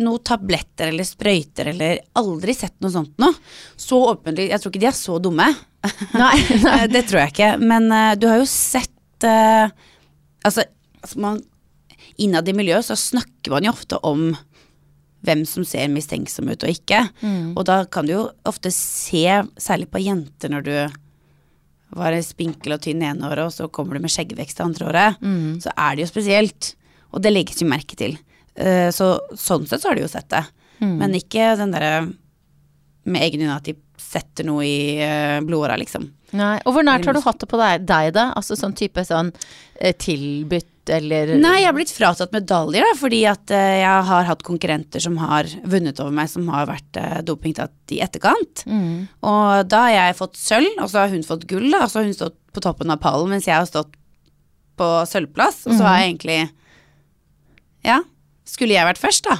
noen 0.00 0.24
tabletter 0.26 0.92
eller 0.92 1.06
sprøyter 1.06 1.72
eller 1.72 2.00
aldri 2.18 2.54
sett 2.56 2.76
noe 2.82 2.92
sånt 2.94 3.14
noe. 3.20 3.34
Så 3.76 3.98
åpenlig 4.12 4.48
Jeg 4.50 4.62
tror 4.62 4.72
ikke 4.72 4.82
de 4.84 4.90
er 4.90 4.98
så 4.98 5.18
dumme. 5.22 5.48
Nei, 6.18 6.34
nei. 6.64 6.80
det 6.94 7.04
tror 7.08 7.22
jeg 7.24 7.34
ikke. 7.34 7.52
Men 7.62 7.88
uh, 7.92 8.12
du 8.18 8.28
har 8.30 8.40
jo 8.42 8.48
sett 8.50 9.26
uh, 9.26 9.70
Altså, 10.46 10.62
altså 11.02 11.18
man, 11.20 11.40
innad 12.22 12.48
i 12.48 12.54
miljøet 12.56 12.86
så 12.86 12.96
snakker 12.96 13.52
man 13.52 13.66
jo 13.66 13.72
ofte 13.74 13.98
om 14.06 14.30
hvem 15.26 15.42
som 15.50 15.64
ser 15.66 15.90
mistenksom 15.90 16.46
ut 16.52 16.62
og 16.62 16.70
ikke. 16.70 17.00
Og 17.58 17.64
da 17.66 17.80
kan 17.90 18.06
du 18.06 18.12
jo 18.14 18.20
ofte 18.46 18.70
se, 18.72 19.26
særlig 19.58 19.88
på 19.90 20.00
jenter 20.04 20.52
når 20.54 20.64
du 20.64 20.74
var 21.98 22.14
spinkel 22.22 22.76
og 22.76 22.84
tynn 22.84 23.02
ene 23.02 23.26
året, 23.26 23.48
og 23.48 23.52
så 23.52 23.66
kommer 23.72 23.98
du 23.98 24.04
med 24.06 24.14
skjeggvekst 24.14 24.60
det 24.60 24.64
andre 24.68 24.88
året, 24.92 25.26
så 25.64 25.74
er 25.74 25.96
det 25.96 26.04
jo 26.04 26.12
spesielt. 26.12 26.70
Og 27.10 27.24
det 27.24 27.34
legges 27.34 27.60
jo 27.64 27.68
merke 27.68 27.98
til. 27.98 28.14
Eh, 28.58 28.88
så 28.94 29.14
sånn 29.38 29.66
sett 29.68 29.82
så 29.82 29.92
har 29.92 29.98
de 29.98 30.06
jo 30.06 30.10
sett 30.10 30.30
det. 30.34 30.44
Men 30.78 31.14
ikke 31.18 31.56
den 31.58 31.72
derre 31.74 32.06
med 33.08 33.24
egne 33.24 33.48
øyne 33.48 33.58
at 33.58 33.68
de 33.68 33.74
setter 33.98 34.46
noe 34.46 34.64
i 34.66 34.98
uh, 35.02 35.38
blodåra, 35.44 35.76
liksom. 35.80 36.06
Nei. 36.36 36.58
Og 36.68 36.74
hvor 36.76 36.84
nært 36.84 37.06
har 37.08 37.16
du 37.16 37.22
hatt 37.24 37.40
det 37.40 37.48
på 37.48 37.58
deg, 37.60 37.86
deg 37.88 38.10
da? 38.16 38.28
Altså 38.36 38.56
sånn 38.58 38.74
type 38.76 39.00
sånn 39.06 39.30
eh, 39.80 39.94
tilbudt 39.96 40.92
eller 40.92 41.34
Nei, 41.40 41.54
jeg 41.62 41.68
har 41.68 41.76
blitt 41.76 41.92
fratatt 41.92 42.34
medaljer 42.36 42.84
da, 42.84 42.90
fordi 43.00 43.22
at 43.28 43.52
eh, 43.52 43.78
jeg 43.80 44.02
har 44.10 44.28
hatt 44.28 44.44
konkurrenter 44.44 45.00
som 45.04 45.16
har 45.20 45.48
vunnet 45.64 46.00
over 46.04 46.12
meg, 46.18 46.28
som 46.28 46.44
har 46.52 46.68
vært 46.68 47.00
dopingtatt 47.24 47.96
i 47.96 48.02
etterkant. 48.04 48.66
Mm. 48.68 49.08
Og 49.24 49.72
da 49.72 49.82
har 49.86 49.94
jeg 49.96 50.18
fått 50.20 50.36
sølv, 50.40 50.68
og 50.76 50.92
så 50.92 51.00
har 51.00 51.16
hun 51.16 51.24
fått 51.24 51.48
gull, 51.48 51.70
da, 51.72 51.86
og 51.86 51.92
så 51.92 52.02
har 52.02 52.08
hun 52.10 52.16
stått 52.16 52.36
på 52.52 52.64
toppen 52.64 52.92
av 52.92 53.00
pallen, 53.00 53.32
mens 53.32 53.48
jeg 53.48 53.56
har 53.56 53.68
stått 53.68 53.96
på 54.78 54.92
sølvplass, 55.08 55.64
og 55.66 55.80
så 55.80 55.88
har 55.88 56.02
jeg 56.02 56.12
egentlig 56.12 56.40
Ja, 57.88 58.02
skulle 58.48 58.76
jeg 58.76 58.88
vært 58.88 59.00
først, 59.00 59.28
da. 59.28 59.38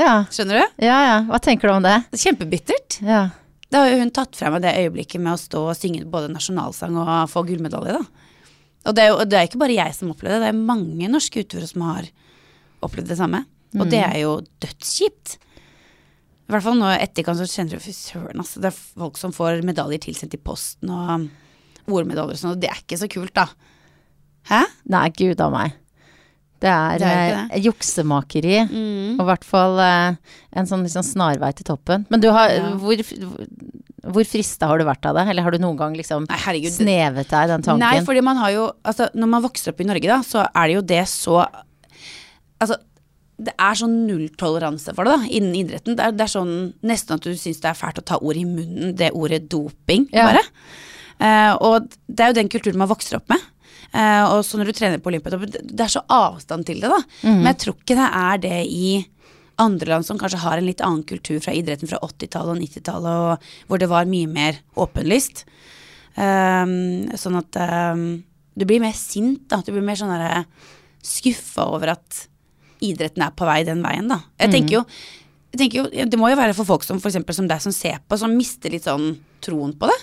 Ja. 0.00 0.14
Skjønner 0.32 0.60
du? 0.62 0.80
ja 0.86 0.98
ja. 1.04 1.18
Hva 1.28 1.40
tenker 1.42 1.68
du 1.70 1.74
om 1.74 1.84
det? 1.84 1.96
Kjempebittert. 2.16 3.00
Ja. 3.04 3.28
Da 3.70 3.84
har 3.84 3.92
jo 3.92 4.00
hun 4.00 4.10
tatt 4.14 4.34
fra 4.38 4.50
meg 4.50 4.64
det 4.64 4.72
øyeblikket 4.80 5.22
med 5.22 5.36
å 5.36 5.38
stå 5.40 5.60
og 5.70 5.76
synge 5.78 6.06
både 6.10 6.32
nasjonalsang 6.32 6.96
og 6.98 7.12
få 7.30 7.44
gullmedalje, 7.46 8.00
da. 8.00 8.26
Og 8.88 8.96
det 8.96 9.04
er 9.04 9.10
jo 9.12 9.26
det 9.28 9.36
er 9.36 9.46
ikke 9.46 9.60
bare 9.60 9.76
jeg 9.76 9.94
som 9.94 10.10
opplevde 10.10 10.40
det, 10.40 10.48
det 10.48 10.54
er 10.54 10.64
mange 10.72 11.10
norske 11.12 11.44
utøvere 11.44 11.68
som 11.68 11.84
har 11.84 12.08
opplevd 12.86 13.12
det 13.12 13.18
samme. 13.20 13.44
Og 13.78 13.86
det 13.92 14.00
er 14.02 14.16
jo 14.24 14.32
dødskjipt. 14.62 15.36
I 16.50 16.54
hvert 16.54 16.64
fall 16.64 16.80
nå 16.80 16.88
etterkant 16.96 17.38
så 17.38 17.46
kjenner 17.46 17.78
du 17.78 17.84
fy 17.84 17.92
søren, 17.94 18.40
altså. 18.42 18.58
Det 18.62 18.72
er 18.72 18.78
folk 19.04 19.20
som 19.20 19.34
får 19.36 19.60
medaljer 19.68 20.02
tilsendt 20.08 20.34
i 20.34 20.40
posten 20.42 20.90
og 20.90 21.28
OL-medaljer 21.90 22.34
og 22.34 22.40
sånn, 22.40 22.56
og 22.56 22.62
det 22.64 22.72
er 22.72 22.80
ikke 22.82 22.98
så 22.98 23.06
kult, 23.12 23.36
da. 23.36 23.46
Hæ? 24.50 24.64
Nei, 24.90 25.04
gud 25.14 25.44
a 25.44 25.50
meg. 25.52 25.76
Det 26.60 26.68
er, 26.68 26.98
Det 27.00 27.08
er 27.10 27.36
eh, 27.56 27.62
juksemakeri. 27.64 28.56
Mm. 28.68 29.14
Og 29.16 29.22
i 29.24 29.28
hvert 29.30 29.46
fall 29.48 29.78
eh, 29.80 30.18
en 30.60 30.66
sånn 30.68 30.82
liksom 30.84 31.06
snarvei 31.06 31.52
til 31.56 31.64
toppen. 31.70 32.04
Men 32.12 32.20
du 32.20 32.28
har, 32.36 32.50
Ja. 32.52 32.74
hvor, 32.76 33.00
hvor 34.10 34.24
frista 34.28 34.68
har 34.68 34.78
du 34.80 34.84
vært 34.84 35.04
av 35.08 35.16
det? 35.16 35.26
Eller 35.32 35.42
har 35.46 35.50
du 35.56 35.58
noen 35.62 35.78
gang 35.80 35.96
liksom 35.96 36.26
Nei, 36.28 36.38
herregud. 36.44 36.72
snevet 36.76 37.28
deg 37.32 37.48
den 37.54 37.62
tanken? 37.64 37.80
Nei, 37.80 38.04
fordi 38.04 38.20
man 38.26 38.36
har 38.40 38.50
jo 38.54 38.68
Altså, 38.84 39.08
når 39.14 39.28
man 39.38 39.42
vokser 39.44 39.72
opp 39.72 39.80
i 39.80 39.88
Norge, 39.88 40.08
da, 40.08 40.20
så 40.26 40.44
er 40.54 40.66
det 40.68 40.74
jo 40.76 40.84
det 40.92 41.02
så 41.08 41.40
Altså, 42.60 42.76
det 43.40 43.54
er 43.56 43.78
sånn 43.80 43.94
nulltoleranse 44.04 44.92
for 44.92 45.08
det, 45.08 45.14
da, 45.16 45.28
innen 45.32 45.54
idretten. 45.56 45.96
Det 45.96 46.04
er, 46.04 46.12
det 46.12 46.26
er 46.26 46.32
sånn 46.34 46.50
nesten 46.84 47.16
at 47.16 47.24
du 47.24 47.30
syns 47.40 47.62
det 47.62 47.70
er 47.70 47.78
fælt 47.78 48.02
å 48.02 48.04
ta 48.04 48.18
ordet 48.20 48.42
i 48.42 48.48
munnen, 48.48 48.90
det 49.00 49.12
ordet 49.16 49.46
doping, 49.48 50.04
Ja. 50.12 50.26
bare. 50.28 50.42
Uh, 51.20 51.54
og 51.64 51.88
det 52.08 52.20
er 52.24 52.28
jo 52.34 52.36
den 52.36 52.48
kulturen 52.52 52.76
man 52.80 52.88
vokser 52.92 53.16
opp 53.16 53.28
med. 53.32 53.40
Eh, 53.90 54.24
og 54.30 54.44
så 54.46 54.58
når 54.58 54.70
du 54.70 54.76
trener 54.78 55.02
på 55.02 55.10
Olympiatoppen, 55.10 55.50
det 55.50 55.86
er 55.86 55.92
så 55.92 56.04
avstand 56.14 56.68
til 56.68 56.82
det, 56.82 56.90
da. 56.92 57.00
Men 57.26 57.50
jeg 57.52 57.60
tror 57.64 57.78
ikke 57.78 57.98
det 57.98 58.10
er 58.20 58.42
det 58.44 58.60
i 58.70 58.92
andre 59.60 59.90
land 59.92 60.06
som 60.06 60.18
kanskje 60.20 60.40
har 60.40 60.58
en 60.58 60.66
litt 60.68 60.80
annen 60.84 61.04
kultur 61.04 61.40
fra 61.44 61.52
idretten 61.56 61.90
fra 61.90 62.00
80-tallet 62.06 62.54
og 62.54 62.62
90-tallet, 62.64 63.52
hvor 63.68 63.82
det 63.82 63.90
var 63.90 64.08
mye 64.08 64.30
mer 64.30 64.60
åpenlyst. 64.80 65.44
Um, 66.16 67.10
sånn 67.18 67.38
at 67.38 67.58
um, 67.92 68.04
du 68.56 68.66
blir 68.68 68.82
mer 68.82 68.96
sint, 68.96 69.44
da. 69.52 69.60
Du 69.64 69.72
blir 69.74 69.84
mer 69.84 69.98
sånn 70.00 70.12
derre 70.12 70.44
skuffa 71.04 71.68
over 71.72 71.94
at 71.94 72.24
idretten 72.84 73.24
er 73.24 73.34
på 73.36 73.48
vei 73.48 73.60
den 73.68 73.84
veien, 73.84 74.08
da. 74.10 74.22
Jeg 74.40 74.54
tenker 74.54 74.80
jo 74.80 74.84
jeg 75.50 75.58
tenker 75.64 75.80
jo, 75.80 76.06
Det 76.06 76.18
må 76.20 76.28
jo 76.30 76.38
være 76.38 76.54
for 76.54 76.68
folk 76.68 76.84
som 76.86 77.00
for 77.02 77.10
eksempel 77.10 77.34
som 77.34 77.48
deg 77.50 77.62
som 77.62 77.74
ser 77.74 77.98
på, 78.06 78.18
som 78.20 78.30
mister 78.36 78.70
litt 78.70 78.86
sånn 78.86 79.16
troen 79.42 79.72
på 79.74 79.88
det. 79.90 79.96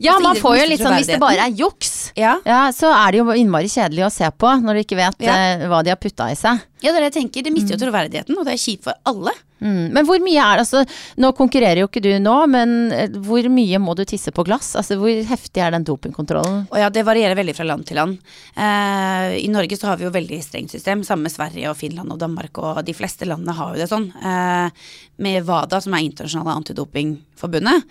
Ja, 0.00 0.14
Altså, 0.16 0.24
man 0.24 0.40
får 0.40 0.56
jo 0.58 0.64
litt 0.72 0.82
sånn 0.82 0.96
Hvis 0.96 1.10
det 1.12 1.20
bare 1.22 1.44
er 1.44 1.54
juks, 1.54 1.92
Ja. 2.16 2.36
ja, 2.46 2.60
så 2.72 2.90
er 2.94 3.12
det 3.12 3.18
jo 3.22 3.32
innmari 3.36 3.68
kjedelig 3.68 4.06
å 4.06 4.12
se 4.12 4.30
på 4.30 4.54
når 4.62 4.74
du 4.74 4.84
ikke 4.86 4.96
vet 5.00 5.20
Ja. 5.26 5.34
eh, 5.34 5.66
hva 5.68 5.82
de 5.84 5.90
har 5.90 5.96
putta 6.00 6.30
i 6.32 6.34
seg. 6.38 6.60
ja, 6.80 6.92
det 6.92 6.96
er 6.96 7.04
det 7.10 7.14
jeg 7.14 7.22
tenker. 7.22 7.42
Det 7.42 7.52
mister 7.52 7.74
jo 7.76 7.82
troverdigheten, 7.86 8.38
og 8.38 8.44
det 8.46 8.54
er 8.54 8.62
kjipt 8.62 8.84
for 8.84 8.94
alle. 9.04 9.32
Mm. 9.58 9.90
Men 9.90 10.06
hvor 10.06 10.20
mye 10.22 10.38
er 10.38 10.60
det 10.60 10.62
altså 10.62 10.84
Nå 11.18 11.32
konkurrerer 11.34 11.80
jo 11.80 11.88
ikke 11.88 12.00
du 12.04 12.12
nå, 12.22 12.34
men 12.46 12.92
eh, 12.94 13.08
hvor 13.26 13.42
mye 13.50 13.80
må 13.82 13.96
du 13.98 14.04
tisse 14.06 14.30
på 14.30 14.44
glass? 14.46 14.76
Altså 14.78 14.94
hvor 15.00 15.10
heftig 15.10 15.58
er 15.64 15.72
den 15.74 15.82
dopingkontrollen? 15.82 16.68
Og 16.70 16.78
ja, 16.78 16.86
det 16.94 17.02
varierer 17.04 17.34
veldig 17.34 17.56
fra 17.56 17.66
land 17.66 17.84
til 17.88 17.98
land. 17.98 18.20
Eh, 18.54 19.34
I 19.42 19.48
Norge 19.50 19.74
så 19.76 19.88
har 19.90 19.98
vi 19.98 20.06
jo 20.06 20.12
veldig 20.14 20.38
strengt 20.44 20.70
system, 20.70 21.02
sammen 21.02 21.26
med 21.26 21.34
Sverige 21.34 21.70
og 21.72 21.76
Finland 21.76 22.12
og 22.14 22.20
Danmark, 22.22 22.56
og 22.62 22.84
de 22.86 22.94
fleste 22.94 23.26
landene 23.26 23.56
har 23.58 23.74
jo 23.74 23.82
det 23.82 23.90
sånn. 23.90 24.06
Eh, 24.22 24.70
med 25.18 25.42
WADA, 25.48 25.80
som 25.82 25.94
er 25.98 26.06
internasjonale 26.06 26.54
antidopingforbundet. 26.62 27.88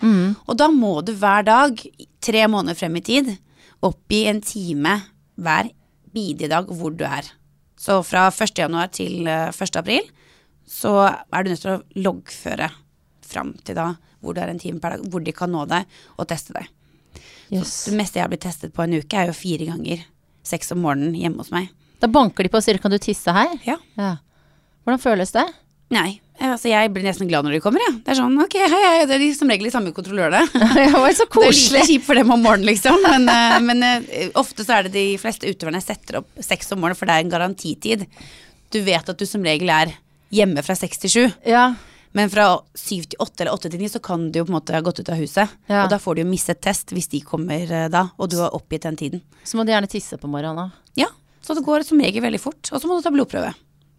Og 0.48 0.56
da 0.56 0.68
må 0.72 1.02
du 1.04 1.12
hver 1.12 1.44
dag, 1.44 1.76
tre 2.24 2.46
måneder 2.48 2.76
frem 2.78 2.96
i 2.96 3.04
tid, 3.04 3.34
oppgi 3.84 4.24
en 4.30 4.40
time 4.42 4.94
hver 5.38 5.70
bidige 6.14 6.50
dag 6.50 6.70
hvor 6.70 6.94
du 6.94 7.04
er. 7.06 7.28
Så 7.78 8.00
fra 8.02 8.26
1. 8.30 8.58
januar 8.58 8.90
til 8.94 9.28
eh, 9.30 9.52
1. 9.54 9.78
april 9.78 10.08
så 10.68 10.94
er 11.08 11.44
du 11.44 11.52
nødt 11.52 11.62
til 11.64 11.76
å 11.76 12.02
loggføre 12.04 12.68
fram 13.28 13.54
til 13.64 13.78
da 13.78 13.92
hvor 14.18 14.34
du 14.34 14.42
er 14.42 14.50
en 14.50 14.60
time 14.60 14.82
per 14.82 14.96
dag, 14.96 15.04
hvor 15.08 15.22
de 15.22 15.34
kan 15.36 15.52
nå 15.52 15.62
deg 15.70 15.86
og 16.18 16.26
teste 16.28 16.56
deg. 16.56 16.66
Yes. 17.54 17.84
Det 17.88 17.96
meste 17.96 18.18
jeg 18.18 18.26
har 18.26 18.32
blitt 18.32 18.44
testet 18.44 18.74
på 18.74 18.82
en 18.84 18.98
uke, 18.98 19.16
er 19.16 19.30
jo 19.30 19.36
fire 19.36 19.68
ganger. 19.70 20.02
Seks 20.44 20.74
om 20.74 20.82
morgenen 20.84 21.16
hjemme 21.16 21.40
hos 21.40 21.52
meg. 21.54 21.70
Da 22.02 22.10
banker 22.10 22.44
de 22.44 22.50
på 22.52 22.58
og 22.58 22.64
sier 22.64 22.78
'kan 22.78 22.90
du 22.90 22.98
tisse 22.98 23.30
her'? 23.32 23.58
Ja. 23.64 23.78
Ja. 23.96 24.16
Hvordan 24.84 25.00
føles 25.00 25.32
det? 25.32 25.46
Nei, 25.90 26.20
altså 26.40 26.70
jeg 26.70 26.90
blir 26.94 27.02
nesten 27.02 27.28
glad 27.30 27.44
når 27.46 27.56
de 27.56 27.60
kommer, 27.64 27.82
jeg. 27.82 27.96
Det 28.06 28.12
er 28.14 28.18
sånn 28.20 28.36
ok, 28.44 28.54
hei, 28.62 28.80
hei, 28.84 29.06
det 29.10 29.16
er 29.16 29.22
de 29.24 29.30
som 29.34 29.50
regel 29.50 29.66
de 29.66 29.72
samme 29.74 29.90
kontrollørene. 29.96 30.44
det 30.78 30.86
var 30.94 31.10
så 31.10 31.24
Det 31.26 31.28
er 31.28 31.32
koselig. 31.34 31.80
litt 31.80 31.90
kjipt 31.90 32.06
for 32.06 32.20
dem 32.20 32.30
om 32.34 32.42
morgenen, 32.44 32.68
liksom. 32.70 33.00
Men, 33.02 33.26
eh, 33.32 33.58
men 33.64 33.82
eh, 33.88 34.30
ofte 34.38 34.62
så 34.66 34.76
er 34.78 34.86
det 34.86 34.94
de 34.94 35.06
fleste 35.18 35.50
utøverne 35.50 35.82
setter 35.82 36.20
opp 36.22 36.30
seks 36.44 36.70
om 36.76 36.82
morgenen, 36.84 36.98
for 37.00 37.10
det 37.10 37.16
er 37.18 37.26
en 37.26 37.32
garantitid. 37.34 38.06
Du 38.70 38.80
vet 38.86 39.08
at 39.10 39.18
du 39.18 39.26
som 39.26 39.42
regel 39.46 39.70
er 39.72 39.94
hjemme 40.34 40.62
fra 40.62 40.76
seks 40.78 41.00
til 41.02 41.10
sju. 41.14 41.22
Ja. 41.48 41.70
Men 42.16 42.30
fra 42.32 42.46
syv 42.76 43.04
til 43.12 43.20
åtte 43.20 43.42
eller 43.44 43.52
åtte 43.54 43.68
til 43.72 43.82
ni 43.82 43.88
så 43.92 44.00
kan 44.04 44.30
du 44.32 44.38
jo 44.40 44.44
på 44.46 44.52
en 44.52 44.56
måte 44.56 44.72
ha 44.74 44.80
gått 44.84 45.00
ut 45.02 45.10
av 45.12 45.18
huset. 45.20 45.50
Ja. 45.68 45.82
Og 45.84 45.90
da 45.92 45.98
får 46.00 46.16
du 46.16 46.22
jo 46.22 46.28
misset 46.30 46.60
test 46.64 46.92
hvis 46.96 47.10
de 47.12 47.20
kommer 47.24 47.66
eh, 47.68 47.88
da, 47.92 48.06
og 48.16 48.30
du 48.32 48.38
har 48.40 48.54
oppgitt 48.56 48.86
den 48.88 48.96
tiden. 49.00 49.24
Så 49.44 49.58
må 49.58 49.64
du 49.68 49.72
gjerne 49.74 49.90
tisse 49.92 50.16
på 50.20 50.30
morgenen 50.30 50.56
da. 50.62 50.84
Ja, 51.02 51.08
så 51.44 51.54
det 51.56 51.64
går 51.66 51.84
som 51.88 52.00
regel 52.00 52.24
veldig 52.24 52.40
fort. 52.42 52.70
Og 52.72 52.80
så 52.80 52.88
må 52.88 52.96
du 52.98 53.04
ta 53.04 53.12
blodprøve 53.14 53.52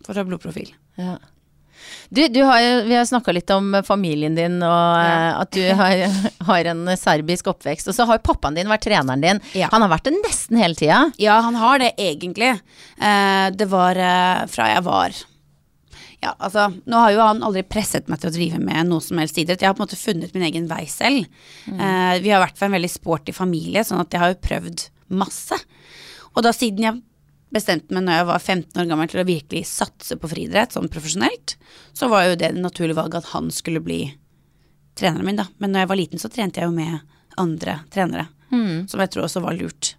for 0.05 0.13
å 0.13 0.17
ta 0.17 0.25
blodprofil. 0.25 0.71
Ja. 0.99 1.17
Du, 2.09 2.21
du 2.27 2.41
har 2.43 2.83
vi 2.87 2.95
har 2.95 3.05
snakka 3.05 3.33
litt 3.35 3.49
om 3.53 3.71
familien 3.85 4.35
din, 4.37 4.57
og 4.65 4.93
ja. 4.97 5.39
at 5.43 5.51
du 5.53 5.63
har, 5.77 6.03
har 6.49 6.69
en 6.71 6.85
serbisk 6.97 7.51
oppvekst. 7.51 7.89
Og 7.91 7.97
så 7.97 8.07
har 8.09 8.21
pappaen 8.25 8.57
din 8.57 8.69
vært 8.71 8.87
treneren 8.87 9.23
din. 9.23 9.41
Ja. 9.57 9.69
Han 9.73 9.85
har 9.85 9.93
vært 9.93 10.09
det 10.09 10.15
nesten 10.19 10.59
hele 10.61 10.77
tida. 10.79 11.03
Ja, 11.21 11.39
han 11.45 11.57
har 11.59 11.81
det 11.83 11.93
egentlig. 12.01 12.55
Eh, 12.97 13.47
det 13.55 13.69
var 13.71 13.99
eh, 13.99 14.45
fra 14.51 14.69
jeg 14.73 14.85
var 14.87 15.17
Ja, 16.19 16.33
altså, 16.35 16.65
nå 16.89 16.99
har 16.99 17.13
jo 17.15 17.23
han 17.23 17.43
aldri 17.47 17.63
presset 17.63 18.09
meg 18.11 18.19
til 18.19 18.31
å 18.31 18.35
drive 18.35 18.61
med 18.63 18.89
noe 18.89 19.03
som 19.03 19.21
helst 19.21 19.37
idrett. 19.39 19.61
Jeg 19.63 19.71
har 19.71 19.77
på 19.77 19.83
en 19.83 19.87
måte 19.87 19.99
funnet 19.99 20.33
min 20.35 20.47
egen 20.49 20.65
vei 20.71 20.83
selv. 20.91 21.29
Eh, 21.69 22.15
vi 22.23 22.33
har 22.33 22.43
vært 22.43 22.57
for 22.59 22.67
en 22.67 22.75
veldig 22.75 22.91
sporty 22.91 23.35
familie, 23.35 23.85
sånn 23.87 24.01
at 24.03 24.11
jeg 24.11 24.23
har 24.23 24.33
jo 24.33 24.41
prøvd 24.43 24.89
masse. 25.19 25.57
Og 26.35 26.43
da 26.45 26.51
siden 26.55 26.85
jeg 26.85 27.01
bestemte 27.53 27.93
meg 27.95 28.05
når 28.05 28.19
jeg 28.19 28.27
var 28.29 28.39
15 28.43 28.81
år 28.83 28.89
gammel 28.91 29.09
til 29.11 29.21
å 29.23 29.27
virkelig 29.27 29.63
satse 29.69 30.17
på 30.21 30.29
friidrett 30.31 30.75
sånn 30.75 30.89
profesjonelt, 30.91 31.55
så 31.97 32.09
var 32.11 32.27
jo 32.27 32.35
det 32.37 32.51
det 32.55 32.61
naturlige 32.61 32.97
valget 32.99 33.23
at 33.23 33.31
han 33.33 33.49
skulle 33.53 33.81
bli 33.83 34.01
treneren 34.99 35.25
min, 35.25 35.39
da. 35.39 35.47
Men 35.57 35.71
når 35.73 35.85
jeg 35.85 35.89
var 35.93 35.99
liten, 36.01 36.19
så 36.21 36.29
trente 36.33 36.59
jeg 36.61 36.67
jo 36.69 36.75
med 36.75 36.99
andre 37.39 37.79
trenere. 37.93 38.27
Som 38.89 38.99
jeg 38.99 39.11
tror 39.13 39.27
også 39.27 39.41
var 39.45 39.53
lurt. 39.57 39.93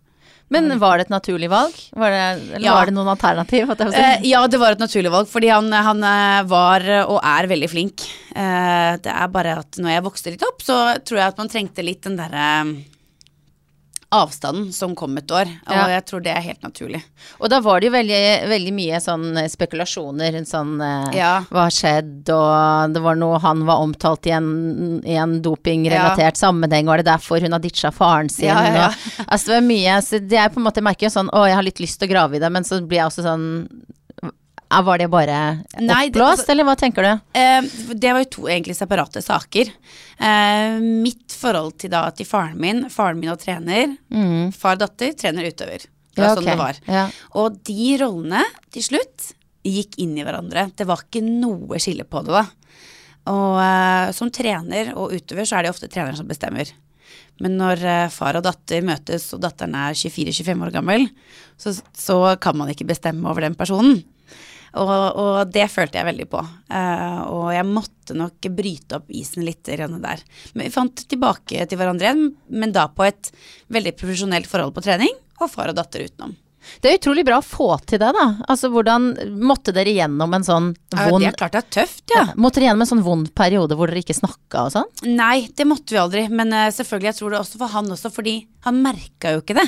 Men 0.50 0.66
var 0.82 0.98
det 0.98 1.04
et 1.06 1.12
naturlig 1.12 1.46
valg? 1.48 1.76
Var 1.94 2.10
det, 2.10 2.22
eller 2.56 2.64
Ja. 2.66 2.72
var 2.74 2.86
det 2.86 2.94
noen 2.96 3.06
alternativ? 3.12 3.70
Eh, 3.70 4.24
ja, 4.26 4.40
det 4.50 4.58
var 4.58 4.72
et 4.74 4.80
naturlig 4.82 5.12
valg, 5.14 5.28
fordi 5.30 5.46
han, 5.48 5.70
han 5.70 6.02
eh, 6.02 6.42
var 6.50 6.82
og 7.06 7.20
er 7.22 7.46
veldig 7.46 7.68
flink. 7.70 8.02
Eh, 8.34 8.96
det 8.98 9.12
er 9.14 9.28
bare 9.30 9.60
at 9.62 9.78
når 9.78 9.94
jeg 9.94 10.02
vokste 10.08 10.32
litt 10.34 10.42
opp, 10.42 10.58
så 10.66 10.80
tror 11.06 11.20
jeg 11.22 11.28
at 11.28 11.38
man 11.38 11.48
trengte 11.52 11.84
litt 11.86 12.02
den 12.02 12.18
derre 12.18 12.48
avstanden 14.12 14.72
som 14.74 14.94
kom 14.98 15.16
et 15.20 15.30
år, 15.30 15.46
og 15.68 15.72
Ja. 15.76 15.86
jeg 15.88 16.04
tror 16.06 16.22
det 16.24 16.32
er 16.34 16.40
helt 16.42 16.62
naturlig. 16.66 16.98
Og 17.40 17.48
da 17.52 17.60
var 17.62 17.78
det 17.80 17.86
jo 17.86 17.92
veldig, 17.94 18.48
veldig 18.50 18.72
mye 18.74 18.98
sånn 19.00 19.36
eh, 19.38 19.46
spekulasjoner 19.52 20.32
rundt 20.34 20.50
sånn 20.50 20.72
eh, 20.82 21.16
Ja. 21.20 21.44
Hva 21.50 21.68
har 21.68 21.70
skjedd, 21.76 22.28
og 22.34 22.92
det 22.96 23.02
var 23.04 23.14
noe 23.20 23.38
han 23.38 23.62
var 23.68 23.78
omtalt 23.84 24.26
i 24.26 24.34
en, 24.34 24.50
i 25.06 25.14
en 25.14 25.36
dopingrelatert 25.42 26.36
sammenheng, 26.36 26.86
var 26.90 26.98
det 26.98 27.06
derfor 27.06 27.38
hun 27.40 27.52
har 27.54 27.62
ditcha 27.62 27.92
faren 27.94 28.28
sin? 28.28 28.48
Ja, 28.50 28.58
ja, 28.66 28.74
ja. 28.74 28.88
Og, 28.90 29.24
altså 29.28 29.52
det 29.54 29.60
var 29.60 29.68
mye 29.70 30.02
Så 30.02 30.18
det 30.26 30.38
er 30.42 30.48
på 30.50 30.58
en 30.58 30.66
måte 30.66 30.82
jeg 30.82 30.88
merker 30.90 31.06
jo 31.06 31.14
sånn 31.14 31.30
Å, 31.30 31.46
jeg 31.46 31.54
har 31.60 31.62
litt 31.66 31.80
lyst 31.80 32.00
til 32.00 32.08
å 32.08 32.12
grave 32.12 32.36
i 32.36 32.42
det, 32.42 32.50
men 32.50 32.64
så 32.66 32.80
blir 32.82 32.98
jeg 33.04 33.06
også 33.12 33.22
sånn 33.26 33.46
Var 34.70 34.98
det 35.02 35.08
bare 35.10 35.36
Nei, 35.80 36.08
oppblåst, 36.08 36.44
altså- 36.44 36.52
eller 36.52 36.64
hva 36.64 36.76
tenker 36.78 37.02
du? 37.02 37.20
Eh, 37.34 37.60
det 37.94 38.12
var 38.12 38.20
jo 38.22 38.28
to 38.30 38.42
egentlig 38.42 38.76
separate 38.76 39.22
saker. 39.22 39.72
Eh, 40.20 40.78
mitt 40.78 41.32
forhold 41.34 41.76
til 41.78 41.90
da 41.90 42.04
til 42.10 42.26
faren 42.26 42.56
min, 42.56 42.84
faren 42.88 43.18
min 43.18 43.30
og 43.32 43.40
trener, 43.40 43.96
far-datter, 44.54 45.12
trener-utøver. 45.18 45.86
Det 46.14 46.22
var 46.22 46.28
Ja, 46.28 46.34
sånn 46.36 46.44
det 46.44 46.58
var. 46.58 46.76
Ja. 46.86 47.10
Og 47.34 47.62
de 47.64 47.98
rollene 47.98 48.44
til 48.70 48.82
slutt 48.82 49.32
gikk 49.64 49.98
inn 49.98 50.16
i 50.18 50.22
hverandre. 50.24 50.70
Det 50.74 50.86
var 50.86 51.02
ikke 51.02 51.22
noe 51.22 51.78
skille 51.78 52.04
på 52.04 52.22
det 52.24 52.32
da. 52.32 52.46
Og 53.26 53.58
eh, 53.60 54.12
som 54.12 54.30
trener 54.30 54.94
og 54.96 55.12
utøver 55.12 55.46
så 55.46 55.58
er 55.58 55.62
det 55.66 55.74
ofte 55.74 55.88
treneren 55.90 56.16
som 56.16 56.28
bestemmer. 56.28 56.70
Men 57.40 57.56
når 57.58 57.82
eh, 57.84 58.08
far 58.08 58.36
og 58.36 58.44
datter 58.44 58.82
møtes, 58.86 59.32
og 59.34 59.40
datteren 59.40 59.74
er 59.74 59.94
24-25 59.98 60.62
år 60.66 60.72
gammel, 60.72 61.08
så, 61.58 61.74
så 61.96 62.38
kan 62.40 62.56
man 62.56 62.68
ikke 62.72 62.86
bestemme 62.86 63.28
over 63.28 63.40
den 63.40 63.54
personen. 63.58 64.02
Og, 64.78 64.90
og 65.18 65.50
det 65.50 65.66
følte 65.72 65.98
jeg 65.98 66.06
veldig 66.06 66.26
på. 66.30 66.42
Uh, 66.70 67.22
og 67.26 67.48
jeg 67.54 67.66
måtte 67.66 68.14
nok 68.18 68.50
bryte 68.54 69.00
opp 69.00 69.10
isen 69.10 69.42
litt 69.46 69.66
der. 69.66 70.22
Men 70.54 70.66
vi 70.66 70.74
fant 70.74 71.06
tilbake 71.10 71.66
til 71.66 71.80
hverandre 71.80 72.06
igjen, 72.06 72.28
men 72.54 72.76
da 72.76 72.86
på 72.92 73.08
et 73.08 73.32
veldig 73.72 73.96
profesjonelt 73.98 74.50
forhold 74.50 74.76
på 74.76 74.84
trening, 74.86 75.10
og 75.40 75.50
far 75.50 75.72
og 75.72 75.78
datter 75.78 76.06
utenom. 76.06 76.36
Det 76.80 76.90
er 76.90 76.98
utrolig 76.98 77.24
bra 77.24 77.38
å 77.40 77.44
få 77.44 77.70
til 77.88 78.00
det, 78.02 78.10
da. 78.14 78.24
Altså 78.52 78.68
hvordan 78.72 79.06
Måtte 79.40 79.72
dere 79.72 79.94
gjennom 79.96 80.34
en 80.36 80.44
sånn 80.44 80.66
Ja, 80.92 81.06
vond 81.08 81.24
det 81.24 81.30
er 81.30 81.38
klart 81.40 81.56
det 81.56 81.62
er 81.62 81.70
tøft, 81.80 82.04
ja. 82.12 82.26
Måtte 82.36 82.60
dere 82.60 82.68
gjennom 82.68 82.84
en 82.84 82.90
sånn 82.90 83.04
vond 83.06 83.30
periode 83.36 83.78
hvor 83.78 83.90
dere 83.90 84.02
ikke 84.04 84.18
snakka 84.18 84.66
og 84.66 84.74
sånn? 84.76 84.90
Nei, 85.08 85.48
det 85.56 85.66
måtte 85.68 85.96
vi 85.96 86.02
aldri. 86.02 86.26
Men 86.28 86.52
uh, 86.54 86.68
selvfølgelig, 86.74 87.10
jeg 87.10 87.20
tror 87.20 87.34
det 87.34 87.40
også 87.40 87.62
for 87.62 87.74
han 87.74 87.90
også, 87.96 88.12
fordi 88.14 88.36
han 88.66 88.82
merka 88.84 89.34
jo 89.34 89.44
ikke 89.44 89.56
det. 89.58 89.66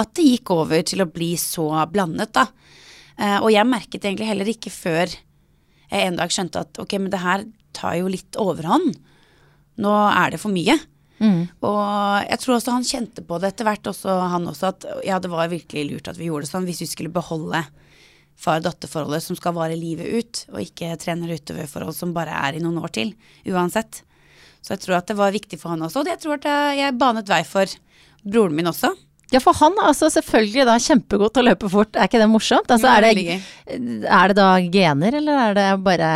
At 0.00 0.14
det 0.18 0.26
gikk 0.26 0.52
over 0.54 0.84
til 0.86 1.04
å 1.04 1.10
bli 1.10 1.32
så 1.40 1.68
blandet, 1.90 2.34
da. 2.36 2.48
Eh, 3.20 3.38
og 3.40 3.50
jeg 3.52 3.68
merket 3.68 4.04
egentlig 4.04 4.28
heller 4.30 4.50
ikke 4.50 4.72
før 4.74 5.12
jeg 5.94 6.08
en 6.08 6.18
dag 6.18 6.32
skjønte 6.32 6.64
at 6.64 6.80
ok, 6.82 6.96
men 6.98 7.12
det 7.12 7.22
her 7.22 7.44
tar 7.76 7.98
jo 8.00 8.10
litt 8.10 8.38
overhånd. 8.40 8.96
Nå 9.82 9.94
er 10.08 10.34
det 10.34 10.40
for 10.42 10.54
mye. 10.54 10.76
Og 11.64 12.26
jeg 12.26 12.40
tror 12.42 12.56
også 12.56 12.74
han 12.74 12.86
kjente 12.86 13.22
på 13.26 13.38
det 13.40 13.52
etter 13.52 13.68
hvert, 13.68 13.86
også 13.86 14.16
han 14.32 14.48
også, 14.50 14.72
at 14.72 14.86
ja, 15.06 15.20
det 15.22 15.30
var 15.32 15.52
virkelig 15.52 15.86
lurt 15.90 16.10
at 16.10 16.18
vi 16.18 16.28
gjorde 16.28 16.48
det 16.48 16.50
sånn 16.52 16.66
hvis 16.68 16.82
vi 16.84 16.90
skulle 16.90 17.14
beholde 17.14 17.62
far-datter-forholdet 18.44 19.22
som 19.22 19.38
skal 19.38 19.54
vare 19.54 19.78
livet 19.78 20.10
ut, 20.10 20.42
og 20.50 20.64
ikke 20.64 20.96
trener-utøver-forhold 20.98 21.94
som 21.94 22.14
bare 22.16 22.34
er 22.34 22.58
i 22.58 22.62
noen 22.64 22.80
år 22.82 22.90
til, 22.96 23.14
uansett. 23.46 24.02
Så 24.64 24.74
jeg 24.74 24.82
tror 24.82 24.98
at 24.98 25.10
det 25.10 25.18
var 25.20 25.34
viktig 25.34 25.60
for 25.60 25.74
han 25.74 25.84
også, 25.86 26.02
og 26.02 26.10
jeg 26.10 26.20
tror 26.22 26.40
at 26.40 26.78
jeg 26.80 26.98
banet 26.98 27.30
vei 27.30 27.42
for 27.46 27.70
broren 28.24 28.56
min 28.58 28.72
også. 28.72 28.90
Ja, 29.32 29.40
for 29.42 29.56
han 29.56 29.76
altså 29.82 30.10
selvfølgelig 30.12 30.66
da 30.68 30.74
kjempegod 30.82 31.32
til 31.34 31.42
å 31.42 31.46
løpe 31.48 31.70
fort, 31.72 31.96
er 31.96 32.10
ikke 32.10 32.20
det 32.20 32.28
morsomt? 32.30 32.70
Altså, 32.70 32.90
er, 32.92 33.06
det, 33.16 33.38
er 34.04 34.30
det 34.30 34.36
da 34.38 34.48
gener, 34.76 35.16
eller 35.18 35.40
er 35.46 35.56
det 35.58 35.64
bare 35.86 36.10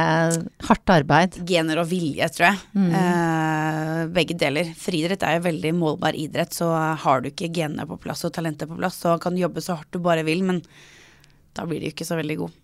hardt 0.68 0.92
arbeid? 0.92 1.38
Gener 1.48 1.80
og 1.82 1.88
vilje, 1.90 2.28
tror 2.36 2.50
jeg. 2.50 2.60
Eh, 3.00 4.02
begge 4.14 4.36
deler. 4.38 4.70
Friidrett 4.78 5.24
er 5.26 5.38
jo 5.38 5.46
veldig 5.48 5.74
målbar 5.80 6.18
idrett, 6.18 6.54
så 6.54 6.70
har 7.02 7.24
du 7.24 7.32
ikke 7.32 7.50
genene 7.50 7.88
på 7.88 7.98
plass 8.04 8.26
og 8.28 8.36
talentet 8.36 8.70
på 8.70 8.78
plass, 8.78 9.00
så 9.02 9.16
kan 9.22 9.34
du 9.34 9.42
jobbe 9.42 9.64
så 9.64 9.80
hardt 9.80 9.90
du 9.96 10.02
bare 10.04 10.26
vil, 10.28 10.44
men 10.46 10.62
da 11.56 11.66
blir 11.66 11.82
du 11.82 11.90
ikke 11.90 12.06
så 12.06 12.18
veldig 12.20 12.42
god. 12.44 12.56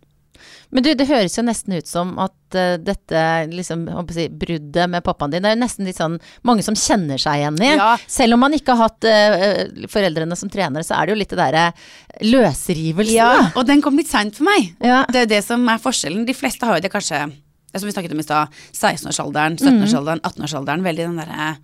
Men 0.74 0.82
du, 0.82 0.90
det 0.98 1.06
høres 1.06 1.36
jo 1.38 1.44
nesten 1.46 1.76
ut 1.78 1.86
som 1.86 2.16
at 2.22 2.56
uh, 2.58 2.74
dette 2.82 3.20
liksom, 3.52 3.84
si, 4.10 4.26
bruddet 4.28 4.90
med 4.90 5.04
pappaen 5.06 5.30
din, 5.30 5.44
det 5.44 5.52
er 5.52 5.54
jo 5.54 5.60
nesten 5.62 5.86
litt 5.86 6.00
sånn 6.00 6.16
mange 6.46 6.64
som 6.66 6.74
kjenner 6.78 7.20
seg 7.20 7.44
igjen 7.44 7.60
i. 7.62 7.70
Ja. 7.78 7.92
Selv 8.10 8.34
om 8.34 8.42
man 8.42 8.56
ikke 8.56 8.74
har 8.74 8.90
hatt 8.90 9.06
uh, 9.06 9.86
foreldrene 9.90 10.38
som 10.38 10.50
trenere, 10.50 10.82
så 10.86 10.98
er 10.98 11.06
det 11.06 11.14
jo 11.14 11.20
litt 11.20 11.34
det 11.34 11.38
derre 11.38 11.68
løsrivelsen, 12.26 13.14
da. 13.14 13.52
og 13.54 13.68
den 13.70 13.84
kom 13.84 13.98
litt 13.98 14.10
seint 14.10 14.34
for 14.38 14.48
meg. 14.50 14.72
Ja. 14.82 15.04
Det 15.14 15.24
er 15.24 15.30
det 15.36 15.40
som 15.46 15.62
er 15.70 15.82
forskjellen. 15.82 16.26
De 16.26 16.34
fleste 16.36 16.66
har 16.66 16.80
jo 16.80 16.84
det 16.84 16.90
kanskje, 16.92 17.22
som 17.74 17.86
vi 17.86 17.94
snakket 17.94 18.16
om 18.16 18.22
i 18.22 18.26
stad, 18.26 18.58
16-årsalderen, 18.74 19.60
17-årsalderen, 19.62 20.22
18-årsalderen. 20.26 20.84
Veldig 20.90 21.06
den 21.06 21.22
derre 21.22 21.54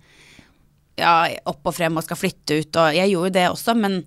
ja, 0.99 1.13
opp 1.51 1.67
og 1.67 1.75
frem 1.75 1.99
og 1.99 2.07
skal 2.07 2.19
flytte 2.19 2.61
ut, 2.61 2.79
og 2.79 2.95
jeg 2.95 3.11
gjorde 3.11 3.31
jo 3.31 3.35
det 3.35 3.45
også, 3.51 3.75
men 3.79 4.01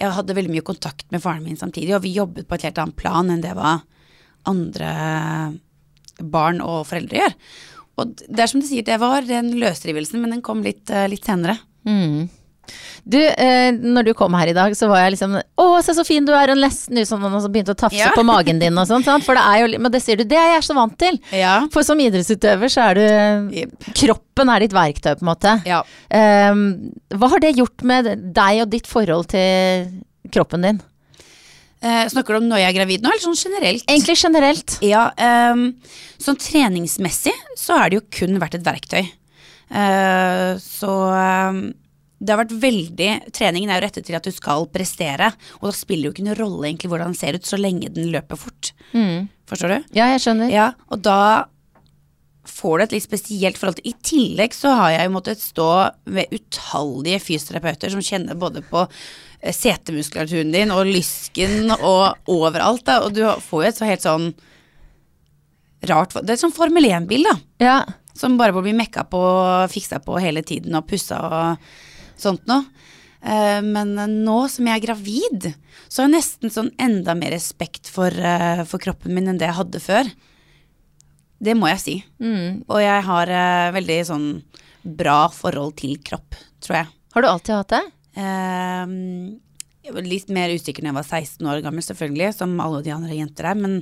jeg 0.00 0.12
hadde 0.16 0.36
veldig 0.36 0.52
mye 0.52 0.66
kontakt 0.66 1.06
med 1.14 1.22
faren 1.22 1.44
min 1.46 1.58
samtidig, 1.58 1.94
og 1.96 2.02
vi 2.04 2.14
jobbet 2.16 2.48
på 2.48 2.56
et 2.56 2.68
helt 2.68 2.80
annet 2.82 2.98
plan 2.98 3.30
enn 3.30 3.44
det 3.44 3.54
hva 3.56 3.78
andre 4.46 4.90
barn 6.20 6.60
og 6.64 6.84
foreldre 6.88 7.22
gjør. 7.24 7.34
Og 8.02 8.14
det 8.26 8.42
er 8.42 8.50
som 8.50 8.62
du 8.62 8.66
sier, 8.66 8.82
det 8.86 8.96
var 9.02 9.22
den 9.26 9.52
løsrivelsen, 9.60 10.20
men 10.22 10.34
den 10.36 10.42
kom 10.42 10.62
litt, 10.66 10.88
eh, 10.90 11.06
litt 11.10 11.26
senere. 11.26 11.58
Mm. 11.86 12.24
Du, 13.04 13.18
eh, 13.20 13.70
når 13.76 14.06
du 14.06 14.12
kom 14.16 14.32
her 14.32 14.48
i 14.48 14.54
dag, 14.56 14.72
så 14.72 14.86
var 14.88 15.02
jeg 15.02 15.12
liksom 15.12 15.34
Å, 15.60 15.64
se 15.84 15.92
så 15.92 16.04
fin 16.08 16.24
du 16.24 16.32
er, 16.32 16.48
og 16.54 16.56
nesten 16.56 16.96
ut 16.96 17.06
som 17.06 17.20
noen 17.20 17.42
som 17.44 17.52
begynte 17.52 17.74
å 17.74 17.76
tafse 17.76 17.98
Ja. 18.00 18.08
på 18.16 18.24
magen 18.24 18.58
din 18.58 18.78
og 18.80 18.88
sånn. 18.88 19.04
For 19.22 19.36
det 19.36 19.42
er 19.44 19.58
jo 19.68 19.78
Men 19.78 19.92
det 19.92 20.00
sier 20.02 20.16
du, 20.16 20.24
det 20.24 20.38
er 20.40 20.54
jeg 20.54 20.62
så 20.64 20.74
vant 20.74 20.96
til. 20.98 21.18
Ja. 21.30 21.66
For 21.70 21.82
som 21.84 22.00
idrettsutøver 22.00 22.72
så 22.72 22.88
er 22.88 22.94
du 22.94 23.54
yep. 23.54 23.76
Kroppen 23.92 24.48
er 24.48 24.60
ditt 24.64 24.72
verktøy, 24.72 25.12
på 25.20 25.26
en 25.26 25.28
måte. 25.34 25.52
ja. 25.68 25.82
Eh, 26.10 26.54
hva 27.14 27.28
har 27.34 27.40
det 27.44 27.54
gjort 27.56 27.84
med 27.84 28.32
deg 28.32 28.62
og 28.64 28.70
ditt 28.70 28.86
forhold 28.88 29.28
til 29.28 29.90
kroppen 30.32 30.62
din? 30.64 30.80
Eh, 31.84 32.06
snakker 32.08 32.34
du 32.34 32.40
om 32.40 32.48
når 32.48 32.62
jeg 32.62 32.70
er 32.70 32.76
gravid 32.78 33.04
nå, 33.04 33.12
eller 33.12 33.24
sånn 33.26 33.36
generelt? 33.36 33.84
Egentlig 33.84 34.16
generelt. 34.16 34.76
Ja, 34.84 35.04
eh, 35.20 35.64
sånn 36.22 36.40
treningsmessig 36.40 37.34
så 37.60 37.78
har 37.78 37.90
det 37.90 38.00
jo 38.00 38.08
kun 38.20 38.40
vært 38.40 38.56
et 38.58 38.66
verktøy. 38.66 39.02
Eh, 39.74 40.50
så 40.60 40.92
ehm, 41.12 41.62
det 42.20 42.30
har 42.30 42.42
vært 42.42 42.52
veldig 42.60 43.08
Treningen 43.34 43.72
er 43.72 43.80
jo 43.80 43.84
rettet 43.86 44.06
til 44.06 44.16
at 44.16 44.26
du 44.26 44.32
skal 44.32 44.68
prestere, 44.72 45.32
og 45.60 45.68
da 45.68 45.72
spiller 45.76 46.06
det 46.06 46.10
jo 46.10 46.14
ikke 46.14 46.26
noen 46.28 46.40
rolle 46.40 46.68
egentlig 46.68 46.92
hvordan 46.92 47.12
den 47.12 47.20
ser 47.20 47.36
ut, 47.36 47.48
så 47.48 47.60
lenge 47.60 47.90
den 47.92 48.12
løper 48.14 48.38
fort. 48.40 48.72
Forstår 49.50 49.74
du? 49.74 49.90
Ja, 49.98 50.08
jeg 50.14 50.22
skjønner. 50.24 50.52
Ja, 50.52 50.70
og 50.88 51.02
da 51.04 51.18
får 52.48 52.78
du 52.78 52.84
et 52.84 52.94
litt 52.96 53.06
spesielt 53.06 53.58
forhold 53.60 53.78
til 53.78 53.90
I 53.90 53.96
tillegg 54.04 54.56
så 54.56 54.72
har 54.76 54.94
jeg 54.94 55.08
jo 55.08 55.14
måttet 55.14 55.42
stå 55.42 55.68
ved 56.16 56.32
utallige 56.34 57.22
fysioterapeuter 57.24 57.92
som 57.92 58.04
kjenner 58.04 58.38
både 58.38 58.62
på 58.68 58.84
setemuskulaturen 59.52 60.52
din 60.54 60.70
og 60.72 60.86
lysken 60.88 61.68
og 61.74 62.16
overalt, 62.32 62.84
da, 62.86 63.00
og 63.04 63.12
du 63.16 63.20
får 63.44 63.64
jo 63.64 63.68
et 63.68 63.80
så 63.80 63.88
helt 63.88 64.04
sånn 64.04 64.30
rart 65.84 66.14
Det 66.16 66.30
er 66.32 66.38
et 66.38 66.40
sånn 66.40 66.54
Formel 66.56 66.86
1-bil, 66.88 67.26
da. 67.28 67.34
Ja. 67.60 67.76
Som 68.16 68.38
bare 68.40 68.54
må 68.56 68.62
bli 68.64 68.72
mekka 68.76 69.04
på 69.10 69.18
og 69.20 69.70
fiksa 69.72 69.98
på 70.04 70.16
hele 70.22 70.40
tiden 70.46 70.76
og 70.78 70.86
pussa 70.88 71.18
og 71.26 71.66
sånt 72.20 72.46
noe. 72.48 72.62
Eh, 73.20 73.60
Men 73.64 73.92
nå 74.24 74.38
som 74.48 74.68
jeg 74.70 74.78
er 74.78 74.86
gravid, 74.86 75.48
så 75.88 76.02
har 76.02 76.08
jeg 76.08 76.14
nesten 76.14 76.52
sånn 76.54 76.70
enda 76.80 77.16
mer 77.18 77.34
respekt 77.34 77.90
for, 77.92 78.08
eh, 78.08 78.62
for 78.64 78.78
kroppen 78.80 79.12
min 79.12 79.28
enn 79.28 79.38
det 79.40 79.48
jeg 79.50 79.58
hadde 79.58 79.82
før. 79.82 80.12
Det 81.44 81.56
må 81.58 81.68
jeg 81.68 81.80
si. 81.82 81.96
Og 82.70 82.80
jeg 82.80 83.02
har 83.04 83.28
eh, 83.28 83.72
veldig 83.76 83.98
sånn 84.08 84.28
bra 84.84 85.28
forhold 85.28 85.76
til 85.80 85.98
kropp, 86.04 86.36
tror 86.64 86.76
jeg. 86.80 86.88
Har 87.14 87.22
du 87.22 87.28
alltid 87.28 87.54
hatt 87.56 87.74
det? 87.74 87.82
Eh, 88.14 88.84
jeg 89.84 89.92
var 89.92 90.06
litt 90.08 90.30
mer 90.32 90.52
usikker 90.54 90.84
når 90.84 90.92
jeg 90.92 90.98
var 90.98 91.08
16 91.20 91.48
år 91.52 91.62
gammel, 91.64 91.84
selvfølgelig, 91.84 92.30
som 92.38 92.54
alle 92.62 92.82
de 92.84 92.92
andre 92.94 93.18
jenter 93.18 93.50
er. 93.50 93.58
Men 93.60 93.80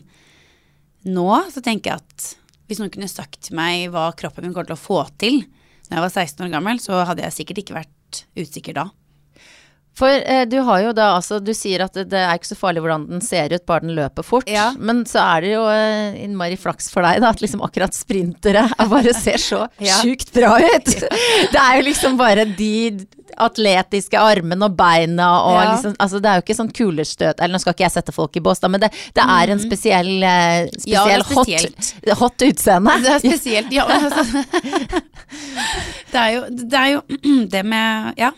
nå 1.06 1.28
så 1.52 1.62
tenker 1.64 1.92
jeg 1.92 2.02
at 2.02 2.30
hvis 2.66 2.80
noen 2.80 2.92
kunne 2.94 3.10
sagt 3.10 3.40
til 3.48 3.58
meg 3.58 3.90
hva 3.92 4.08
kroppen 4.16 4.46
min 4.46 4.54
kommer 4.54 4.70
til 4.70 4.78
å 4.78 4.80
få 4.80 5.02
til 5.20 5.42
når 5.88 5.98
jeg 5.98 6.04
var 6.06 6.12
16 6.24 6.44
år 6.46 6.52
gammel, 6.54 6.78
så 6.80 7.02
hadde 7.04 7.24
jeg 7.26 7.36
sikkert 7.36 7.62
ikke 7.62 7.76
vært 7.76 8.22
usikker 8.38 8.76
da. 8.78 8.86
For 9.98 10.09
eh, 10.09 10.44
du 10.48 10.57
har 10.64 10.81
jo 10.87 10.92
da 10.96 11.11
altså 11.18 11.37
Du 11.44 11.50
sier 11.57 11.83
at 11.85 11.92
det, 11.98 12.07
det 12.14 12.20
er 12.24 12.38
ikke 12.38 12.48
så 12.48 12.57
farlig 12.57 12.81
hvordan 12.81 13.02
den 13.11 13.20
ser 13.24 13.52
ut, 13.52 13.64
bare 13.68 13.85
den 13.85 13.92
løper 13.96 14.24
fort. 14.24 14.48
Ja. 14.48 14.70
Men 14.78 15.02
så 15.09 15.20
er 15.20 15.44
det 15.44 15.50
jo 15.52 15.64
eh, 15.68 16.16
innmari 16.24 16.57
flaks 16.57 16.88
for 16.92 17.05
deg, 17.05 17.20
da, 17.20 17.33
at 17.35 17.42
liksom 17.44 17.61
akkurat 17.66 17.92
sprintere 17.96 18.66
er 18.72 18.88
bare 18.94 19.12
ser 19.16 19.37
så 19.42 19.66
Ja. 19.83 19.98
sjukt 20.00 20.33
bra 20.33 20.55
ut. 20.62 20.92
Det 21.52 21.61
er 21.61 21.76
jo 21.81 21.85
liksom 21.90 22.16
bare 22.20 22.46
de 22.57 22.72
atletiske 23.40 24.20
armene 24.20 24.66
og 24.68 24.74
beina 24.76 25.28
og 25.46 25.55
Ja. 25.57 25.68
liksom 25.74 25.94
Altså 26.05 26.18
det 26.20 26.28
er 26.28 26.40
jo 26.40 26.42
ikke 26.44 26.57
sånn 26.59 26.72
kulestøt 26.76 27.38
Eller 27.40 27.55
nå 27.57 27.61
skal 27.62 27.72
ikke 27.72 27.87
jeg 27.87 27.94
sette 27.94 28.12
folk 28.12 28.37
i 28.37 28.42
bås, 28.44 28.61
da, 28.61 28.68
men 28.68 28.83
det, 28.83 28.90
det 29.16 29.24
er 29.24 29.52
en 29.55 29.62
spesiell, 29.62 30.11
eh, 30.28 30.68
spesiell 30.76 31.24
hot, 31.33 31.52
hot 32.20 32.44
utseende. 32.48 32.96
Det 33.05 33.14
er 33.14 33.22
spesielt, 33.24 33.72
ja. 33.72 33.87
Altså. 33.88 34.42
Det 36.12 36.20
er 36.20 36.31
jo 36.35 36.42
det, 36.50 36.78
er 36.81 36.90
jo 36.92 37.00
det 37.57 37.62
med 37.66 38.20
Ja. 38.20 38.33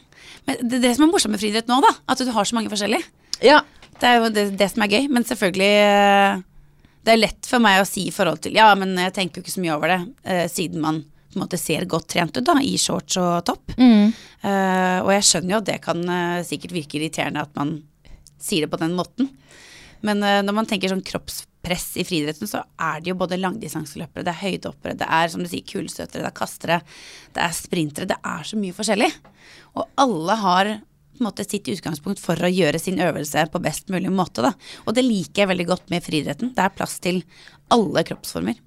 Men 0.48 0.60
det 0.68 0.82
det 0.84 0.94
som 0.96 1.06
er 1.06 1.12
morsomt 1.12 1.34
med 1.34 1.42
friidrett 1.42 1.70
nå, 1.70 1.80
da. 1.84 1.92
At 2.10 2.20
du 2.20 2.32
har 2.34 2.48
så 2.48 2.56
mange 2.56 2.72
forskjellige. 2.72 3.06
Ja. 3.44 3.62
Det 4.00 4.10
er 4.10 4.18
jo 4.18 4.30
det, 4.34 4.44
det 4.58 4.68
som 4.72 4.84
er 4.84 4.92
gøy. 4.92 5.08
Men 5.12 5.26
selvfølgelig 5.26 5.72
eh, 5.86 6.42
Det 7.04 7.12
er 7.14 7.20
lett 7.20 7.48
for 7.48 7.62
meg 7.62 7.80
å 7.80 7.88
si 7.88 8.08
i 8.08 8.14
forhold 8.14 8.42
til 8.44 8.56
Ja, 8.56 8.70
men 8.78 8.96
jeg 9.00 9.14
tenker 9.16 9.40
jo 9.40 9.44
ikke 9.44 9.54
så 9.54 9.64
mye 9.64 9.76
over 9.76 9.92
det, 9.92 10.00
eh, 10.24 10.46
siden 10.52 10.82
man 10.84 11.02
på 11.34 11.40
en 11.40 11.42
måte 11.42 11.58
ser 11.58 11.84
godt 11.90 12.12
trent 12.12 12.36
ut 12.38 12.46
da, 12.46 12.54
i 12.62 12.76
shorts 12.78 13.16
og 13.18 13.42
topp. 13.48 13.72
Mm. 13.74 14.12
Eh, 14.46 14.98
og 15.02 15.10
jeg 15.16 15.26
skjønner 15.26 15.56
jo 15.56 15.58
at 15.58 15.66
det 15.66 15.80
kan 15.82 16.04
eh, 16.06 16.44
sikkert 16.46 16.76
virke 16.76 17.00
irriterende 17.00 17.42
at 17.42 17.50
man 17.58 17.80
sier 18.38 18.64
det 18.64 18.70
på 18.70 18.78
den 18.78 18.94
måten. 18.94 19.32
Men 20.06 20.22
eh, 20.22 20.42
når 20.46 20.58
man 20.60 20.68
tenker 20.70 20.92
sånn 20.92 21.02
kroppspress 21.64 21.96
i 21.96 22.04
friidretten, 22.04 22.48
så 22.48 22.62
er 22.78 23.00
det 23.00 23.10
jo 23.10 23.18
både 23.18 23.38
langdistanseløpere, 23.40 24.24
det 24.24 24.32
er 24.32 24.42
høydehoppere, 24.42 24.96
det 24.98 25.06
er 25.08 25.28
som 25.28 25.42
du 25.42 25.48
sier 25.48 25.64
kulestøtere, 25.64 26.22
det 26.22 26.30
er 26.30 26.36
kastere, 26.36 26.80
det 27.34 27.42
er 27.42 27.52
sprintere. 27.52 28.06
Det 28.10 28.18
er 28.24 28.44
så 28.44 28.56
mye 28.56 28.72
forskjellig. 28.76 29.10
Og 29.76 29.88
alle 29.96 30.36
har 30.42 30.64
på 31.14 31.22
en 31.22 31.28
måte 31.28 31.46
sitt 31.46 31.68
utgangspunkt 31.70 32.18
for 32.18 32.34
å 32.34 32.50
gjøre 32.50 32.78
sin 32.82 32.98
øvelse 32.98 33.46
på 33.52 33.62
best 33.62 33.88
mulig 33.88 34.10
måte. 34.10 34.42
Da. 34.42 34.52
Og 34.84 34.94
det 34.94 35.04
liker 35.06 35.44
jeg 35.44 35.48
veldig 35.52 35.66
godt 35.68 35.90
med 35.90 36.02
friidretten. 36.02 36.54
Det 36.54 36.64
er 36.64 36.74
plass 36.74 36.98
til 36.98 37.22
alle 37.70 38.02
kroppsformer. 38.04 38.58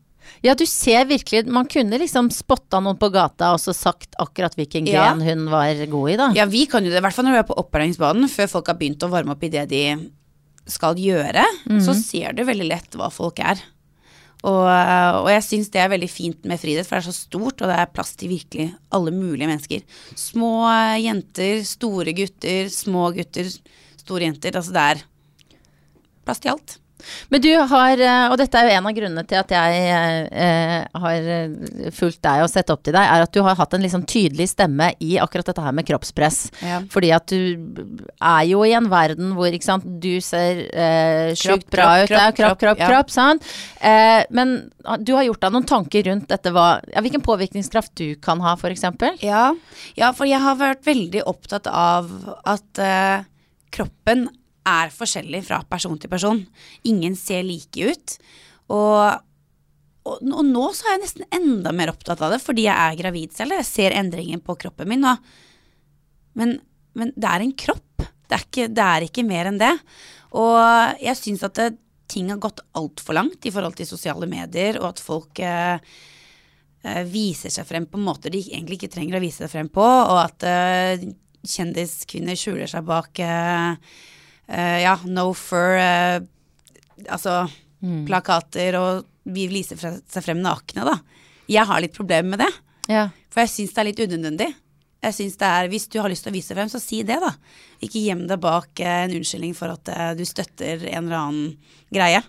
Ja, 0.43 0.53
du 0.59 0.65
ser 0.67 1.05
virkelig 1.07 1.47
Man 1.47 1.69
kunne 1.71 1.97
liksom 2.01 2.27
spotta 2.35 2.81
noen 2.83 2.97
på 2.99 3.07
gata 3.13 3.53
og 3.55 3.61
så 3.63 3.71
sagt 3.71 4.17
akkurat 4.19 4.57
hvilken 4.59 4.85
Ja. 4.85 5.13
gren 5.13 5.21
hun 5.23 5.45
var 5.49 5.85
god 5.87 6.09
i, 6.11 6.17
da. 6.19 6.31
Ja, 6.35 6.45
vi 6.45 6.65
kan 6.65 6.83
jo 6.83 6.91
det, 6.91 6.99
i 6.99 7.01
hvert 7.05 7.15
fall 7.15 7.25
når 7.25 7.31
du 7.31 7.39
er 7.39 7.47
på 7.47 7.59
opplæringsbanen, 7.63 8.27
før 8.27 8.47
folk 8.47 8.67
har 8.67 8.75
begynt 8.75 9.03
å 9.03 9.09
varme 9.09 9.31
opp 9.31 9.43
i 9.43 9.49
det 9.49 9.69
de 9.69 9.83
skal 10.67 10.99
gjøre, 10.99 11.43
så 11.83 11.95
ser 11.97 12.35
du 12.37 12.43
veldig 12.47 12.67
lett 12.67 12.97
hva 12.99 13.09
folk 13.13 13.39
er. 13.39 13.59
Og, 14.45 14.67
og 14.67 15.27
jeg 15.31 15.43
syns 15.43 15.71
det 15.73 15.81
er 15.81 15.89
veldig 15.89 16.09
fint 16.11 16.43
med 16.47 16.59
friidrett, 16.61 16.85
for 16.87 16.99
det 16.99 17.07
er 17.07 17.09
så 17.09 17.15
stort, 17.15 17.61
og 17.61 17.71
det 17.71 17.77
er 17.81 17.93
plass 17.93 18.13
til 18.19 18.29
virkelig 18.35 18.67
alle 18.93 19.13
mulige 19.15 19.49
mennesker. 19.49 19.85
Små 20.19 20.51
jenter, 21.01 21.63
store 21.65 22.13
gutter, 22.17 22.69
små 22.73 23.09
gutter, 23.17 23.49
store 23.97 24.27
jenter. 24.27 24.59
Altså 24.59 24.75
det 24.75 24.83
er 24.93 25.01
plass 26.27 26.43
til 26.43 26.53
alt. 26.53 26.77
Men 27.29 27.43
du 27.43 27.51
har, 27.69 28.01
eh, 28.01 28.25
og 28.31 28.37
dette 28.39 28.59
er 28.59 28.67
jo 28.67 28.77
en 28.77 28.89
av 28.89 28.95
grunnene 28.97 29.23
til 29.27 29.39
at 29.39 29.53
jeg 29.53 29.81
eh, 30.31 31.01
har 31.03 31.29
eh, 31.35 31.91
fulgt 31.95 32.21
deg 32.25 32.43
og 32.43 32.51
sett 32.51 32.71
opp 32.73 32.83
til 32.85 32.95
deg, 32.95 33.03
er 33.03 33.25
at 33.25 33.33
du 33.33 33.41
har 33.45 33.57
hatt 33.59 33.75
en 33.77 33.85
liksom 33.85 34.05
tydelig 34.09 34.49
stemme 34.53 34.91
i 35.03 35.17
akkurat 35.21 35.51
dette 35.51 35.63
her 35.63 35.75
med 35.75 35.87
kroppspress. 35.87 36.39
Ja. 36.65 36.81
Fordi 36.93 37.11
at 37.15 37.27
du 37.29 37.57
er 38.17 38.47
jo 38.49 38.63
i 38.65 38.73
en 38.77 38.89
verden 38.91 39.35
hvor 39.37 39.51
ikke 39.51 39.69
sant, 39.69 39.85
du 40.01 40.17
ser 40.23 40.63
eh, 40.71 41.35
sjukt 41.37 41.69
bra 41.73 41.89
kropp, 42.01 42.07
ut. 42.07 42.15
ja, 42.15 42.25
kropp, 42.31 42.37
kropp, 42.37 42.63
kropp, 42.63 42.83
ja. 42.83 42.89
kropp, 42.91 43.13
sant. 43.13 43.47
Eh, 43.81 44.23
men 44.33 44.57
du 45.03 45.13
har 45.17 45.27
gjort 45.27 45.43
deg 45.43 45.53
noen 45.53 45.67
tanker 45.67 46.07
rundt 46.09 46.29
dette, 46.31 46.53
hva, 46.55 46.67
ja, 46.93 47.03
hvilken 47.03 47.23
påvirkningskraft 47.25 47.95
du 47.99 48.15
kan 48.23 48.41
ha, 48.43 48.55
eksempel? 48.67 49.15
Ja, 49.23 49.51
ja, 49.99 50.11
for 50.15 50.27
jeg 50.29 50.41
har 50.43 50.57
vært 50.59 50.85
veldig 50.87 51.23
opptatt 51.29 51.69
av 51.71 52.09
at 52.47 52.81
eh, 52.83 53.25
kroppen 53.73 54.27
er 54.67 54.93
forskjellig 54.93 55.43
fra 55.47 55.61
person 55.69 55.97
til 55.99 56.11
person. 56.11 56.43
Ingen 56.89 57.15
ser 57.19 57.45
like 57.47 57.91
ut. 57.91 58.17
Og, 58.73 59.23
og, 60.07 60.21
og 60.21 60.43
nå 60.45 60.67
så 60.75 60.87
er 60.87 60.97
jeg 60.97 61.03
nesten 61.05 61.27
enda 61.39 61.73
mer 61.75 61.93
opptatt 61.93 62.23
av 62.25 62.35
det, 62.35 62.41
fordi 62.43 62.67
jeg 62.67 62.75
er 62.75 62.99
gravid 62.99 63.35
selv. 63.37 63.57
Jeg 63.59 63.69
ser 63.69 63.97
endringen 63.97 64.43
på 64.43 64.57
kroppen 64.59 64.91
min. 64.91 65.05
nå. 65.05 65.15
men, 66.37 66.57
men 66.97 67.15
det 67.15 67.31
er 67.31 67.45
en 67.45 67.57
kropp. 67.57 68.05
Det 68.27 68.35
er 68.35 68.43
ikke, 68.43 68.69
det 68.75 68.85
er 68.85 69.07
ikke 69.07 69.27
mer 69.27 69.49
enn 69.49 69.59
det. 69.61 69.73
Og 70.35 70.57
jeg 70.99 71.19
syns 71.19 71.45
at 71.47 71.55
det, 71.59 71.69
ting 72.07 72.31
har 72.31 72.41
gått 72.43 72.63
altfor 72.79 73.17
langt 73.17 73.45
i 73.45 73.51
forhold 73.51 73.77
til 73.77 73.87
sosiale 73.87 74.27
medier, 74.29 74.79
og 74.81 74.93
at 74.93 75.03
folk 75.03 75.39
eh, 75.43 75.79
eh, 76.83 77.03
viser 77.07 77.51
seg 77.53 77.67
frem 77.67 77.87
på 77.89 77.99
måter 77.99 78.33
de 78.33 78.41
egentlig 78.47 78.79
ikke 78.79 78.93
trenger 78.95 79.19
å 79.19 79.23
vise 79.23 79.43
seg 79.43 79.51
frem 79.51 79.71
på, 79.71 79.83
og 79.83 80.21
at 80.21 80.47
eh, 80.47 81.07
kjendiskvinner 81.47 82.39
skjuler 82.39 82.71
seg 82.71 82.87
bak 82.87 83.19
eh, 83.23 83.75
eh, 83.75 84.15
ja, 84.49 84.95
no 85.05 85.33
fur, 85.35 85.75
eh, 85.77 86.19
altså 87.09 87.49
plakater, 88.07 88.77
og 88.79 89.05
vi 89.27 89.47
viser 89.51 89.77
seg 89.77 90.23
frem 90.23 90.39
nakne, 90.41 90.85
da. 90.87 90.95
Jeg 91.51 91.67
har 91.69 91.83
litt 91.83 91.95
problemer 91.95 92.35
med 92.35 92.39
det, 92.45 92.53
Ja. 92.89 93.09
for 93.29 93.43
jeg 93.43 93.51
syns 93.53 93.73
det 93.75 93.81
er 93.83 93.89
litt 93.91 93.99
unødvendig. 94.07 94.47
Jeg 95.03 95.13
synes 95.13 95.37
det 95.37 95.47
er, 95.47 95.67
Hvis 95.69 95.87
du 95.93 95.99
har 96.01 96.09
lyst 96.09 96.23
til 96.25 96.31
å 96.31 96.35
vise 96.35 96.55
frem, 96.55 96.67
så 96.71 96.79
si 96.81 97.03
det, 97.03 97.19
da. 97.21 97.29
Ikke 97.85 98.01
gjem 98.01 98.25
deg 98.27 98.39
bak 98.41 98.79
eh, 98.79 99.03
en 99.05 99.13
unnskyldning 99.19 99.53
for 99.55 99.69
at 99.75 99.87
eh, 99.93 100.13
du 100.17 100.25
støtter 100.25 100.87
en 100.89 101.05
eller 101.05 101.17
annen 101.19 101.57
greie. 101.93 102.23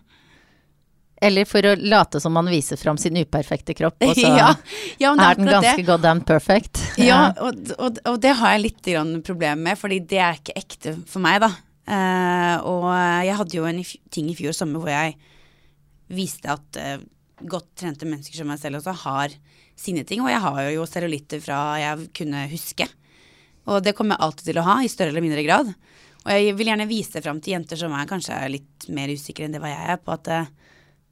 Eller 1.20 1.48
for 1.50 1.64
å 1.66 1.72
late 1.80 2.20
som 2.22 2.32
man 2.36 2.46
viser 2.46 2.78
fram 2.78 2.98
sin 3.00 3.16
uperfekte 3.18 3.74
kropp, 3.74 3.96
og 4.04 4.12
så 4.14 4.28
ja, 4.38 4.52
ja, 5.00 5.14
men 5.14 5.24
er 5.24 5.34
den 5.40 5.50
ganske 5.50 5.86
det. 5.86 5.96
damn 6.04 6.20
perfect. 6.20 6.82
Ja, 7.00 7.32
og, 7.46 7.72
og, 7.78 7.98
og 8.06 8.20
det 8.22 8.36
har 8.38 8.54
jeg 8.54 8.66
litt 8.68 8.82
problemer 8.84 9.24
problem 9.26 9.64
med, 9.66 9.78
fordi 9.80 9.98
det 10.12 10.20
er 10.22 10.38
ikke 10.38 10.58
ekte 10.60 10.94
for 11.08 11.24
meg, 11.24 11.40
da. 11.42 11.50
Eh, 11.88 12.56
og 12.68 12.88
jeg 13.24 13.36
hadde 13.38 13.56
jo 13.56 13.68
en 13.68 13.80
ting 14.12 14.28
i 14.28 14.36
fjor 14.36 14.56
sommer 14.56 14.82
hvor 14.82 14.92
jeg 14.92 15.14
viste 16.12 16.50
at 16.52 16.80
eh, 16.80 17.00
godt 17.48 17.70
trente 17.78 18.08
mennesker 18.08 18.36
som 18.36 18.50
meg 18.50 18.60
selv 18.60 18.80
også 18.80 18.94
har 19.04 19.34
sine 19.78 20.04
ting. 20.04 20.22
Og 20.24 20.32
jeg 20.32 20.42
har 20.44 20.62
jo 20.74 20.88
cellulitter 20.88 21.42
fra 21.44 21.60
jeg 21.80 22.10
kunne 22.16 22.44
huske. 22.52 22.88
Og 23.68 23.82
det 23.84 23.94
kommer 23.96 24.16
jeg 24.16 24.26
alltid 24.26 24.50
til 24.50 24.60
å 24.60 24.66
ha, 24.68 24.78
i 24.82 24.92
større 24.92 25.12
eller 25.12 25.24
mindre 25.24 25.44
grad. 25.46 25.72
Og 26.24 26.30
jeg 26.32 26.56
vil 26.58 26.70
gjerne 26.72 26.88
vise 26.90 27.22
fram 27.24 27.40
til 27.40 27.54
jenter 27.54 27.78
som 27.80 27.94
er 27.96 28.08
kanskje 28.08 28.38
litt 28.52 28.88
mer 28.92 29.12
usikre 29.12 29.46
enn 29.46 29.54
det 29.54 29.62
hva 29.62 29.72
jeg 29.72 29.92
er, 29.94 30.00
på 30.02 30.14
at 30.16 30.32
eh, 30.34 30.50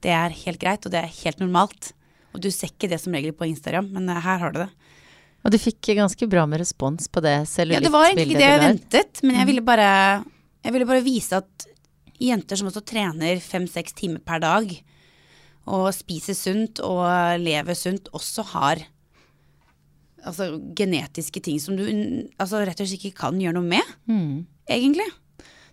det 0.05 0.13
er 0.13 0.41
helt 0.43 0.61
greit, 0.61 0.85
og 0.85 0.93
det 0.93 1.01
er 1.01 1.15
helt 1.23 1.41
normalt. 1.41 1.91
Og 2.35 2.43
du 2.43 2.51
ser 2.53 2.69
ikke 2.69 2.89
det 2.91 2.99
som 3.01 3.15
regel 3.15 3.33
på 3.33 3.47
Instagram, 3.49 3.89
men 3.95 4.11
her 4.13 4.41
har 4.43 4.53
du 4.53 4.61
det. 4.61 4.69
Og 5.45 5.53
du 5.53 5.57
fikk 5.61 5.93
ganske 5.95 6.27
bra 6.29 6.43
med 6.49 6.59
respons 6.59 7.07
på 7.07 7.21
det 7.23 7.37
cellulittbildet 7.47 7.87
du 7.87 7.87
har. 7.87 7.87
Ja, 7.87 7.87
det 7.87 7.93
var 7.93 8.07
egentlig 8.09 8.25
ikke 8.27 8.41
det 8.41 8.49
jeg 8.49 8.63
ventet, 8.65 9.21
men 9.23 9.39
jeg 9.39 9.47
ville 9.49 9.63
bare, 9.65 9.89
jeg 10.63 10.73
ville 10.73 10.87
bare 10.89 11.05
vise 11.05 11.37
at 11.37 11.67
jenter 12.21 12.57
som 12.57 12.67
også 12.71 12.81
trener 12.87 13.39
fem-seks 13.43 13.93
timer 13.97 14.23
per 14.25 14.41
dag, 14.43 14.71
og 15.67 15.89
spiser 15.93 16.33
sunt 16.37 16.79
og 16.85 17.03
lever 17.43 17.75
sunt, 17.75 18.07
også 18.15 18.45
har 18.53 18.81
altså, 20.25 20.53
genetiske 20.75 21.41
ting 21.43 21.59
som 21.61 21.77
du 21.77 21.83
altså, 21.85 22.63
rett 22.65 22.79
og 22.81 22.87
slett 22.87 22.97
ikke 23.03 23.19
kan 23.25 23.39
gjøre 23.41 23.57
noe 23.59 23.67
med, 23.75 23.95
Mm. 24.07 24.45
egentlig. 24.69 25.07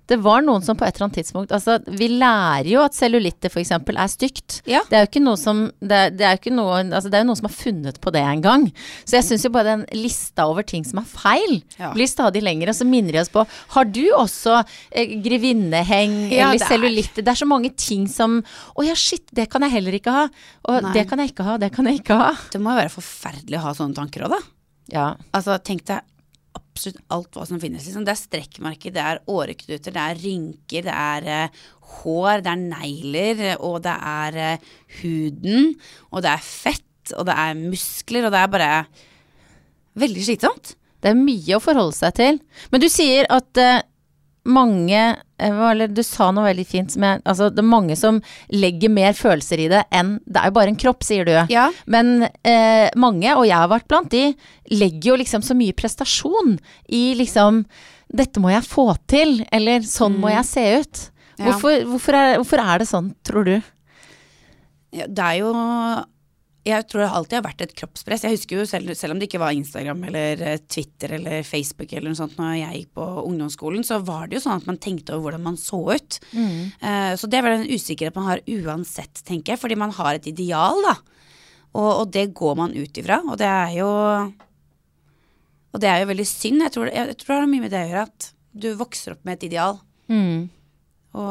Det 0.07 0.18
var 0.20 0.42
noen 0.44 0.61
som 0.61 0.76
på 0.76 0.84
et 0.84 0.94
eller 0.98 1.07
annet 1.07 1.16
tidspunkt 1.16 1.52
Altså, 1.57 1.78
vi 1.88 2.09
lærer 2.12 2.66
jo 2.68 2.82
at 2.84 2.92
cellulitter 2.92 3.48
f.eks. 3.48 3.70
er 3.72 4.11
stygt. 4.12 4.59
Ja. 4.68 4.82
Det 4.90 4.98
er 4.98 5.07
jo 5.07 5.09
ikke 5.09 5.22
noe 5.24 5.38
som 5.40 5.62
Det, 5.80 5.92
er- 5.96 6.11
det 6.12 6.26
er 6.28 6.34
jo 6.36 6.40
ikke 6.42 6.52
noe 6.52 6.74
Altså, 6.84 7.09
det 7.09 7.14
er 7.14 7.22
jo 7.24 7.28
noen 7.30 7.38
som 7.40 7.48
har 7.48 7.55
funnet 7.57 8.00
på 8.05 8.12
det 8.12 8.20
en 8.20 8.42
gang. 8.44 8.66
Så 9.09 9.16
jeg 9.16 9.24
syns 9.24 9.44
jo 9.46 9.50
bare 9.55 9.64
den 9.78 9.86
lista 9.96 10.44
over 10.50 10.62
ting 10.62 10.84
som 10.84 10.98
er 11.00 11.09
feil, 11.09 11.62
Ja. 11.78 11.92
blir 11.96 12.07
stadig 12.07 12.42
lengre. 12.44 12.68
Og 12.68 12.76
så 12.76 12.84
minner 12.84 13.12
de 13.16 13.18
oss 13.24 13.32
på 13.32 13.46
Har 13.72 13.84
du 13.84 14.02
også 14.12 14.59
eh, 14.92 15.16
grevinneheng 15.24 16.30
Ja, 16.32 16.50
eller 16.52 16.61
er- 16.64 16.68
cellulitter? 16.68 17.22
Det 17.24 17.28
er 17.32 17.40
så 17.40 17.48
mange 17.48 17.72
ting 17.76 18.07
som 18.09 18.42
Å 18.76 18.84
ja, 18.84 18.94
shit, 18.94 19.24
det 19.32 19.48
kan 19.50 19.62
jeg 19.62 19.70
heller 19.78 19.92
ikke 19.96 20.12
ha. 20.12 20.28
Og 20.68 20.82
Nei. 20.82 20.92
det 20.92 21.09
kan 21.09 21.18
jeg 21.18 21.32
ikke 21.32 21.44
ha, 21.48 21.57
det 21.57 21.72
kan 21.72 21.86
jeg 21.86 22.00
ikke 22.02 22.16
ha. 22.18 22.32
Det 22.52 22.61
må 22.61 22.74
jo 22.74 22.80
være 22.82 22.92
forferdelig 22.92 23.59
å 23.59 23.62
ha 23.68 23.72
sånne 23.72 23.94
tanker 23.96 24.24
òg, 24.26 24.30
da. 24.36 24.40
Ja. 24.92 25.07
Altså, 25.32 25.57
tenk 25.64 25.84
deg 25.88 26.02
absolutt 26.74 27.02
alt 27.14 27.36
hva 27.38 27.46
som 27.46 27.60
finnes. 27.62 27.84
Liksom. 27.86 28.04
Det 28.04 28.12
er 28.12 28.20
strekkmerker, 28.20 28.94
det 28.94 29.02
er 29.02 29.22
åreknuter, 29.30 29.94
det 29.94 30.02
er 30.02 30.20
rynker, 30.20 30.86
det 30.88 30.94
er 30.94 31.28
uh, 31.30 31.64
hår, 32.00 32.42
det 32.42 32.50
er 32.50 32.64
negler, 32.64 33.42
og 33.62 33.78
det 33.84 33.94
er 33.94 34.38
uh, 34.58 34.72
huden, 35.00 35.74
og 36.10 36.24
det 36.26 36.32
er 36.34 36.46
fett, 36.48 37.14
og 37.14 37.28
det 37.28 37.36
er 37.44 37.60
muskler, 37.60 38.26
og 38.26 38.34
det 38.34 38.40
er 38.40 38.54
bare 38.56 38.72
veldig 40.02 40.26
slitsomt. 40.26 40.74
Det 41.04 41.12
er 41.12 41.20
mye 41.20 41.56
å 41.56 41.62
forholde 41.62 41.94
seg 41.94 42.16
til. 42.18 42.40
Men 42.72 42.82
du 42.82 42.88
sier 42.90 43.28
at 43.32 43.62
uh, 43.62 43.84
mange 44.50 45.04
Eller 45.45 45.90
du 45.92 46.03
sa 46.07 46.30
noe 46.34 46.47
veldig 46.49 46.66
fint 46.68 46.95
som 46.95 47.05
jeg 47.07 47.22
Altså, 47.24 47.51
det 47.53 47.62
er 47.62 47.68
mange 47.68 47.97
som 47.99 48.20
legger 48.53 48.92
mer 48.92 49.16
følelser 49.18 49.64
i 49.64 49.70
det 49.72 49.82
enn 49.95 50.16
Det 50.24 50.40
er 50.40 50.51
jo 50.51 50.57
bare 50.59 50.72
en 50.72 50.80
kropp, 50.80 51.05
sier 51.07 51.28
du. 51.28 51.34
Ja. 51.53 51.68
Men 51.90 52.28
eh, 52.42 52.88
mange, 52.97 53.32
og 53.34 53.47
jeg 53.49 53.59
har 53.59 53.72
vært 53.72 53.88
blant 53.90 54.12
de, 54.14 54.30
legger 54.72 55.12
jo 55.12 55.18
liksom 55.22 55.45
så 55.45 55.57
mye 55.59 55.76
prestasjon 55.76 56.57
i 56.88 57.05
liksom 57.18 57.64
Dette 58.14 58.40
må 58.42 58.53
jeg 58.53 58.66
få 58.68 58.92
til, 59.11 59.40
eller 59.55 59.82
sånn 59.88 60.20
må 60.22 60.30
jeg 60.30 60.47
se 60.47 60.64
ut. 60.78 61.05
Mm. 61.34 61.47
Ja. 61.49 61.55
Hvorfor, 61.57 62.14
er, 62.14 62.36
hvorfor 62.38 62.61
er 62.62 62.82
det 62.82 62.86
sånn, 62.86 63.09
tror 63.26 63.49
du? 63.49 63.55
Ja, 64.95 65.09
det 65.11 65.24
er 65.24 65.38
jo 65.40 65.55
Jeg 66.64 66.86
tror 66.88 67.02
det 67.02 67.08
alltid 67.12 67.36
har 67.36 67.44
vært 67.44 67.60
et 67.60 67.72
kroppspress. 67.76 68.22
Jeg 68.24 68.38
husker 68.38 68.56
jo 68.56 68.62
selv, 68.64 68.94
selv 68.96 69.12
om 69.12 69.18
det 69.20 69.26
ikke 69.28 69.40
var 69.42 69.52
Instagram 69.52 70.04
eller 70.08 70.40
eh, 70.48 70.60
Twitter 70.64 71.12
eller 71.18 71.42
Facebook 71.44 71.90
eller 71.92 72.08
noe 72.08 72.16
sånt 72.16 72.38
når 72.40 72.54
jeg 72.56 72.78
gikk 72.78 72.94
på 72.96 73.08
ungdomsskolen, 73.28 73.84
så 73.84 73.98
var 74.00 74.30
det 74.30 74.38
jo 74.38 74.44
sånn 74.46 74.62
at 74.62 74.68
man 74.70 74.78
tenkte 74.80 75.12
over 75.12 75.26
hvordan 75.28 75.44
man 75.44 75.58
så 75.60 75.82
ut. 75.92 76.16
Eh, 76.80 77.10
så 77.20 77.28
det 77.28 77.36
er 77.36 77.44
vel 77.44 77.58
en 77.58 77.68
usikkerhet 77.68 78.16
man 78.16 78.30
har 78.30 78.40
uansett, 78.48 79.20
tenker 79.28 79.52
jeg, 79.54 79.60
fordi 79.60 79.76
man 79.76 79.92
har 79.98 80.16
et 80.16 80.30
ideal, 80.32 80.80
da. 80.86 80.94
Og, 81.74 81.90
og 81.90 82.10
det 82.16 82.30
går 82.38 82.56
man 82.62 82.72
ut 82.72 83.00
ifra, 83.02 83.20
og 83.28 83.36
det 83.40 83.50
er 83.50 83.76
jo 83.80 83.90
Og 85.74 85.80
det 85.82 85.88
er 85.90 86.00
jo 86.04 86.08
veldig 86.12 86.26
synd. 86.30 86.62
Jeg 86.62 86.70
tror, 86.76 86.86
jeg, 86.94 87.16
tror 87.18 87.34
det 87.34 87.40
har 87.42 87.50
mye 87.50 87.64
med 87.64 87.72
det 87.74 87.80
å 87.82 87.90
gjøre 87.90 88.06
at 88.06 88.30
du 88.54 88.68
vokser 88.78 89.16
opp 89.16 89.24
med 89.26 89.36
et 89.40 89.48
ideal 89.50 89.80
Mm. 90.06 90.50
og, 91.16 91.30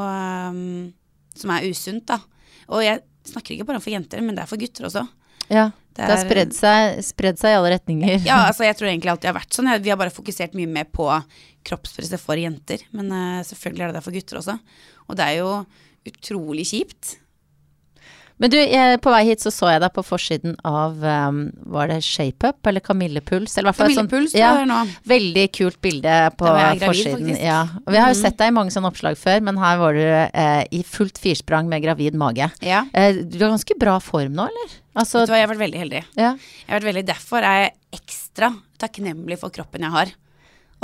um, 0.49 0.93
som 1.37 1.51
er 1.53 1.67
usunt, 1.69 2.05
da. 2.09 2.17
Og 2.73 2.81
jeg 2.83 3.01
snakker 3.29 3.53
ikke 3.53 3.67
bare 3.69 3.79
for 3.83 3.93
jenter, 3.93 4.21
men 4.25 4.33
det 4.35 4.41
er 4.43 4.49
for 4.49 4.57
gutter 4.61 4.87
også. 4.89 5.03
Ja. 5.49 5.71
Det 5.93 6.07
har 6.09 6.21
spredd 6.23 6.53
seg, 6.57 6.99
spredd 7.05 7.37
seg 7.37 7.53
i 7.53 7.57
alle 7.59 7.73
retninger. 7.75 8.23
Ja, 8.25 8.43
altså 8.49 8.65
jeg 8.65 8.77
tror 8.79 8.89
egentlig 8.89 9.13
alltid 9.13 9.29
har 9.29 9.37
vært 9.37 9.53
sånn. 9.53 9.69
Vi 9.83 9.93
har 9.93 9.99
bare 9.99 10.13
fokusert 10.13 10.55
mye 10.57 10.69
mer 10.69 10.87
på 10.89 11.07
kroppspresset 11.67 12.21
for 12.21 12.39
jenter. 12.39 12.81
Men 12.95 13.11
eh, 13.13 13.41
selvfølgelig 13.47 13.85
er 13.85 13.91
det 13.93 13.99
det 13.99 14.05
for 14.07 14.17
gutter 14.17 14.41
også. 14.41 14.57
Og 15.07 15.19
det 15.19 15.27
er 15.27 15.43
jo 15.43 15.51
utrolig 16.09 16.65
kjipt. 16.71 17.19
Men 18.41 18.49
du, 18.49 18.57
jeg, 18.57 18.97
på 19.03 19.11
vei 19.13 19.21
hit 19.27 19.43
så 19.43 19.51
så 19.53 19.69
jeg 19.69 19.81
deg 19.83 19.93
på 19.93 20.01
forsiden 20.03 20.55
av 20.65 20.97
um, 20.99 21.43
Var 21.75 21.91
det 21.91 21.99
ShapeUp 22.03 22.65
eller 22.67 22.81
Kamillepuls? 22.83 23.53
Eller 23.61 23.75
Camille 23.77 24.01
hvert 24.01 24.09
Camille 24.09 24.09
Puls, 24.09 24.33
Kamillepuls 24.33 24.35
ja, 24.35 24.65
nå. 24.67 24.79
Veldig 25.07 25.45
kult 25.53 25.77
bilde 25.85 26.15
på 26.39 26.49
gravid, 26.49 26.81
forsiden. 26.81 27.19
faktisk. 27.21 27.37
Mhm. 27.37 27.45
Ja. 27.45 27.59
Og 27.85 27.93
vi 27.93 28.01
har 28.01 28.11
jo 28.11 28.19
sett 28.19 28.39
deg 28.41 28.49
i 28.49 28.55
mange 28.57 28.73
sånne 28.73 28.89
oppslag 28.89 29.19
før, 29.21 29.43
men 29.45 29.61
her 29.61 29.77
var 29.79 29.99
du 29.99 30.03
eh, 30.03 30.63
i 30.73 30.81
fullt 30.87 31.21
firsprang 31.21 31.69
med 31.71 31.85
gravid 31.85 32.17
mage. 32.19 32.49
Ja. 32.65 32.83
Eh, 32.91 33.21
du 33.21 33.37
har 33.37 33.53
ganske 33.53 33.77
bra 33.79 33.99
form 34.03 34.33
nå, 34.39 34.49
eller? 34.49 34.79
Altså, 34.93 35.23
Vet 35.23 35.29
du 35.29 35.33
hva, 35.33 35.39
jeg 35.39 35.47
har 35.47 35.53
vært 35.55 35.63
veldig 35.63 35.79
heldig. 35.81 36.01
ja. 36.19 36.33
Jeg 36.37 36.69
har 36.69 36.79
vært 36.79 36.89
veldig, 36.91 37.05
Derfor 37.09 37.45
er 37.47 37.59
jeg 37.63 37.71
ekstra 37.97 38.51
takknemlig 38.81 39.39
for 39.41 39.53
kroppen 39.53 39.81
jeg 39.87 39.93
har. 39.95 40.11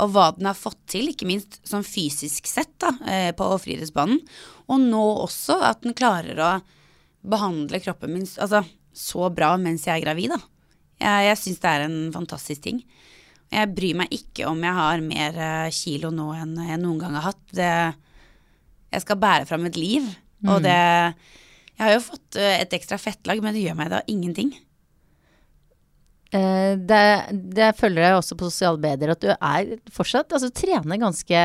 Og 0.00 0.10
hva 0.14 0.30
den 0.36 0.48
har 0.48 0.56
fått 0.56 0.78
til, 0.90 1.10
ikke 1.12 1.28
minst 1.28 1.60
sånn 1.68 1.84
fysisk 1.84 2.48
sett 2.48 2.72
da, 2.80 2.94
eh, 3.06 3.30
på 3.36 3.46
friidrettsbanen. 3.60 4.22
Og 4.72 4.80
nå 4.80 5.02
også 5.26 5.58
at 5.66 5.82
den 5.84 5.94
klarer 5.94 6.38
å 6.40 6.50
behandle 7.20 7.82
kroppen 7.84 8.14
min 8.14 8.24
altså, 8.40 8.62
så 8.96 9.28
bra 9.34 9.52
mens 9.60 9.84
jeg 9.86 9.98
er 10.00 10.04
gravid. 10.06 10.32
Da. 10.32 10.40
Jeg, 11.00 11.26
jeg 11.28 11.40
syns 11.42 11.60
det 11.62 11.70
er 11.74 11.84
en 11.86 11.98
fantastisk 12.14 12.64
ting. 12.64 12.80
Jeg 13.50 13.74
bryr 13.74 13.98
meg 13.98 14.12
ikke 14.14 14.46
om 14.48 14.62
jeg 14.64 14.78
har 14.78 15.04
mer 15.04 15.38
eh, 15.44 15.74
kilo 15.74 16.10
nå 16.14 16.30
enn 16.38 16.56
jeg 16.64 16.80
noen 16.80 16.98
gang 17.02 17.18
har 17.18 17.28
hatt. 17.30 17.44
Det, 17.52 17.70
jeg 18.94 19.04
skal 19.04 19.20
bære 19.22 19.46
fram 19.50 19.68
et 19.68 19.78
liv, 19.78 20.06
og 20.48 20.62
det 20.64 20.80
Jeg 21.80 21.86
har 21.88 21.94
jo 21.96 22.02
fått 22.04 22.36
eh, 22.36 22.58
et 22.60 22.74
ekstra 22.76 22.98
fettlag, 23.00 23.40
men 23.40 23.56
det 23.56 23.62
gjør 23.64 23.78
meg 23.78 23.88
da 23.88 24.02
ingenting. 24.12 24.50
Eh, 26.30 26.76
det, 26.78 27.02
det 27.56 27.72
følger 27.80 28.04
jeg 28.04 28.18
også 28.20 28.36
på 28.38 28.46
sosiale 28.52 28.78
medier, 28.78 29.10
at 29.16 29.24
du 29.24 29.30
er 29.32 29.70
fortsatt 29.90 30.30
Altså 30.36 30.52
trener 30.54 31.00
ganske 31.02 31.40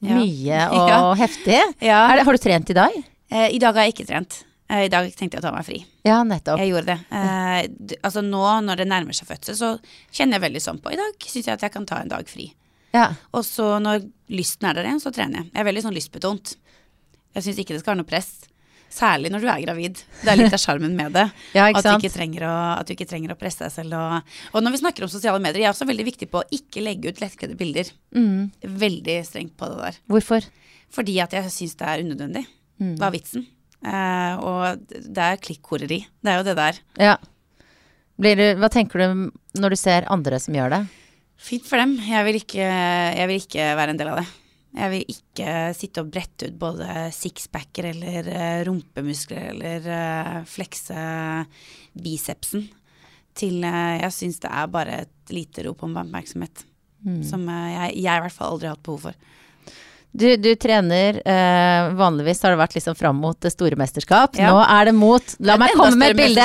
mye 0.00 0.60
og 0.78 0.88
Ja. 0.88 1.00
heftig. 1.20 1.58
Ja. 1.84 1.98
Det, 2.14 2.24
har 2.24 2.38
du 2.38 2.40
trent 2.40 2.70
i 2.72 2.76
dag? 2.78 2.96
Eh, 3.34 3.48
I 3.52 3.60
dag 3.60 3.74
har 3.76 3.84
jeg 3.88 3.96
ikke 3.98 4.06
trent. 4.08 4.38
Eh, 4.70 4.86
I 4.86 4.92
dag 4.92 5.10
tenkte 5.12 5.36
jeg 5.36 5.42
å 5.42 5.48
ta 5.48 5.52
meg 5.52 5.66
fri. 5.68 5.82
Ja, 6.08 6.22
nettopp. 6.24 6.62
Jeg 6.62 6.70
gjorde 6.72 6.94
det. 6.94 6.98
Eh, 7.12 7.98
altså 8.00 8.22
nå 8.24 8.44
når 8.64 8.80
det 8.80 8.88
nærmer 8.94 9.18
seg 9.18 9.28
fødsel, 9.28 9.58
så 9.58 9.74
kjenner 10.14 10.38
jeg 10.38 10.46
veldig 10.46 10.64
sånn 10.70 10.80
på. 10.80 10.94
I 10.94 11.00
dag 11.02 11.28
syns 11.28 11.50
jeg 11.50 11.58
at 11.58 11.66
jeg 11.66 11.74
kan 11.76 11.84
ta 11.90 12.00
en 12.00 12.14
dag 12.14 12.30
fri. 12.30 12.48
Ja. 12.96 13.10
Og 13.34 13.42
så 13.44 13.74
når 13.82 14.06
lysten 14.32 14.70
er 14.70 14.78
der 14.78 14.86
igjen, 14.88 15.02
så 15.02 15.12
trener 15.12 15.42
jeg. 15.42 15.50
Jeg 15.52 15.60
er 15.66 15.68
veldig 15.68 15.84
sånn 15.84 15.98
lystbetont. 15.98 16.54
Jeg 17.34 17.44
syns 17.48 17.60
ikke 17.60 17.74
det 17.76 17.82
skal 17.82 17.92
være 17.96 18.04
noe 18.06 18.08
press. 18.14 18.32
Særlig 18.94 19.30
når 19.34 19.42
du 19.42 19.48
er 19.50 19.62
gravid. 19.64 20.00
Det 20.20 20.30
er 20.30 20.38
litt 20.38 20.54
av 20.54 20.60
sjarmen 20.62 20.92
med 20.94 21.14
det. 21.16 21.24
Ja, 21.56 21.66
at, 21.66 21.82
du 21.82 21.88
å, 22.46 22.52
at 22.78 22.86
du 22.86 22.92
ikke 22.94 23.08
trenger 23.10 23.34
å 23.34 23.38
presse 23.38 23.64
deg 23.64 23.72
selv. 23.74 23.96
Og, 23.98 24.36
og 24.54 24.62
når 24.62 24.74
vi 24.74 24.80
snakker 24.84 25.06
om 25.06 25.10
sosiale 25.10 25.42
medier, 25.42 25.64
jeg 25.64 25.70
er 25.70 25.74
også 25.74 25.88
veldig 25.88 26.06
viktig 26.06 26.28
på 26.30 26.42
å 26.42 26.46
ikke 26.54 26.82
legge 26.84 27.10
ut 27.10 27.22
lettkledde 27.22 27.58
bilder. 27.58 27.90
Mm. 28.14 28.52
Veldig 28.84 29.16
strengt 29.26 29.56
på 29.58 29.70
det 29.72 29.80
der. 29.80 29.98
Hvorfor? 30.10 30.46
Fordi 30.94 31.18
at 31.24 31.34
jeg 31.34 31.50
syns 31.50 31.74
det 31.80 31.90
er 31.90 32.04
unødvendig. 32.06 32.44
Mm. 32.82 32.94
Hva 33.00 33.08
er 33.08 33.16
vitsen? 33.16 33.46
Uh, 33.84 34.34
og 34.40 34.84
det 34.88 35.26
er 35.26 35.42
klikkhoreri. 35.42 36.00
Det 36.22 36.30
er 36.30 36.38
jo 36.38 36.46
det 36.46 36.56
der. 36.60 36.80
Ja. 37.10 37.16
Blir 38.20 38.38
du, 38.38 38.46
hva 38.62 38.70
tenker 38.70 39.02
du 39.02 39.26
når 39.58 39.74
du 39.74 39.80
ser 39.80 40.06
andre 40.12 40.38
som 40.42 40.54
gjør 40.54 40.70
det? 40.76 40.84
Fint 41.44 41.66
for 41.66 41.82
dem. 41.82 41.98
Jeg 41.98 42.26
vil 42.28 42.38
ikke, 42.38 42.70
jeg 43.18 43.30
vil 43.30 43.42
ikke 43.42 43.70
være 43.74 43.94
en 43.94 44.00
del 44.00 44.14
av 44.14 44.22
det. 44.22 44.28
Jeg 44.74 44.90
vil 44.90 45.12
ikke 45.14 45.50
sitte 45.78 46.02
og 46.02 46.08
brette 46.10 46.48
ut 46.50 46.56
både 46.58 46.86
sixpacker 47.14 47.92
eller 47.92 48.26
eh, 48.26 48.62
rumpemuskler 48.66 49.52
eller 49.52 49.86
eh, 49.86 50.38
flekse 50.50 50.96
bicepsen 51.94 52.66
til 53.38 53.62
eh, 53.66 54.00
Jeg 54.02 54.16
syns 54.16 54.40
det 54.42 54.50
er 54.50 54.72
bare 54.74 54.96
et 55.04 55.34
lite 55.34 55.62
rop 55.68 55.84
om 55.86 55.94
oppmerksomhet. 56.02 56.64
Som 57.28 57.46
eh, 57.52 57.70
jeg, 57.74 58.02
jeg 58.02 58.18
i 58.18 58.24
hvert 58.26 58.34
fall 58.34 58.54
aldri 58.54 58.70
har 58.70 58.76
hatt 58.76 58.86
behov 58.86 59.06
for. 59.08 59.30
Du, 60.14 60.28
du 60.38 60.52
trener 60.62 61.16
eh, 61.26 61.88
Vanligvis 61.98 62.38
har 62.46 62.54
det 62.54 62.60
vært 62.60 62.76
liksom 62.76 62.94
fram 62.94 63.16
mot 63.18 63.34
det 63.42 63.50
store 63.50 63.74
mesterskap. 63.80 64.38
Ja. 64.38 64.52
Nå 64.54 64.60
er 64.62 64.90
det 64.90 64.94
mot 64.94 65.32
La 65.42 65.56
meg 65.58 65.74
komme 65.74 65.98
med 65.98 66.14
et 66.14 66.20
bilde! 66.20 66.44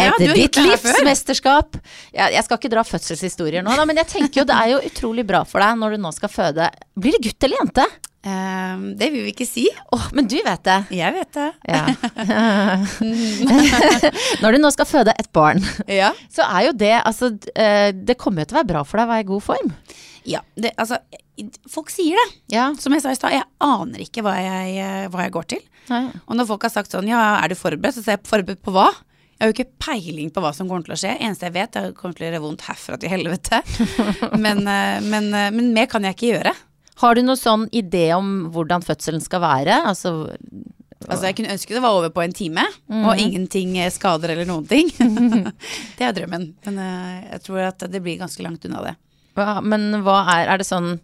Et 0.00 0.22
ditt 0.38 0.56
livsmesterskap! 0.56 1.76
Ja, 2.16 2.30
jeg 2.32 2.46
skal 2.46 2.56
ikke 2.56 2.72
dra 2.72 2.84
fødselshistorier 2.88 3.66
nå, 3.66 3.74
da, 3.76 3.84
men 3.88 4.00
jeg 4.00 4.08
tenker 4.14 4.42
jo 4.42 4.46
det 4.48 4.56
er 4.56 4.72
jo 4.72 4.80
utrolig 4.88 5.26
bra 5.28 5.42
for 5.48 5.60
deg 5.60 5.76
når 5.82 5.98
du 5.98 6.06
nå 6.06 6.14
skal 6.16 6.32
føde. 6.32 6.70
Blir 6.96 7.18
det 7.18 7.26
gutt 7.28 7.48
eller 7.48 7.60
jente? 7.60 7.86
Um, 8.20 8.82
det 9.00 9.06
vil 9.12 9.22
vi 9.24 9.30
ikke 9.32 9.46
si. 9.48 9.62
Oh, 9.96 10.02
men 10.16 10.26
du 10.28 10.36
vet 10.44 10.60
det. 10.66 10.78
Jeg 10.92 11.14
vet 11.16 11.36
det. 11.36 11.46
Ja. 11.68 11.86
når 14.42 14.56
du 14.56 14.60
nå 14.60 14.70
skal 14.74 14.88
føde 14.88 15.14
et 15.16 15.30
barn, 15.36 15.62
Ja. 15.88 16.12
så 16.32 16.44
er 16.48 16.68
jo 16.68 16.72
det 16.76 16.92
Altså, 17.00 17.30
eh, 17.54 17.90
det 17.92 18.18
kommer 18.20 18.44
jo 18.44 18.50
til 18.50 18.58
å 18.58 18.60
være 18.60 18.72
bra 18.74 18.84
for 18.84 19.00
deg 19.00 19.08
å 19.08 19.12
være 19.14 19.24
i 19.24 19.28
god 19.30 19.44
form. 19.44 19.72
Ja 20.28 20.40
det, 20.54 20.72
altså, 20.80 20.98
folk 21.70 21.92
sier 21.92 22.18
det. 22.20 22.28
Ja. 22.52 22.70
Som 22.80 22.96
jeg 22.96 23.04
sa 23.04 23.12
i 23.14 23.18
stad, 23.18 23.34
jeg 23.36 23.46
aner 23.64 24.02
ikke 24.04 24.24
hva 24.26 24.34
jeg, 24.38 24.74
eh, 24.80 25.06
hva 25.12 25.26
jeg 25.26 25.34
går 25.36 25.52
til. 25.54 25.62
Nei. 25.90 26.06
Og 26.26 26.36
når 26.38 26.50
folk 26.50 26.66
har 26.66 26.74
sagt 26.74 26.92
sånn, 26.94 27.08
ja, 27.10 27.20
er 27.40 27.50
du 27.50 27.58
forberedt? 27.58 27.96
Så 27.96 28.04
sier 28.04 28.18
jeg 28.18 28.28
forberedt 28.28 28.62
på 28.64 28.74
hva? 28.74 28.90
Jeg 29.40 29.46
har 29.46 29.54
jo 29.54 29.56
ikke 29.56 29.80
peiling 29.80 30.28
på 30.36 30.42
hva 30.44 30.50
som 30.52 30.68
kommer 30.68 30.84
til 30.84 30.92
å 30.92 30.98
skje. 31.00 31.14
Eneste 31.16 31.46
jeg 31.48 31.54
vet, 31.54 31.72
er 31.72 31.86
at 31.86 31.94
det 31.94 31.96
kommer 31.96 32.16
til 32.18 32.26
å 32.26 32.28
gjøre 32.28 32.42
vondt 32.44 32.64
herfra 32.66 32.98
til 33.00 33.08
helvete. 33.08 33.62
Men, 34.44 34.60
eh, 34.68 34.98
men, 35.00 35.30
eh, 35.32 35.48
men 35.54 35.70
mer 35.72 35.88
kan 35.88 36.04
jeg 36.04 36.18
ikke 36.18 36.28
gjøre. 36.34 36.52
Har 37.00 37.16
du 37.16 37.22
noen 37.24 37.40
sånn 37.40 37.64
idé 37.72 38.10
om 38.12 38.50
hvordan 38.52 38.84
fødselen 38.84 39.24
skal 39.24 39.40
være? 39.46 39.80
Altså, 39.88 40.28
Altså, 41.00 41.30
jeg 41.30 41.38
kunne 41.38 41.54
ønske 41.54 41.72
det 41.72 41.80
var 41.80 41.96
over 41.96 42.10
på 42.12 42.20
en 42.20 42.34
time, 42.36 42.60
og 42.92 43.16
ingenting 43.16 43.70
eh, 43.80 43.88
skader 43.88 44.34
eller 44.34 44.44
noen 44.44 44.66
ting. 44.68 44.90
det 45.96 46.04
er 46.04 46.12
drømmen. 46.18 46.44
Men 46.66 46.82
jeg 47.30 47.40
tror 47.46 47.62
at 47.70 47.86
det 47.88 48.02
blir 48.04 48.20
ganske 48.20 48.44
langt 48.44 48.68
unna 48.68 48.84
det. 48.90 48.92
Hva, 49.40 49.60
men 49.64 50.02
hva 50.04 50.20
er 50.36 50.52
Er 50.52 50.60
det 50.60 50.68
sånn 50.68 50.98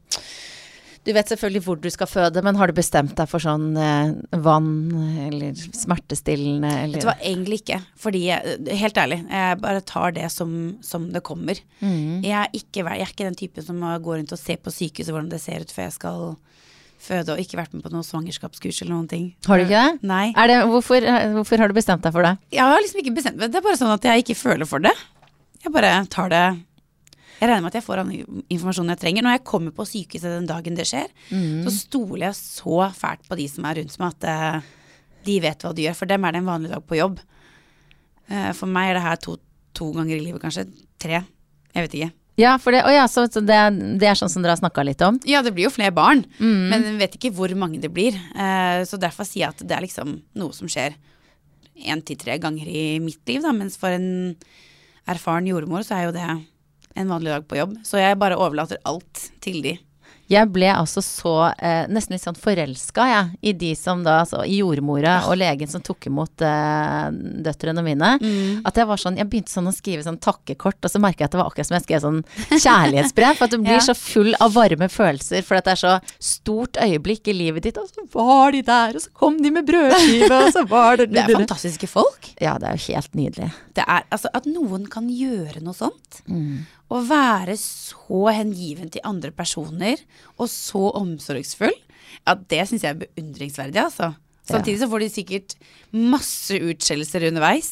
Du 1.07 1.13
vet 1.15 1.31
selvfølgelig 1.31 1.63
hvor 1.65 1.81
du 1.81 1.89
skal 1.95 2.11
føde, 2.11 2.43
men 2.43 2.59
har 2.59 2.69
du 2.69 2.77
bestemt 2.77 3.15
deg 3.19 3.31
for 3.31 3.43
sånn 3.43 3.69
eh, 3.79 4.15
vann 4.43 4.71
eller 5.29 5.55
smertestillende 5.55 6.73
eller 6.83 6.99
Det 7.05 7.07
var 7.07 7.23
egentlig 7.23 7.61
ikke. 7.63 7.79
Fordi, 8.03 8.25
helt 8.81 8.99
ærlig, 8.99 9.21
jeg 9.31 9.61
bare 9.63 9.85
tar 9.87 10.17
det 10.17 10.27
som, 10.35 10.51
som 10.83 11.07
det 11.15 11.23
kommer. 11.23 11.61
Mm. 11.79 12.25
Jeg, 12.27 12.35
er 12.41 12.51
ikke, 12.59 12.83
jeg 12.83 13.07
er 13.07 13.15
ikke 13.15 13.29
den 13.29 13.39
typen 13.39 13.69
som 13.69 13.79
går 14.03 14.19
rundt 14.19 14.35
og 14.35 14.43
ser 14.43 14.59
på 14.59 14.75
sykehuset 14.75 15.15
hvordan 15.15 15.31
det 15.31 15.39
ser 15.45 15.63
ut 15.63 15.77
før 15.77 15.87
jeg 15.87 15.95
skal 15.95 16.27
føde, 17.07 17.35
og 17.35 17.43
ikke 17.43 17.59
vært 17.61 17.75
med 17.77 17.85
på 17.85 17.93
noe 17.93 18.07
svangerskapskurs 18.07 18.83
eller 18.83 18.95
noen 18.95 19.11
ting. 19.11 19.27
Har 19.47 19.61
du 19.61 19.67
ikke 19.67 19.83
det? 19.83 20.07
Nei. 20.11 20.31
Det 20.35 20.61
hvorfor, 20.73 21.07
hvorfor 21.39 21.63
har 21.63 21.71
du 21.71 21.77
bestemt 21.77 22.07
deg 22.07 22.15
for 22.17 22.27
det? 22.27 22.35
Jeg 22.55 22.67
har 22.67 22.83
liksom 22.83 23.03
ikke 23.03 23.17
bestemt 23.19 23.39
meg. 23.41 23.53
Det 23.53 23.61
er 23.61 23.67
bare 23.67 23.81
sånn 23.81 23.95
at 23.95 24.09
jeg 24.11 24.25
ikke 24.25 24.39
føler 24.39 24.69
for 24.69 24.83
det. 24.83 24.95
Jeg 25.65 25.75
bare 25.75 25.93
tar 26.13 26.33
det 26.33 26.45
Jeg 27.41 27.49
regner 27.51 27.63
med 27.67 27.71
at 27.73 27.79
jeg 27.81 27.85
får 27.85 28.01
all 28.01 28.13
informasjonen 28.49 28.95
jeg 28.95 29.01
trenger. 29.03 29.25
Når 29.27 29.35
jeg 29.37 29.45
kommer 29.45 29.75
på 29.77 29.85
sykehuset 29.89 30.33
den 30.39 30.49
dagen 30.49 30.77
det 30.79 30.87
skjer, 30.89 31.09
så 31.67 31.73
stoler 31.75 32.29
jeg 32.31 32.37
så 32.39 32.91
fælt 32.97 33.27
på 33.29 33.37
de 33.37 33.49
som 33.53 33.67
er 33.69 33.81
rundt 33.83 33.99
meg, 34.01 34.15
at 34.17 34.29
uh, 34.29 34.69
de 35.27 35.41
vet 35.45 35.65
hva 35.67 35.73
de 35.77 35.85
gjør. 35.85 35.99
For 35.99 36.07
dem 36.09 36.25
er 36.25 36.33
det 36.33 36.41
en 36.41 36.49
vanlig 36.49 36.71
dag 36.73 36.85
på 36.89 36.97
jobb. 36.97 37.19
Uh, 38.31 38.53
For 38.57 38.67
meg 38.67 38.91
er 38.91 38.99
det 39.01 39.03
her 39.05 39.19
to, 39.21 39.37
to 39.77 39.91
ganger 39.93 40.17
i 40.17 40.23
livet, 40.25 40.41
kanskje. 40.41 40.65
Tre. 41.03 41.21
Jeg 41.77 41.85
vet 41.87 41.99
ikke. 41.99 42.13
Ja, 42.41 42.55
for 42.61 42.73
det, 42.73 42.83
ja, 42.93 43.05
så, 43.09 43.27
så 43.33 43.41
det, 43.41 43.59
det 44.01 44.09
er 44.09 44.17
sånn 44.17 44.29
som 44.33 44.43
dere 44.45 44.53
har 44.53 44.61
snakka 44.61 44.83
litt 44.85 45.01
om? 45.05 45.17
Ja, 45.25 45.41
det 45.45 45.55
blir 45.57 45.69
jo 45.69 45.73
flere 45.73 45.93
barn, 45.97 46.25
men 46.41 46.83
vi 46.85 46.97
vet 47.01 47.15
ikke 47.17 47.33
hvor 47.37 47.53
mange 47.57 47.81
det 47.81 47.89
blir. 47.93 48.17
Uh, 48.37 48.85
Så 48.89 49.01
derfor 49.01 49.25
sier 49.29 49.47
jeg 49.47 49.55
at 49.55 49.65
det 49.65 49.77
er 49.77 49.85
liksom 49.87 50.19
noe 50.37 50.53
som 50.57 50.69
skjer 50.69 50.97
én 51.85 52.01
til 52.05 52.17
tre 52.17 52.37
ganger 52.41 52.69
i 52.69 52.99
mitt 53.05 53.21
liv, 53.29 53.41
da. 53.45 53.53
Mens 53.57 53.77
for 53.81 53.93
en 53.93 54.37
erfaren 55.09 55.49
jordmor 55.49 55.85
så 55.85 55.97
er 55.97 56.07
jo 56.09 56.15
det 56.17 56.29
en 56.97 57.09
vanlig 57.13 57.33
dag 57.35 57.47
på 57.49 57.59
jobb. 57.61 57.77
Så 57.87 58.01
jeg 58.03 58.19
bare 58.21 58.39
overlater 58.41 58.81
alt 58.89 59.29
til 59.45 59.61
de. 59.63 59.77
Jeg 60.27 60.49
ble 60.51 60.67
altså 60.75 60.99
så 61.07 61.33
eh, 61.63 61.85
nesten 61.87 62.17
litt 62.17 62.23
sånn 62.25 62.35
forelska, 62.35 63.05
jeg, 63.07 63.27
i 63.47 63.53
de 63.55 63.69
som 63.79 64.01
da 64.03 64.17
altså 64.25 64.41
i 64.43 64.57
jordmora 64.59 65.21
og 65.31 65.37
legen 65.39 65.71
som 65.71 65.85
tok 65.87 66.09
imot 66.11 66.43
eh, 66.43 67.05
døtrene 67.47 67.85
mine. 67.87 68.09
At 68.67 68.75
jeg 68.81 68.89
var 68.91 68.99
sånn 68.99 69.21
Jeg 69.21 69.29
begynte 69.31 69.55
sånn 69.55 69.71
å 69.71 69.75
skrive 69.77 70.03
sånn 70.03 70.19
takkekort, 70.19 70.81
og 70.83 70.91
så 70.91 70.99
merka 70.99 71.23
jeg 71.23 71.29
at 71.31 71.37
det 71.37 71.39
var 71.39 71.53
akkurat 71.53 71.69
som 71.71 71.77
jeg 71.79 71.85
skrev 71.87 72.03
sånn 72.03 72.19
kjærlighetsbrev. 72.59 73.37
For 73.39 73.47
at 73.47 73.55
du 73.55 73.59
blir 73.63 73.77
Ja. 73.79 73.85
så 73.87 73.95
full 73.95 74.33
av 74.43 74.57
varme 74.57 74.89
følelser, 74.91 75.47
for 75.47 75.61
det 75.63 75.77
er 75.77 75.81
så 75.85 75.95
stort 76.19 76.83
øyeblikk 76.83 77.31
i 77.31 77.37
livet 77.37 77.69
ditt. 77.69 77.79
Og 77.79 77.87
så 77.95 78.07
var 78.19 78.51
de 78.57 78.65
der, 78.67 78.99
og 78.99 79.07
så 79.07 79.15
kom 79.23 79.39
de 79.43 79.55
med 79.55 79.69
brødskive, 79.71 80.43
og 80.43 80.51
så 80.59 80.67
var 80.67 80.99
det 81.05 81.11
Det 81.15 81.23
er 81.23 81.37
fantastiske 81.39 81.87
folk. 81.91 82.33
Ja, 82.43 82.57
det 82.59 82.73
er 82.73 82.81
jo 82.81 82.87
helt 82.97 83.15
nydelig. 83.15 83.53
Det 83.79 83.87
er 83.87 84.03
altså 84.11 84.35
at 84.35 84.51
noen 84.51 84.91
kan 84.91 85.07
gjøre 85.13 85.63
noe 85.63 85.77
sånt. 85.77 86.25
Å 86.87 87.01
være 87.03 87.57
så 87.59 88.29
hengiven 88.31 88.93
til 88.95 89.05
andre 89.07 89.33
personer 89.35 90.03
og 90.37 90.47
så 90.53 90.93
omsorgsfull, 91.01 91.75
ja, 92.27 92.37
det 92.37 92.63
syns 92.69 92.85
jeg 92.87 92.95
er 92.95 93.03
beundringsverdig, 93.03 93.83
altså. 93.83 94.13
Samtidig 94.47 94.79
så 94.79 94.87
får 94.91 95.03
de 95.03 95.09
sikkert 95.11 95.55
masse 95.91 96.55
utskjellelser 96.55 97.27
underveis. 97.33 97.71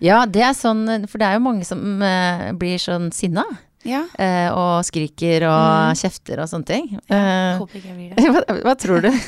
Ja, 0.00 0.22
det 0.24 0.46
er 0.46 0.54
sånn, 0.56 0.86
for 1.10 1.20
det 1.20 1.28
er 1.28 1.36
jo 1.36 1.44
mange 1.44 1.66
som 1.68 1.82
uh, 2.00 2.48
blir 2.56 2.80
sånn 2.80 3.10
sinna. 3.12 3.44
Ja. 3.86 4.02
eh, 4.18 4.48
og 4.52 4.82
skriker 4.88 5.46
og 5.48 5.96
kjefter 6.00 6.42
og 6.42 6.50
sånne 6.50 6.66
ting. 6.68 6.88
Ja, 7.08 7.56
Håper 7.60 7.78
ikke 7.80 7.92
jeg 7.92 7.96
blir 7.96 8.14
det. 8.16 8.26
hva, 8.34 8.58
hva 8.66 8.74
tror 8.82 9.06
du? 9.06 9.10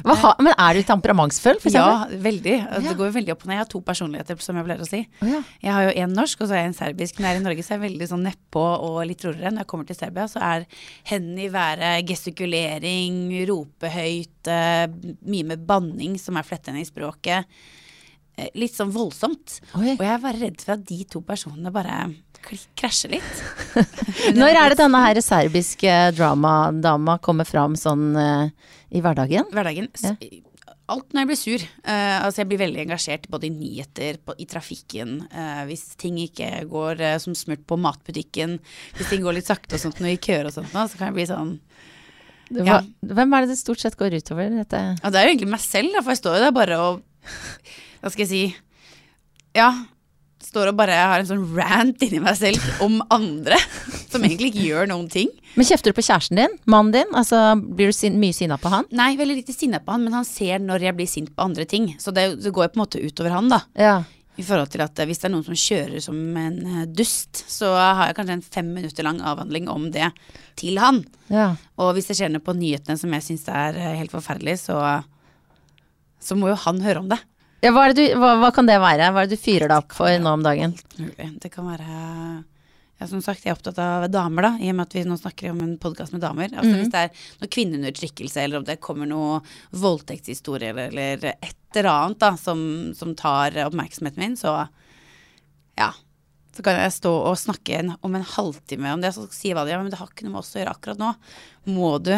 Hva 0.00 0.14
ha, 0.16 0.30
men 0.40 0.54
er 0.56 0.78
du 0.78 0.86
temperamentsfull, 0.88 1.58
for 1.60 1.74
Ja, 1.74 2.06
veldig. 2.08 2.54
Altså, 2.64 2.80
Ja. 2.80 2.88
Det 2.88 2.96
går 2.96 3.10
jo 3.10 3.14
veldig 3.18 3.32
opp 3.34 3.42
og 3.44 3.50
ned. 3.50 3.58
Jeg 3.58 3.60
har 3.60 3.68
to 3.68 3.80
personligheter, 3.84 4.38
som 4.40 4.56
jeg 4.56 4.64
pleier 4.64 4.80
å 4.80 4.86
si. 4.88 5.00
Oh, 5.20 5.28
ja. 5.28 5.40
Jeg 5.60 5.74
har 5.76 5.82
jo 5.84 5.90
en 6.06 6.14
norsk, 6.16 6.40
og 6.40 6.48
så 6.48 6.54
har 6.56 6.62
jeg 6.62 6.70
en 6.70 6.76
serbisk. 6.78 7.18
Når 7.20 7.28
jeg 7.28 7.36
er 7.36 7.40
i 7.40 7.44
Norge, 7.44 7.64
så 7.66 7.74
er 7.74 7.76
jeg 7.76 7.82
veldig 7.84 8.08
sånn 8.08 8.24
nedpå 8.24 8.62
og 8.88 8.96
litt 9.10 9.26
roligere. 9.28 9.52
Når 9.52 9.60
jeg 9.66 9.70
kommer 9.74 9.90
til 9.90 9.98
Serbia, 10.00 10.24
så 10.32 10.40
er 10.40 10.64
hendene 11.12 11.44
i 11.44 11.50
været, 11.52 12.08
gestikulering, 12.08 13.20
rope 13.52 13.92
høyt, 13.92 14.48
eh, 14.48 14.86
mye 15.28 15.44
med 15.52 15.66
banning 15.68 16.16
som 16.18 16.40
er 16.40 16.48
flettende 16.48 16.80
i 16.80 16.88
språket. 16.88 17.44
Eh, 18.40 18.48
Litt 18.56 18.72
sånn 18.80 18.92
voldsomt. 18.96 19.60
Oi. 19.76 19.98
Og 19.98 20.04
jeg 20.04 20.14
er 20.16 20.24
bare 20.24 20.40
redd 20.40 20.64
for 20.64 20.78
at 20.78 20.84
de 20.88 21.02
to 21.12 21.20
personene 21.20 21.70
bare 21.74 22.06
krasjer 22.78 23.16
litt. 23.16 23.42
Når 24.40 24.56
er 24.56 24.72
det 24.72 24.80
denne 24.80 25.00
her 25.04 25.20
serbiske 25.24 25.96
dramadama 26.16 27.18
kommer 27.22 27.48
fram 27.48 27.76
sånn 27.78 28.14
uh, 28.16 28.46
i 28.90 29.02
hverdagen? 29.02 29.48
hverdagen. 29.54 29.90
Ja. 30.02 30.14
Alt 30.90 31.12
når 31.14 31.22
jeg 31.22 31.28
blir 31.28 31.38
sur. 31.38 31.64
Uh, 31.84 32.16
altså 32.24 32.42
jeg 32.42 32.48
blir 32.50 32.62
veldig 32.64 32.80
engasjert 32.82 33.28
både 33.30 33.46
i 33.46 33.52
nyheter, 33.54 34.18
på, 34.26 34.34
i 34.42 34.46
trafikken. 34.50 35.20
Uh, 35.30 35.62
hvis 35.68 35.84
ting 36.00 36.18
ikke 36.18 36.48
går 36.70 37.02
eh, 37.06 37.18
som 37.22 37.36
smurt 37.38 37.62
på 37.68 37.78
matbutikken, 37.78 38.56
hvis 38.96 39.12
ting 39.12 39.22
går 39.22 39.38
litt 39.38 39.50
sakte 39.50 39.78
og 39.78 39.84
sånt, 39.84 40.02
når 40.02 40.16
vi 40.16 40.22
køer 40.26 40.50
og 40.50 40.56
sånt, 40.56 40.74
så 40.74 40.98
kan 40.98 41.10
jeg 41.10 41.18
bli 41.20 41.28
sånn 41.30 41.54
Det 42.50 42.66
Ja. 42.66 42.80
Hvem 43.06 43.36
er 43.36 43.46
det 43.46 43.52
det 43.52 43.60
stort 43.60 43.82
sett 43.82 43.98
går 44.00 44.18
utover? 44.18 44.50
Dette? 44.50 44.82
Ja, 44.98 45.12
det 45.14 45.20
er 45.20 45.28
jo 45.28 45.36
egentlig 45.36 45.52
meg 45.52 45.62
selv, 45.62 45.94
for 46.00 46.10
jeg 46.10 46.22
står 46.24 46.40
jo 46.40 46.44
der 46.48 46.58
bare 46.58 46.80
og 46.82 47.00
Hva 48.00 48.10
skal 48.10 48.24
jeg 48.24 48.32
si 48.32 48.42
Ja. 49.54 49.70
Står 50.50 50.72
og 50.72 50.78
bare 50.80 50.96
har 50.98 51.22
en 51.22 51.28
sånn 51.28 51.44
rant 51.54 52.00
inni 52.02 52.18
meg 52.22 52.34
selv 52.34 52.82
om 52.82 52.96
andre, 53.14 53.54
som 54.10 54.24
egentlig 54.26 54.48
ikke 54.50 54.64
gjør 54.66 54.88
noen 54.90 55.06
ting. 55.12 55.28
Men 55.54 55.68
kjefter 55.68 55.92
du 55.92 55.98
på 56.00 56.02
kjæresten 56.02 56.40
din? 56.40 56.56
Mannen 56.70 56.90
din? 56.96 57.12
Altså, 57.14 57.38
blir 57.54 57.92
du 57.92 57.94
sin, 57.94 58.16
mye 58.18 58.34
sinna 58.34 58.58
på 58.58 58.72
han? 58.72 58.88
Nei, 58.90 59.12
veldig 59.20 59.36
lite 59.44 59.54
sinna 59.54 59.78
på 59.84 59.94
han, 59.94 60.02
men 60.08 60.16
han 60.18 60.26
ser 60.26 60.58
når 60.64 60.88
jeg 60.88 60.98
blir 60.98 61.10
sint 61.10 61.30
på 61.36 61.46
andre 61.46 61.68
ting. 61.70 61.92
Så 62.02 62.10
det, 62.16 62.26
det 62.42 62.50
går 62.56 62.66
jo 62.66 62.72
på 62.74 62.80
en 62.80 62.82
måte 62.82 63.02
utover 63.04 63.36
han, 63.36 63.52
da. 63.52 63.62
Ja. 63.78 63.94
I 64.40 64.44
forhold 64.46 64.70
til 64.72 64.82
at 64.82 64.98
eh, 64.98 65.06
hvis 65.10 65.22
det 65.22 65.28
er 65.28 65.34
noen 65.36 65.46
som 65.46 65.62
kjører 65.62 66.02
som 66.02 66.18
en 66.42 66.58
eh, 66.66 66.84
dust, 66.98 67.44
så 67.50 67.70
har 67.76 68.08
jeg 68.08 68.18
kanskje 68.18 68.38
en 68.40 68.46
fem 68.58 68.74
minutter 68.74 69.06
lang 69.06 69.22
avhandling 69.22 69.70
om 69.70 69.88
det 69.94 70.10
til 70.58 70.82
han. 70.82 71.04
ja. 71.30 71.52
Og 71.78 71.94
hvis 71.94 72.10
det 72.10 72.18
skjer 72.18 72.34
noe 72.34 72.42
på 72.42 72.58
nyhetene 72.58 72.98
som 72.98 73.14
jeg 73.14 73.26
syns 73.26 73.46
er 73.52 73.78
eh, 73.78 73.98
helt 74.00 74.14
forferdelig, 74.14 74.58
så, 74.66 74.80
så 76.18 76.38
må 76.38 76.50
jo 76.50 76.58
han 76.66 76.82
høre 76.82 77.04
om 77.04 77.10
det. 77.14 77.22
Ja 77.60 77.72
hva, 77.74 77.88
du, 77.96 78.02
hva, 78.16 78.36
hva 78.40 78.52
kan 78.56 78.68
det 78.68 78.78
være? 78.80 79.10
Hva 79.12 79.24
er 79.24 79.30
det 79.30 79.38
du 79.38 79.42
fyrer 79.42 79.68
deg 79.68 79.82
opp 79.82 79.96
for 79.96 80.22
nå 80.22 80.36
om 80.38 80.46
dagen? 80.46 80.76
Det 81.40 81.52
kan 81.52 81.68
være 81.68 81.90
ja, 83.00 83.06
som 83.08 83.22
sagt, 83.24 83.46
jeg 83.46 83.54
er 83.54 83.56
opptatt 83.56 83.78
av 83.80 84.04
damer, 84.12 84.44
da, 84.44 84.50
i 84.60 84.68
og 84.68 84.76
med 84.76 84.84
at 84.84 84.94
vi 84.98 85.02
nå 85.08 85.16
snakker 85.16 85.54
om 85.54 85.62
en 85.64 85.76
podkast 85.80 86.12
med 86.12 86.20
damer. 86.20 86.50
Altså 86.52 86.74
Hvis 86.74 86.90
det 86.92 87.00
er 87.06 87.22
noe 87.40 87.52
kvinneundertrykkelse, 87.56 88.42
eller 88.42 88.60
om 88.60 88.66
det 88.68 88.76
kommer 88.84 89.08
noe 89.08 89.38
voldtektshistorie, 89.72 90.74
eller, 90.74 90.92
eller 90.92 91.32
et 91.32 91.78
eller 91.80 91.88
annet 91.94 92.20
da, 92.20 92.34
som, 92.36 92.60
som 92.98 93.14
tar 93.16 93.56
oppmerksomheten 93.64 94.20
min, 94.20 94.36
så 94.36 94.52
ja. 95.80 95.88
Så 96.52 96.66
kan 96.66 96.76
jeg 96.76 96.92
stå 96.92 97.14
og 97.30 97.38
snakke 97.40 97.78
en, 97.78 97.94
om 98.04 98.18
en 98.18 98.26
halvtime 98.34 98.92
om 98.92 99.00
det, 99.00 99.14
så 99.16 99.24
hva 99.24 99.64
det 99.64 99.72
gjør, 99.72 99.86
men 99.86 99.94
det 99.94 100.02
har 100.02 100.12
ikke 100.12 100.26
noe 100.26 100.34
med 100.34 100.42
oss 100.42 100.52
å 100.52 100.60
gjøre 100.60 100.76
akkurat 100.76 101.00
nå. 101.00 101.14
Må 101.72 101.94
du 102.04 102.12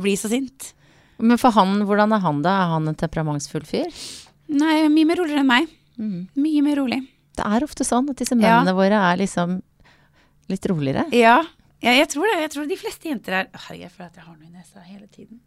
bli 0.00 0.16
så 0.16 0.32
sint? 0.32 0.72
Men 1.20 1.36
for 1.42 1.52
han, 1.52 1.82
hvordan 1.84 2.16
er 2.16 2.24
han 2.24 2.40
da? 2.40 2.54
Er 2.62 2.72
han 2.78 2.88
en 2.88 2.96
temperamentsfull 2.96 3.68
fyr? 3.68 3.92
Nei, 4.52 4.88
mye 4.92 5.08
mer 5.08 5.16
roligere 5.22 5.40
enn 5.42 5.48
meg. 5.48 5.68
Mye 6.36 6.62
mer 6.64 6.76
rolig. 6.82 7.00
Det 7.36 7.44
er 7.48 7.64
ofte 7.64 7.84
sånn 7.88 8.08
at 8.12 8.16
disse 8.20 8.34
Ja. 8.36 8.60
mennene 8.60 8.74
våre 8.76 8.98
er 9.12 9.16
liksom 9.20 9.60
litt 10.52 10.66
roligere. 10.68 11.06
Ja, 11.16 11.38
ja, 11.82 11.90
jeg 11.96 12.08
tror 12.12 12.26
det. 12.30 12.40
Jeg 12.42 12.50
tror 12.54 12.68
de 12.68 12.76
fleste 12.76 13.08
jenter 13.08 13.32
er 13.32 13.48
Herregud, 13.54 13.80
jeg 13.86 13.90
føler 13.94 14.06
at 14.10 14.16
jeg 14.20 14.24
har 14.24 14.36
noe 14.36 14.46
i 14.46 14.52
nesa 14.52 14.82
hele 14.86 15.06
tiden. 15.08 15.40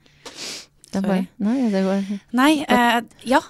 Det 0.91 1.01
er 1.03 1.08
bare, 1.08 1.28
nei, 1.39 1.70
det 1.70 1.84
går 1.84 2.20
Nei, 2.34 2.66
eh, 2.68 3.01
ja. 3.28 3.41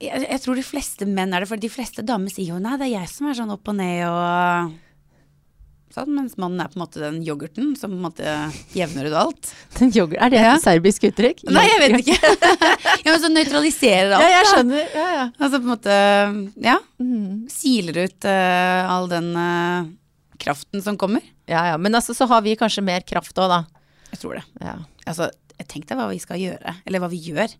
Jeg, 0.00 0.26
jeg 0.30 0.40
tror 0.40 0.54
de 0.54 0.62
fleste 0.62 1.06
menn 1.06 1.34
er 1.34 1.40
det, 1.42 1.48
for 1.50 1.56
de 1.58 1.68
fleste 1.68 2.04
damer 2.06 2.30
sier 2.30 2.52
jo 2.54 2.58
nei, 2.62 2.76
det 2.78 2.86
er 2.86 3.00
jeg 3.00 3.08
som 3.10 3.26
er 3.28 3.34
sånn 3.34 3.50
opp 3.50 3.66
og 3.68 3.74
ned 3.76 4.04
og 4.06 4.72
sånn, 5.94 6.10
mens 6.16 6.34
mannen 6.40 6.60
er 6.64 6.70
på 6.72 6.78
en 6.78 6.82
måte 6.84 7.00
den 7.02 7.18
yoghurten 7.26 7.72
som 7.78 7.92
på 7.92 7.98
en 7.98 8.04
måte 8.06 8.34
jevner 8.76 9.08
ut 9.10 9.16
alt. 9.20 9.50
Den 9.78 9.92
yoghurt, 9.94 10.18
Er 10.20 10.32
det 10.32 10.40
Ja. 10.40 10.54
et 10.56 10.64
serbisk 10.64 11.04
uttrykk? 11.08 11.42
Nei, 11.56 11.64
jeg 11.68 11.80
vet 11.82 11.98
ikke. 12.02 12.32
ja, 13.04 13.08
men 13.10 13.20
så 13.22 13.30
nøytraliserer 13.32 14.14
alt. 14.16 14.24
Ja, 14.24 14.30
jeg 14.38 14.48
skjønner. 14.50 14.86
Ja, 14.96 15.06
ja. 15.16 15.24
Altså 15.38 15.60
på 15.60 15.62
en 15.62 15.72
måte, 15.74 15.98
ja, 16.68 16.76
siler 17.52 18.02
ut 18.06 18.28
uh, 18.28 18.92
all 18.96 19.08
den 19.12 19.30
uh, 19.36 19.90
kraften 20.42 20.82
som 20.84 20.96
kommer. 21.00 21.22
ja, 21.50 21.66
ja. 21.72 21.76
Men 21.78 21.94
altså, 22.00 22.14
så 22.16 22.26
har 22.30 22.42
vi 22.42 22.56
kanskje 22.58 22.82
mer 22.84 23.04
kraft 23.06 23.36
òg, 23.38 23.52
da. 23.52 23.60
Jeg 24.12 24.20
tror 24.24 24.40
det. 24.40 24.44
Ja. 24.60 24.76
Altså, 25.06 25.30
tenk 25.68 25.86
deg 25.88 25.96
hva 26.00 26.08
vi 26.10 26.18
skal 26.22 26.40
gjøre, 26.42 26.76
eller 26.88 27.00
hva 27.04 27.08
vi 27.12 27.20
gjør. 27.30 27.52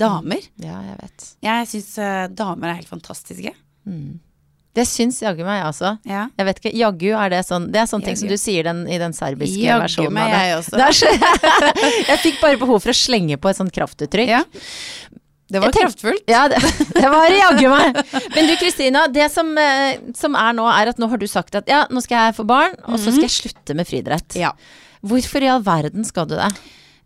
Damer. 0.00 0.44
ja, 0.62 0.76
jeg 0.86 0.96
vet. 1.02 1.24
Jeg 1.44 1.66
syns 1.72 1.88
damer 2.38 2.70
er 2.70 2.78
helt 2.78 2.88
fantastiske. 2.88 3.50
Det 4.74 4.84
syns 4.86 5.16
jaggu 5.22 5.42
meg, 5.42 5.64
altså. 5.66 5.96
Ja. 6.06 6.28
Jeg 6.38 6.46
vet 6.46 6.60
ikke, 6.62 6.70
jaggu 6.78 7.08
er 7.18 7.30
det 7.32 7.40
sånn 7.48 7.64
Det 7.74 7.80
er 7.82 7.88
sånne 7.90 8.06
ting 8.06 8.18
som 8.20 8.28
du 8.30 8.36
sier 8.38 8.68
den, 8.68 8.84
i 8.86 8.98
den 9.02 9.10
serbiske 9.16 9.58
Jaggu 9.64 9.82
versjonen 9.82 10.14
meg, 10.14 10.30
av 10.30 10.30
det. 10.30 10.44
jeg 10.46 10.58
også. 10.60 11.10
jeg 12.12 12.20
fikk 12.22 12.38
bare 12.44 12.60
behov 12.60 12.78
for 12.84 12.92
å 12.92 12.94
slenge 12.96 13.36
på 13.42 13.50
et 13.50 13.58
sånt 13.58 13.74
kraftuttrykk. 13.74 14.30
Ja. 14.30 14.44
Det 15.50 15.58
var 15.58 15.72
tenk- 15.74 15.88
kraftfullt. 15.88 16.22
Ja, 16.30 16.44
det, 16.52 16.60
det 17.00 17.08
var 17.10 17.34
jaggu 17.34 17.66
meg. 17.72 17.98
Men 18.36 18.46
du 18.46 18.54
Kristina, 18.60 19.08
det 19.10 19.26
som, 19.34 19.50
eh, 19.58 19.98
som 20.14 20.38
er 20.38 20.54
nå, 20.54 20.68
er 20.70 20.92
at 20.92 21.02
nå 21.02 21.08
har 21.10 21.18
du 21.18 21.26
sagt 21.26 21.58
at 21.58 21.66
ja, 21.70 21.80
nå 21.90 21.98
skal 22.06 22.28
jeg 22.28 22.36
få 22.38 22.46
barn, 22.46 22.76
og 22.86 22.94
så 23.02 23.10
skal 23.10 23.26
jeg 23.26 23.34
slutte 23.40 23.74
med 23.74 23.90
friidrett. 23.90 24.38
Ja. 24.38 24.52
Hvorfor 25.02 25.42
i 25.42 25.50
all 25.50 25.64
verden 25.66 26.06
skal 26.06 26.30
du 26.30 26.36
det? 26.38 26.52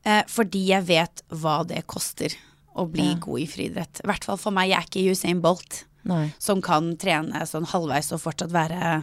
Eh, 0.04 0.20
fordi 0.28 0.66
jeg 0.74 0.84
vet 0.92 1.24
hva 1.32 1.62
det 1.64 1.80
koster 1.88 2.36
å 2.76 2.84
bli 2.90 3.08
Ja. 3.14 3.16
god 3.24 3.40
i 3.40 3.48
friidrett. 3.48 4.04
I 4.04 4.08
hvert 4.12 4.28
fall 4.28 4.36
for 4.36 4.52
meg. 4.52 4.68
Jeg 4.74 4.82
er 4.82 4.88
ikke 4.90 5.16
Usain 5.16 5.40
Bolt 5.40 5.84
Nei. 6.04 6.28
som 6.38 6.60
kan 6.64 6.92
trene 7.00 7.44
sånn 7.48 7.68
halvveis 7.70 8.12
og 8.12 8.22
fortsatt 8.22 8.52
være 8.54 9.02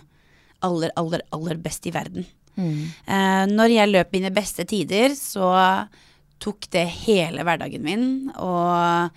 aller, 0.62 0.94
aller, 1.00 1.26
aller 1.34 1.60
best 1.62 1.88
i 1.90 1.94
verden. 1.96 2.28
Mm. 2.56 2.82
Eh, 3.06 3.44
når 3.52 3.76
jeg 3.76 3.92
løp 3.92 4.16
mine 4.16 4.32
beste 4.36 4.66
tider, 4.70 5.16
så 5.18 5.52
tok 6.42 6.68
det 6.74 6.86
hele 7.06 7.46
hverdagen 7.46 7.86
min. 7.86 8.06
Og 8.36 9.12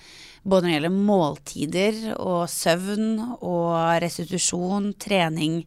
både 0.44 0.66
når 0.66 0.70
det 0.70 0.76
gjelder 0.76 0.96
måltider 1.10 2.00
og 2.18 2.44
søvn 2.52 3.08
og 3.38 3.74
restitusjon, 4.04 4.92
trening, 5.00 5.62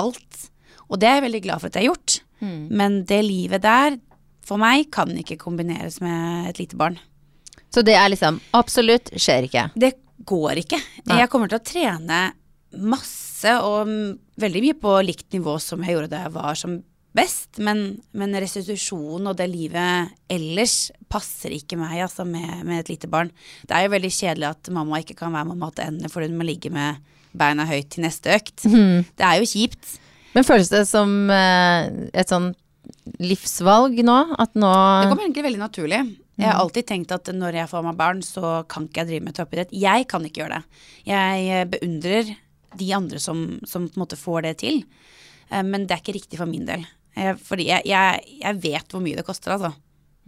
alt. 0.00 0.46
Og 0.88 1.00
det 1.00 1.08
er 1.08 1.18
jeg 1.18 1.28
veldig 1.28 1.44
glad 1.46 1.62
for 1.62 1.70
at 1.70 1.78
jeg 1.78 1.86
har 1.86 1.94
gjort. 1.94 2.20
Mm. 2.40 2.60
Men 2.80 3.00
det 3.08 3.20
livet 3.26 3.64
der, 3.64 3.98
for 4.46 4.60
meg, 4.60 4.88
kan 4.92 5.12
ikke 5.16 5.40
kombineres 5.40 6.00
med 6.04 6.50
et 6.50 6.60
lite 6.62 6.78
barn. 6.80 6.98
Så 7.70 7.84
det 7.86 7.94
er 7.94 8.10
liksom 8.10 8.40
absolutt 8.56 9.12
skjer 9.14 9.46
ikke. 9.46 9.68
Det 9.78 9.94
går 10.26 10.62
ikke. 10.64 10.80
Nei. 11.08 11.20
Jeg 11.22 11.30
kommer 11.32 11.50
til 11.50 11.60
å 11.60 11.64
trene 11.64 12.20
masse 12.80 13.56
og 13.64 13.88
veldig 14.40 14.62
mye 14.66 14.78
på 14.78 14.94
likt 15.02 15.32
nivå 15.34 15.56
som 15.62 15.82
jeg 15.82 15.96
gjorde 15.96 16.12
da 16.12 16.24
jeg 16.26 16.34
var 16.36 16.58
som 16.58 16.78
best, 17.16 17.58
men, 17.58 17.98
men 18.14 18.36
restitusjon 18.38 19.26
og 19.26 19.34
det 19.38 19.48
livet 19.50 20.12
ellers 20.30 20.92
passer 21.10 21.56
ikke 21.56 21.78
meg 21.80 22.04
altså, 22.04 22.22
med, 22.28 22.62
med 22.68 22.84
et 22.84 22.92
lite 22.92 23.10
barn. 23.10 23.32
Det 23.66 23.74
er 23.74 23.86
jo 23.86 23.94
veldig 23.96 24.12
kjedelig 24.14 24.50
at 24.52 24.70
mamma 24.74 25.00
ikke 25.02 25.18
kan 25.18 25.34
være 25.34 25.50
mamma 25.50 25.72
til 25.74 25.90
ende 25.90 26.10
fordi 26.12 26.30
hun 26.30 26.38
må 26.38 26.46
ligge 26.46 26.70
med 26.74 27.02
beina 27.36 27.66
høyt 27.66 27.90
til 27.94 28.06
neste 28.06 28.30
økt. 28.36 28.62
Mm. 28.66 29.02
Det 29.18 29.26
er 29.26 29.40
jo 29.40 29.50
kjipt. 29.50 29.98
Men 30.36 30.46
føles 30.46 30.70
det 30.70 30.84
som 30.86 31.10
eh, 31.34 31.90
et 32.14 32.30
sånn 32.30 32.52
livsvalg 33.22 33.98
nå? 34.06 34.18
At 34.38 34.54
nå 34.58 34.70
Det 34.70 35.10
kommer 35.10 35.26
egentlig 35.26 35.46
veldig 35.48 35.62
naturlig. 35.62 36.00
Jeg 36.40 36.48
har 36.50 36.60
alltid 36.60 36.86
tenkt 36.88 37.12
at 37.14 37.28
når 37.34 37.58
jeg 37.60 37.68
får 37.70 37.84
meg 37.86 37.96
barn, 37.98 38.22
så 38.24 38.52
kan 38.68 38.86
ikke 38.88 39.02
jeg 39.04 39.10
drive 39.10 39.24
med 39.26 39.36
toppidrett. 39.36 39.74
Jeg 39.76 40.06
kan 40.10 40.24
ikke 40.26 40.42
gjøre 40.42 40.58
det. 40.60 40.80
Jeg 41.10 41.46
eh, 41.50 41.66
beundrer 41.76 42.32
de 42.80 42.88
andre 42.96 43.18
som, 43.22 43.44
som 43.66 43.88
på 43.88 43.98
en 43.98 44.02
måte 44.04 44.16
får 44.18 44.42
det 44.46 44.54
til. 44.64 44.82
Eh, 45.50 45.62
Men 45.66 45.86
det 45.86 45.96
er 45.96 46.02
ikke 46.04 46.16
riktig 46.18 46.38
for 46.40 46.46
min 46.50 46.66
del. 46.68 46.86
Eh, 47.16 47.34
Fordi 47.36 47.66
jeg, 47.68 47.86
jeg, 47.90 48.24
jeg 48.40 48.60
vet 48.62 48.92
hvor 48.94 49.02
mye 49.04 49.18
det 49.18 49.26
koster, 49.26 49.56
altså. 49.56 49.72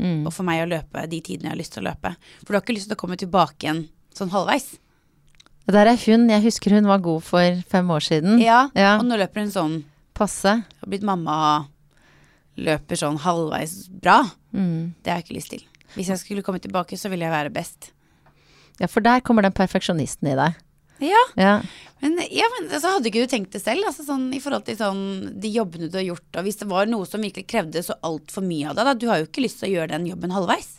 Mm. 0.03 0.25
Og 0.27 0.33
for 0.35 0.43
meg 0.49 0.63
å 0.65 0.71
løpe 0.71 1.05
de 1.07 1.21
tidene 1.23 1.51
jeg 1.51 1.55
har 1.57 1.61
lyst 1.61 1.75
til 1.77 1.85
å 1.85 1.91
løpe. 1.91 2.15
For 2.43 2.51
du 2.53 2.57
har 2.59 2.65
ikke 2.65 2.75
lyst 2.79 2.89
til 2.91 2.97
å 2.97 3.03
komme 3.03 3.19
tilbake 3.21 3.67
igjen 3.69 3.85
sånn 4.17 4.33
halvveis. 4.33 4.73
Det 5.63 5.75
der 5.77 5.93
er 5.93 6.01
hun. 6.09 6.25
Jeg 6.33 6.43
husker 6.43 6.75
hun 6.75 6.89
var 6.91 6.99
god 7.05 7.23
for 7.23 7.61
fem 7.71 7.91
år 7.95 8.03
siden. 8.03 8.41
Ja, 8.43 8.65
Ja. 8.75 8.97
Og 8.99 9.07
nå 9.07 9.17
løper 9.21 9.45
hun 9.45 9.53
sånn 9.55 9.77
Passe. 10.13 10.59
Har 10.67 10.89
blitt 10.91 11.05
mamma 11.07 11.67
løper 12.61 12.99
sånn 13.01 13.17
halvveis 13.23 13.87
bra. 13.89 14.19
Mm. 14.53 14.93
Det 15.01 15.09
har 15.13 15.21
jeg 15.23 15.25
ikke 15.29 15.37
lyst 15.39 15.53
til. 15.55 15.63
Hvis 15.97 16.09
jeg 16.13 16.19
skulle 16.23 16.43
komme 16.47 16.61
tilbake, 16.63 16.99
så 16.99 17.11
ville 17.13 17.27
jeg 17.27 17.35
være 17.35 17.53
best. 17.55 17.91
Ja, 18.81 18.89
for 18.89 19.05
der 19.05 19.21
kommer 19.21 19.45
den 19.45 19.53
perfeksjonisten 19.57 20.33
i 20.33 20.37
deg. 20.39 20.61
Ja, 21.03 21.23
Ja. 21.37 21.55
Men, 22.03 22.17
ja, 22.35 22.47
men 22.59 22.69
altså, 22.75 22.97
hadde 22.97 23.07
ikke 23.11 23.23
du 23.23 23.31
tenkt 23.31 23.53
det 23.55 23.61
selv? 23.63 23.85
Altså, 23.87 24.03
sånn, 24.07 24.25
I 24.35 24.41
forhold 24.43 24.65
til 24.67 24.75
sånn, 24.79 25.03
de 25.43 25.51
jobbene 25.55 25.87
du 25.91 25.99
har 26.01 26.05
gjort, 26.05 26.27
og 26.39 26.43
hvis 26.47 26.57
det 26.59 26.67
var 26.71 26.89
noe 26.91 27.07
som 27.07 27.23
virkelig 27.23 27.45
krevde 27.51 27.83
så 27.87 27.95
altfor 28.03 28.43
mye 28.43 28.71
av 28.71 28.75
deg, 28.79 28.89
da, 28.89 28.95
du 28.99 29.07
har 29.11 29.21
jo 29.23 29.29
ikke 29.29 29.45
lyst 29.45 29.61
til 29.63 29.69
å 29.69 29.73
gjøre 29.77 29.93
den 29.95 30.09
jobben 30.11 30.35
halvveis. 30.35 30.71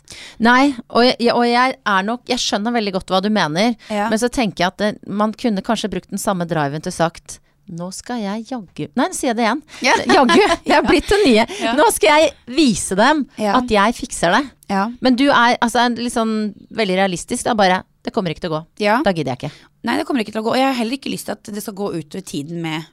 Nei, 0.44 0.74
og 0.90 1.06
jeg, 1.08 1.30
og 1.32 1.46
jeg 1.48 1.76
er 1.80 2.02
nok 2.04 2.28
Jeg 2.28 2.42
skjønner 2.44 2.74
veldig 2.76 2.92
godt 2.98 3.12
hva 3.14 3.22
du 3.24 3.30
mener, 3.32 3.72
Ja. 3.88 4.10
men 4.12 4.20
så 4.20 4.28
tenker 4.28 4.64
jeg 4.64 4.72
at 4.74 4.78
det, 4.82 4.90
man 5.08 5.32
kunne 5.32 5.64
kanskje 5.64 5.88
brukt 5.92 6.10
den 6.12 6.20
samme 6.20 6.44
driven 6.48 6.84
til 6.84 6.92
sagt 6.92 7.38
nå 7.68 7.86
skal 7.96 8.20
jeg 8.20 8.44
jaggu 8.50 8.88
Nei, 8.96 9.06
nå 9.08 9.14
sier 9.16 9.30
jeg 9.32 9.36
det 9.38 9.44
igjen. 9.46 9.62
Yeah. 9.82 10.02
Jaggu. 10.18 10.42
Jeg 10.68 10.76
er 10.76 10.82
blitt 10.88 11.08
det 11.08 11.18
nye. 11.24 11.46
Ja. 11.62 11.72
Nå 11.78 11.86
skal 11.94 12.20
jeg 12.20 12.32
vise 12.56 12.94
dem 12.98 13.24
Ja. 13.40 13.54
at 13.58 13.70
jeg 13.72 13.94
fikser 13.96 14.34
det. 14.36 14.42
Ja. 14.70 14.88
Men 15.00 15.16
du 15.16 15.24
er 15.30 15.56
altså 15.64 15.86
litt 15.96 16.12
sånn 16.14 16.52
veldig 16.76 16.96
realistisk. 17.00 17.44
Da 17.48 17.54
bare 17.54 17.82
Det 18.04 18.12
kommer 18.12 18.30
ikke 18.34 18.44
til 18.44 18.52
å 18.52 18.58
gå. 18.58 18.66
ja. 18.84 18.98
Da 19.02 19.12
gidder 19.16 19.32
jeg 19.32 19.44
ikke. 19.48 19.68
Nei, 19.84 19.96
det 19.96 20.04
kommer 20.06 20.20
ikke 20.20 20.32
til 20.32 20.42
å 20.42 20.44
gå. 20.44 20.50
Og 20.52 20.60
jeg 20.60 20.66
har 20.68 20.76
heller 20.76 20.98
ikke 20.98 21.12
lyst 21.12 21.26
til 21.30 21.32
at 21.38 21.44
det 21.54 21.62
skal 21.64 21.74
gå 21.76 21.88
utover 21.94 22.24
tiden 22.24 22.60
med 22.60 22.84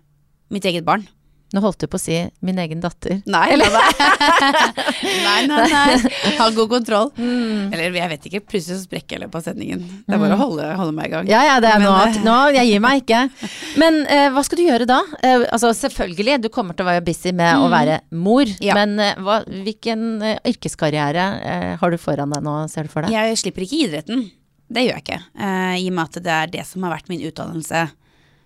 mitt 0.52 0.64
eget 0.66 0.86
barn. 0.88 1.04
Nå 1.52 1.60
holdt 1.60 1.82
du 1.84 1.88
på 1.92 1.98
å 2.00 2.02
si 2.02 2.16
min 2.48 2.60
egen 2.64 2.80
datter. 2.80 3.18
Nei, 3.28 3.56
nei, 3.60 5.40
nei, 5.48 5.66
nei. 5.68 6.12
Har 6.38 6.54
god 6.56 6.70
kontroll. 6.72 7.10
Eller 7.20 7.92
jeg 7.98 8.10
vet 8.14 8.28
ikke, 8.30 8.42
plutselig 8.54 8.78
så 8.78 8.86
sprekker 8.86 9.16
jeg 9.18 9.20
i 9.20 9.24
løpet 9.26 9.40
av 9.42 9.44
sendingen. 9.50 9.82
Det 10.08 10.16
er 10.16 10.22
bare 10.22 10.38
å 10.38 10.40
holde, 10.40 10.68
holde 10.80 10.96
meg 10.96 11.10
i 11.10 11.14
gang. 11.16 11.30
Ja, 11.32 11.42
ja, 11.50 11.58
det 11.64 11.72
er 11.74 11.84
nå, 11.84 11.92
at 11.92 12.20
nå 12.24 12.38
Jeg 12.56 12.70
gir 12.72 12.84
meg 12.84 13.02
ikke. 13.04 13.22
Men 13.82 14.00
eh, 14.08 14.28
hva 14.34 14.44
skal 14.48 14.62
du 14.62 14.66
gjøre 14.68 14.88
da? 14.90 15.02
Eh, 15.20 15.44
altså 15.52 15.74
selvfølgelig, 15.78 16.38
du 16.46 16.50
kommer 16.54 16.78
til 16.78 16.86
å 16.88 16.92
være 16.92 17.04
busy 17.08 17.34
med 17.36 17.60
å 17.66 17.68
være 17.72 18.00
mor. 18.16 18.48
Mm. 18.48 18.64
Ja. 18.70 18.78
Men 18.80 18.96
eh, 19.04 19.20
hva, 19.24 19.42
hvilken 19.68 20.06
eh, 20.32 20.38
yrkeskarriere 20.54 21.26
eh, 21.42 21.68
har 21.82 21.92
du 21.92 22.00
foran 22.02 22.32
deg 22.36 22.46
nå, 22.48 22.56
ser 22.72 22.88
du 22.88 22.94
for 22.96 23.04
deg? 23.08 23.16
Jeg 23.16 23.42
slipper 23.44 23.68
ikke 23.68 23.82
idretten. 23.90 24.30
Det 24.72 24.86
gjør 24.86 24.96
jeg 25.02 25.04
ikke. 25.04 25.20
eh, 25.36 25.76
I 25.84 25.90
og 25.92 25.98
med 26.00 26.08
at 26.08 26.24
det 26.24 26.36
er 26.38 26.56
det 26.60 26.66
som 26.70 26.88
har 26.88 26.96
vært 26.96 27.12
min 27.12 27.24
utdannelse 27.28 27.86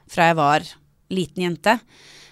fra 0.09 0.31
jeg 0.31 0.37
var 0.41 0.65
liten 1.13 1.43
jente. 1.45 1.77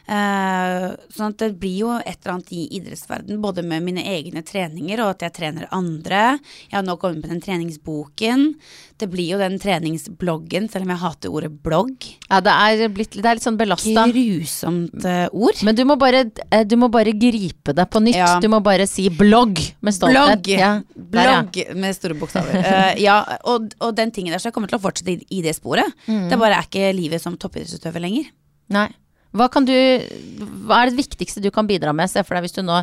Eh, 0.04 0.86
sånn 1.16 1.32
at 1.32 1.40
det 1.40 1.54
blir 1.62 1.78
jo 1.86 1.92
et 1.96 2.18
eller 2.18 2.34
annet 2.34 2.50
i 2.52 2.66
idrettsverden, 2.76 3.38
både 3.44 3.64
med 3.64 3.86
mine 3.86 4.04
egne 4.04 4.42
treninger 4.44 5.00
og 5.00 5.14
at 5.14 5.24
jeg 5.28 5.36
trener 5.38 5.70
andre. 5.72 6.24
Jeg 6.68 6.76
har 6.76 6.84
nå 6.84 6.98
kommet 7.00 7.24
med 7.24 7.32
den 7.32 7.44
treningsboken. 7.44 8.50
Det 9.00 9.08
blir 9.12 9.32
jo 9.34 9.40
den 9.40 9.56
treningsbloggen, 9.64 10.68
selv 10.72 10.86
om 10.88 10.92
jeg 10.94 11.02
hater 11.06 11.34
ordet 11.34 11.52
blogg. 11.64 12.10
Ja, 12.28 12.42
det 12.44 12.52
er, 12.52 12.84
blitt, 12.94 13.16
det 13.16 13.24
er 13.24 13.40
litt 13.40 13.48
sånn 13.48 13.60
belasta. 13.60 14.06
Grusomt 14.12 15.08
eh, 15.08 15.26
ord. 15.32 15.64
Men 15.64 15.80
du 15.80 15.86
må, 15.88 15.96
bare, 16.02 16.26
eh, 16.50 16.66
du 16.68 16.76
må 16.80 16.92
bare 16.92 17.16
gripe 17.16 17.76
det 17.76 17.88
på 17.88 18.04
nytt. 18.04 18.20
Ja. 18.20 18.34
Du 18.44 18.50
må 18.52 18.60
bare 18.66 18.88
si 18.90 19.08
blogg 19.08 19.62
med 19.80 19.96
stolthet. 19.96 20.44
Blogg. 20.44 20.52
Ja, 20.52 20.74
der, 20.94 21.32
ja. 21.32 21.68
Med 21.80 21.96
store 21.96 22.18
bokstaver. 22.20 22.60
uh, 22.60 22.92
ja, 23.08 23.22
og, 23.50 23.72
og 23.80 23.96
den 23.96 24.12
tingen 24.12 24.36
der, 24.36 24.44
så 24.44 24.52
jeg 24.52 24.58
kommer 24.58 24.72
til 24.72 24.82
å 24.82 24.84
fortsette 24.84 25.16
i, 25.16 25.40
i 25.40 25.44
det 25.46 25.56
sporet. 25.56 25.96
Mm. 26.10 26.28
Det 26.32 26.40
bare 26.42 26.60
er 26.60 26.68
ikke 26.68 26.92
livet 26.98 27.24
som 27.24 27.40
toppidrettsutøver 27.40 28.04
lenger. 28.04 28.28
Nei. 28.74 28.90
Hva 29.34 29.48
kan 29.50 29.66
du 29.66 29.74
Hva 29.74 30.84
er 30.84 30.92
det 30.92 31.00
viktigste 31.02 31.42
du 31.42 31.50
kan 31.54 31.68
bidra 31.70 31.94
med? 31.96 32.10
Se 32.12 32.22
for 32.24 32.38
deg 32.38 32.46
hvis 32.46 32.56
du 32.58 32.62
nå 32.66 32.80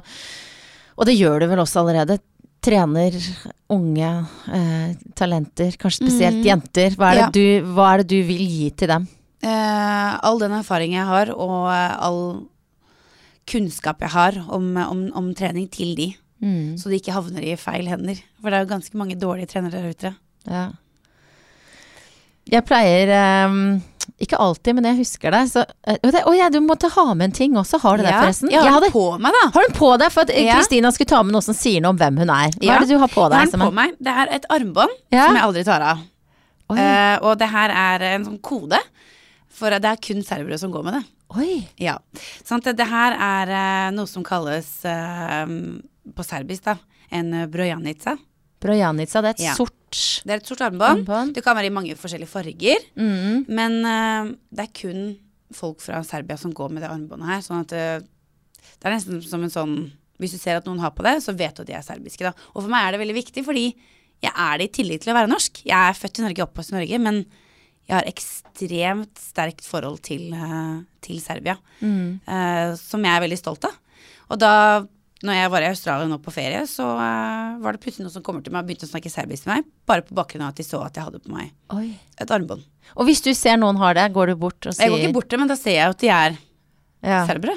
Og 0.98 1.06
det 1.06 1.14
gjør 1.16 1.40
du 1.44 1.46
vel 1.52 1.62
også 1.62 1.80
allerede. 1.84 2.18
Trener 2.60 3.14
unge 3.72 4.08
eh, 4.52 4.90
talenter, 5.16 5.78
kanskje 5.80 6.02
spesielt 6.04 6.44
jenter. 6.44 6.92
Hva 6.98 7.12
er, 7.14 7.20
det 7.22 7.38
du, 7.38 7.68
hva 7.72 7.86
er 7.94 8.02
det 8.02 8.10
du 8.12 8.18
vil 8.28 8.42
gi 8.44 8.66
til 8.76 8.90
dem? 8.92 9.06
Eh, 9.40 10.10
all 10.28 10.36
den 10.42 10.52
erfaring 10.58 10.92
jeg 10.98 11.06
har, 11.08 11.30
og 11.32 11.70
eh, 11.72 11.94
all 12.04 12.20
kunnskap 13.48 14.02
jeg 14.04 14.12
har 14.12 14.36
om, 14.52 14.66
om, 14.76 15.00
om 15.22 15.30
trening 15.38 15.70
til 15.72 15.94
de, 15.96 16.10
Mm. 16.40 16.78
så 16.80 16.88
de 16.88 16.96
ikke 16.96 17.12
havner 17.12 17.44
i 17.44 17.56
feil 17.60 17.84
hender. 17.84 18.16
For 18.40 18.48
det 18.48 18.56
er 18.56 18.62
jo 18.64 18.68
ganske 18.70 18.96
mange 18.96 19.16
dårlige 19.20 19.50
trenere 19.50 19.76
der 19.76 19.90
ute. 19.92 20.12
Ja. 20.48 20.62
Jeg 22.48 22.64
pleier 22.64 23.12
eh, 23.12 23.56
Ikke 24.20 24.38
alltid, 24.40 24.74
men 24.74 24.84
jeg 24.88 24.96
husker 25.00 25.30
det. 25.34 25.42
Så, 25.52 25.64
eh, 25.86 25.96
det, 26.02 26.22
å 26.26 26.32
ja, 26.36 26.48
du 26.52 26.58
måtte 26.64 26.88
ha 26.92 27.04
med 27.14 27.30
en 27.30 27.32
ting 27.36 27.54
også. 27.56 27.80
Har 27.82 27.96
du 28.00 28.02
det, 28.04 28.12
forresten? 28.12 28.50
Jeg 28.52 28.64
har 28.64 28.80
den 28.80 28.92
på 28.94 29.04
meg, 29.20 29.32
da. 29.36 29.50
har 29.54 29.66
du 29.66 29.68
den 29.68 29.76
på 29.78 29.90
deg? 30.00 30.12
For 30.12 30.22
at 30.26 30.32
Kristina 30.34 30.88
Ja. 30.88 30.92
Skulle 30.96 31.12
ta 31.12 31.22
med 31.22 31.32
noe 31.36 31.44
som 31.44 31.54
sier 31.54 31.80
noe 31.84 31.90
om 31.94 31.98
hvem 32.00 32.18
hun 32.18 32.30
er. 32.30 32.50
Hva 32.56 32.64
Ja. 32.64 32.76
er 32.76 32.80
det 32.80 32.88
du 32.88 32.98
har 32.98 33.08
på 33.08 33.22
Jeg 33.26 33.30
deg? 33.30 33.38
har 33.38 33.46
som 33.52 33.60
den 33.60 33.66
er- 33.66 33.70
på 33.70 33.74
meg. 33.80 33.94
Det 34.00 34.14
er 34.16 34.26
et 34.34 34.46
armbånd 34.50 34.94
Ja. 35.12 35.26
som 35.26 35.36
jeg 35.36 35.44
aldri 35.44 35.64
tar 35.64 35.80
av. 35.82 35.98
Eh, 36.70 37.18
og 37.22 37.38
det 37.38 37.48
her 37.48 37.70
er 37.70 38.02
en 38.14 38.24
sånn 38.24 38.40
kode, 38.40 38.78
for 39.48 39.70
det 39.70 39.84
er 39.84 39.96
kun 39.96 40.22
serbere 40.22 40.58
som 40.58 40.70
går 40.72 40.84
med 40.84 40.94
det. 40.94 41.04
Oi. 41.36 41.68
Ja. 41.78 41.98
Sånn 42.44 42.64
at 42.66 42.76
det 42.76 42.86
her 42.86 43.12
er 43.12 43.50
uh, 43.88 43.90
noe 43.94 44.06
som 44.06 44.24
kalles 44.24 44.84
uh, 44.84 45.46
på 46.14 46.24
serbisk, 46.26 46.64
da, 46.64 46.76
en 47.12 47.32
uh, 47.34 47.46
brojanica. 47.46 48.16
Brojanica, 48.60 49.22
det 49.24 49.30
er 49.30 49.36
et 49.38 49.46
Ja. 49.48 49.54
sort 49.58 49.74
Det 50.24 50.30
er 50.30 50.36
et 50.38 50.46
sort 50.46 50.60
armbånd. 50.62 51.02
Armbånd. 51.02 51.34
Det 51.34 51.42
kan 51.42 51.56
være 51.56 51.66
i 51.66 51.74
mange 51.74 51.96
forskjellige 51.98 52.28
farger. 52.30 52.78
mm. 52.96 53.46
Men 53.48 53.78
uh, 53.84 54.34
det 54.54 54.66
er 54.68 54.72
kun 54.76 55.16
folk 55.52 55.80
fra 55.82 56.02
Serbia 56.06 56.36
som 56.38 56.52
går 56.54 56.70
med 56.70 56.82
det 56.84 56.90
armbåndet 56.92 57.26
her. 57.26 57.40
Sånn 57.42 57.64
at 57.64 57.72
uh, 57.74 58.04
det 58.78 58.86
er 58.86 58.94
nesten 58.94 59.22
som 59.24 59.42
en 59.42 59.50
sånn 59.50 59.74
Hvis 60.20 60.32
du 60.36 60.38
ser 60.38 60.56
at 60.60 60.66
noen 60.68 60.78
har 60.84 60.92
på 60.92 61.02
det, 61.02 61.16
så 61.24 61.32
vet 61.32 61.56
du 61.56 61.62
at 61.62 61.66
de 61.66 61.72
er 61.72 61.82
serbiske. 61.82 62.20
da. 62.20 62.34
Og 62.54 62.62
for 62.62 62.68
meg 62.68 62.84
er 62.86 62.92
det 62.92 63.00
veldig 63.00 63.16
viktig, 63.16 63.42
fordi 63.46 63.74
jeg 64.20 64.32
er 64.36 64.58
det 64.60 64.66
i 64.68 64.74
tillegg 64.82 65.00
til 65.00 65.14
å 65.14 65.16
være 65.16 65.30
norsk. 65.32 65.62
Jeg 65.64 65.72
er 65.80 65.96
født 65.96 66.18
i 66.20 66.24
Norge, 66.26 66.44
oppvokst 66.44 66.72
i 66.74 66.76
Norge, 66.76 66.98
men 67.00 67.24
jeg 67.88 67.94
har 67.96 68.04
ekstremt 68.04 69.16
sterkt 69.16 69.64
forhold 69.64 70.02
til, 70.04 70.26
uh, 70.36 70.82
til 71.00 71.22
Serbia. 71.24 71.56
Mm. 71.80 72.20
som 72.76 73.00
jeg 73.02 73.16
er 73.16 73.24
veldig 73.24 73.38
stolt 73.40 73.64
av. 73.64 73.72
Og 74.28 74.38
da 74.38 74.52
når 75.26 75.36
jeg 75.36 75.50
var 75.52 75.64
i 75.64 75.68
Australia 75.68 76.08
nå 76.08 76.16
på 76.24 76.32
ferie, 76.32 76.62
så 76.70 76.86
uh, 76.96 77.58
var 77.60 77.76
det 77.76 77.82
plutselig 77.82 78.06
noen 78.06 78.14
som 78.14 78.22
kommer 78.24 78.44
til 78.44 78.54
meg 78.54 78.62
og 78.64 78.70
begynte 78.70 78.86
å 78.88 78.92
snakke 78.92 79.12
serbisk 79.12 79.44
til 79.44 79.52
meg, 79.52 79.66
bare 79.88 80.04
på 80.06 80.16
bakgrunn 80.16 80.46
av 80.46 80.54
at 80.54 80.60
de 80.62 80.64
så 80.64 80.80
at 80.86 80.96
jeg 80.96 81.04
hadde 81.04 81.20
på 81.24 81.32
meg 81.34 81.50
Oi. 81.76 81.90
et 82.20 82.32
armbånd. 82.32 82.64
Og 82.96 83.04
hvis 83.08 83.20
du 83.24 83.30
ser 83.36 83.60
noen 83.60 83.76
har 83.82 83.94
det, 83.98 84.06
går 84.16 84.32
du 84.32 84.38
bort 84.40 84.64
og 84.66 84.72
sier 84.74 84.88
Jeg 84.88 84.94
går 84.94 85.04
ikke 85.04 85.18
bort 85.18 85.28
til, 85.28 85.42
men 85.42 85.50
da 85.52 85.56
ser 85.60 85.76
jeg 85.76 85.84
jo 85.90 85.96
at 85.98 86.04
de 86.04 86.12
er 86.16 86.38
Ja. 87.04 87.20
serbere. 87.28 87.56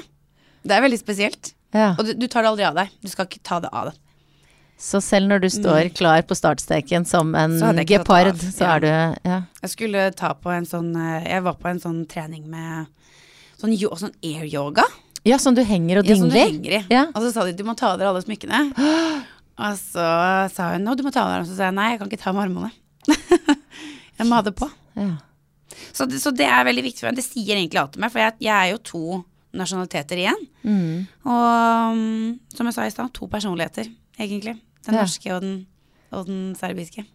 Det 0.64 0.72
er 0.76 0.84
veldig 0.84 0.98
spesielt. 1.00 1.54
Ja. 1.74 1.94
Og 1.98 2.04
du, 2.06 2.12
du 2.14 2.26
tar 2.28 2.44
det 2.44 2.52
aldri 2.52 2.64
av 2.68 2.76
deg. 2.78 2.92
Du 3.02 3.08
skal 3.12 3.26
ikke 3.28 3.42
ta 3.44 3.58
det 3.60 3.72
av 3.72 3.90
deg. 3.90 4.00
Så 4.84 5.00
selv 5.04 5.28
når 5.30 5.40
du 5.44 5.48
står 5.52 5.88
klar 5.94 6.22
på 6.26 6.34
startsteken 6.36 7.06
som 7.06 7.34
en 7.38 7.56
Mm. 7.60 7.84
Gepard, 7.86 8.34
så 8.42 8.64
ja. 8.64 8.74
er 8.74 8.80
du 8.80 9.28
Ja. 9.28 9.40
Jeg 9.62 9.70
skulle 9.70 10.10
ta 10.12 10.34
på 10.34 10.50
en 10.52 10.66
sånn 10.66 10.92
eh, 10.96 11.28
Jeg 11.30 11.42
var 11.46 11.54
på 11.54 11.68
en 11.70 11.80
sånn 11.80 12.06
trening 12.10 12.46
med 12.50 12.86
sånn, 13.60 13.72
sånn 13.96 14.12
air-yoga. 14.22 14.84
Ja, 15.24 15.38
som 15.40 15.56
du 15.56 15.62
henger 15.64 16.00
og 16.00 16.08
Ja, 16.08 16.16
som 16.20 16.30
du 16.32 16.36
henger 16.36 16.78
i. 16.78 16.80
Ja. 16.92 17.06
Og 17.12 17.24
så 17.24 17.32
sa 17.32 17.44
de 17.48 17.54
du 17.56 17.64
må 17.66 17.76
ta 17.78 17.94
av 17.94 18.00
dere 18.00 18.12
alle 18.12 18.24
smykkene. 18.24 18.66
Og 19.54 19.76
så 19.78 20.04
sa 20.50 20.72
hun 20.72 20.82
nå 20.82 20.96
du 20.98 21.04
må 21.06 21.12
ta 21.14 21.22
av 21.22 21.30
deg. 21.30 21.44
Og 21.44 21.46
så 21.46 21.54
sa 21.54 21.68
jeg 21.68 21.76
nei, 21.76 21.92
jeg 21.92 22.00
kan 22.00 22.08
ikke 22.10 22.22
ta 22.24 22.32
med 22.34 22.48
armene. 22.48 22.72
Jeg 24.18 24.26
må 24.26 24.34
ha 24.38 24.42
det 24.46 24.52
på. 24.58 24.66
Ja. 24.98 25.12
Så 25.94 26.06
så 26.22 26.30
det 26.34 26.46
er 26.46 26.66
veldig 26.66 26.84
viktig 26.86 27.02
for 27.02 27.10
meg. 27.10 27.18
Det 27.18 27.26
sier 27.26 27.54
egentlig 27.54 27.80
alt 27.80 27.94
til 27.94 28.02
meg, 28.02 28.12
for 28.14 28.22
jeg, 28.22 28.34
jeg 28.46 28.54
er 28.54 28.68
jo 28.70 28.80
to 28.86 29.02
nasjonaliteter 29.58 30.20
igjen. 30.22 30.44
Mm. 30.62 31.06
Og 31.30 31.98
mm, 31.98 32.28
som 32.54 32.70
jeg 32.70 32.76
sa 32.76 32.86
i 32.86 32.92
stad, 32.94 33.10
to 33.14 33.26
personligheter, 33.30 33.90
egentlig. 34.18 34.56
Den 34.86 34.98
norske 34.98 35.34
og 35.34 35.42
den, 35.42 35.56
og 36.14 36.28
den 36.28 36.40
serbiske. 36.58 37.06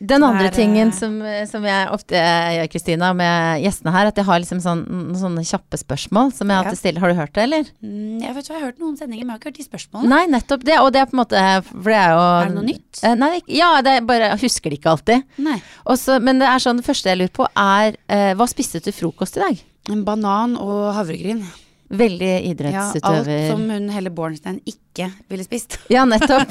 Den 0.00 0.22
andre 0.24 0.46
er, 0.48 0.54
tingen 0.56 0.88
eh, 0.88 0.94
som, 0.96 1.18
som 1.50 1.64
jeg 1.68 1.88
ofte 1.92 2.16
gjør, 2.16 2.68
Kristina, 2.72 3.10
med 3.12 3.60
gjestene 3.60 3.92
her, 3.92 4.08
at 4.08 4.16
jeg 4.16 4.24
har 4.24 4.40
liksom 4.40 4.62
sånn, 4.64 4.80
sånne 5.20 5.42
kjappe 5.44 5.76
spørsmål 5.76 6.30
som 6.32 6.48
jeg 6.48 6.56
Ja. 6.56 6.62
alltid 6.64 6.80
stiller. 6.80 7.00
Har 7.04 7.12
du 7.12 7.18
hørt 7.18 7.34
det, 7.36 7.42
eller? 7.44 7.68
Mm, 7.84 8.22
jeg 8.22 8.34
vet 8.38 8.48
jeg 8.48 8.56
har 8.56 8.64
hørt 8.64 8.78
noen 8.80 8.96
sendinger, 8.96 9.26
men 9.26 9.34
jeg 9.34 9.36
har 9.36 9.42
ikke 9.42 9.50
hørt 9.52 9.60
de 9.60 9.66
spørsmålene. 9.68 10.08
Nei, 10.14 10.22
nettopp 10.32 10.64
det. 10.64 10.78
Og 10.80 10.88
det 10.94 11.02
er 11.02 11.10
på 11.10 11.18
en 11.18 11.20
måte 11.20 11.42
For 11.68 11.90
det 11.92 11.98
er 12.00 12.14
jo 12.14 12.22
Er 12.24 12.48
det 12.48 12.54
noe 12.56 12.68
nytt? 12.70 13.02
Eh, 13.04 13.14
Nei, 13.20 13.42
ja, 13.60 13.70
det 13.84 13.92
er 13.98 14.08
bare 14.08 14.30
Jeg 14.32 14.40
husker 14.46 14.70
det 14.72 14.78
ikke 14.80 14.94
alltid. 14.96 15.26
Nei. 15.44 15.58
Også, 15.84 16.16
men 16.24 16.40
det 16.40 16.48
er 16.48 16.64
sånn, 16.64 16.80
det 16.80 16.86
første 16.88 17.12
jeg 17.12 17.20
lurer 17.20 17.34
på, 17.36 17.46
er 17.54 17.98
eh, 18.08 18.32
Hva 18.40 18.48
spiste 18.48 18.80
du 18.80 18.88
til 18.88 18.96
frokost 18.96 19.36
i 19.36 19.44
dag? 19.44 19.60
En 19.92 20.00
banan 20.08 20.56
og 20.56 20.94
havregryn. 20.96 21.44
Veldig 21.90 22.30
Ja, 22.72 22.86
alt 23.02 23.26
som 23.50 23.68
hun 23.70 23.88
Helle 23.92 24.10
Bornstein 24.10 24.56
ikke 24.66 25.10
ville 25.30 25.44
spist. 25.44 25.76
Ja, 25.92 26.04
nettopp. 26.08 26.50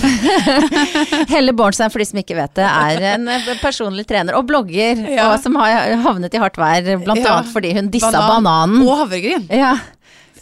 Helle 1.33 1.53
Bornstein, 1.57 1.89
for 1.91 1.99
de 2.03 2.05
som 2.05 2.19
ikke 2.21 2.37
vet 2.37 2.53
det, 2.59 2.67
er 2.67 3.01
en 3.15 3.27
eh, 3.31 3.49
personlig 3.61 4.05
trener 4.09 4.37
og 4.37 4.45
blogger, 4.49 5.01
Ja. 5.09 5.31
og 5.33 5.41
som 5.43 5.55
har 5.59 5.95
havnet 6.05 6.33
i 6.37 6.41
hardt 6.41 6.59
vær, 6.61 6.85
blant 7.03 7.19
Ja. 7.23 7.39
annet 7.39 7.51
fordi 7.51 7.73
hun 7.75 7.89
dissa 7.89 8.11
Banan 8.11 8.43
bananen. 8.43 8.87
Og 8.87 8.97
havregryn. 9.03 9.47
Ja. 9.49 9.73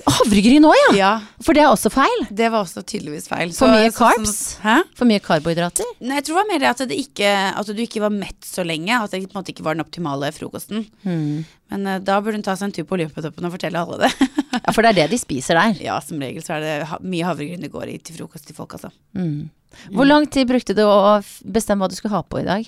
Havregryn 0.07 0.65
òg, 0.67 0.75
ja! 0.77 0.91
Ja, 0.97 1.09
For 1.43 1.53
det 1.57 1.63
er 1.63 1.69
også 1.71 1.91
feil. 1.93 2.23
det 2.29 2.49
var 2.51 2.63
også 2.65 2.83
tydeligvis 2.87 3.27
feil. 3.29 3.51
For 3.53 3.67
mye 3.71 3.91
så- 3.91 3.97
carbs? 3.99 4.35
sånn-? 4.61 4.85
For 4.97 5.05
mye 5.09 5.19
karbohydrater. 5.23 5.85
Nei, 6.01 6.15
jeg 6.19 6.25
tror 6.25 6.35
det 6.35 6.41
var 6.41 6.49
mer 6.51 6.59
det 6.59 6.69
at, 6.71 6.83
det 6.89 6.97
ikke, 6.97 7.31
at 7.59 7.65
du 7.67 7.81
ikke 7.83 8.01
var 8.01 8.13
mett 8.15 8.41
så 8.45 8.65
lenge. 8.65 8.89
At 8.91 9.11
det 9.11 9.23
på 9.27 9.35
en 9.35 9.41
måte 9.43 9.53
ikke 9.53 9.63
var 9.65 9.75
den 9.75 9.85
optimale 9.85 10.31
frokosten. 10.35 10.87
Hmm. 11.03 11.45
Men 11.71 11.87
uh, 11.87 11.99
da 11.99 12.19
burde 12.21 12.39
hun 12.39 12.43
ta 12.43 12.55
seg 12.55 12.69
en 12.69 12.75
tur 12.75 12.83
på 12.89 12.97
Olympiatoppen 12.99 13.45
og 13.47 13.53
fortelle 13.57 13.79
alle 13.81 14.07
det. 14.07 14.11
Ja, 14.51 14.73
for 14.75 14.83
det 14.83 14.89
er 14.91 14.97
det 15.07 15.11
de 15.13 15.17
spiser 15.17 15.55
der. 15.55 15.77
ja, 15.79 15.95
som 16.03 16.19
regel 16.19 16.43
så 16.43 16.57
er 16.57 16.59
det 16.65 16.71
ha 16.89 16.97
mye 16.99 17.23
havregryn 17.23 17.61
det 17.63 17.69
går 17.71 17.87
i 17.87 17.97
til 18.03 18.17
frokost 18.17 18.45
til 18.45 18.53
folk, 18.57 18.73
altså. 18.75 18.91
Mm. 19.15 19.47
Hvor 19.95 20.05
lang 20.05 20.27
tid 20.29 20.45
brukte 20.49 20.75
du 20.75 20.81
å 20.83 21.23
bestemme 21.47 21.85
hva 21.85 21.89
du 21.89 21.95
skulle 21.95 22.13
ha 22.13 22.21
på 22.21 22.41
i 22.41 22.45
dag? 22.45 22.67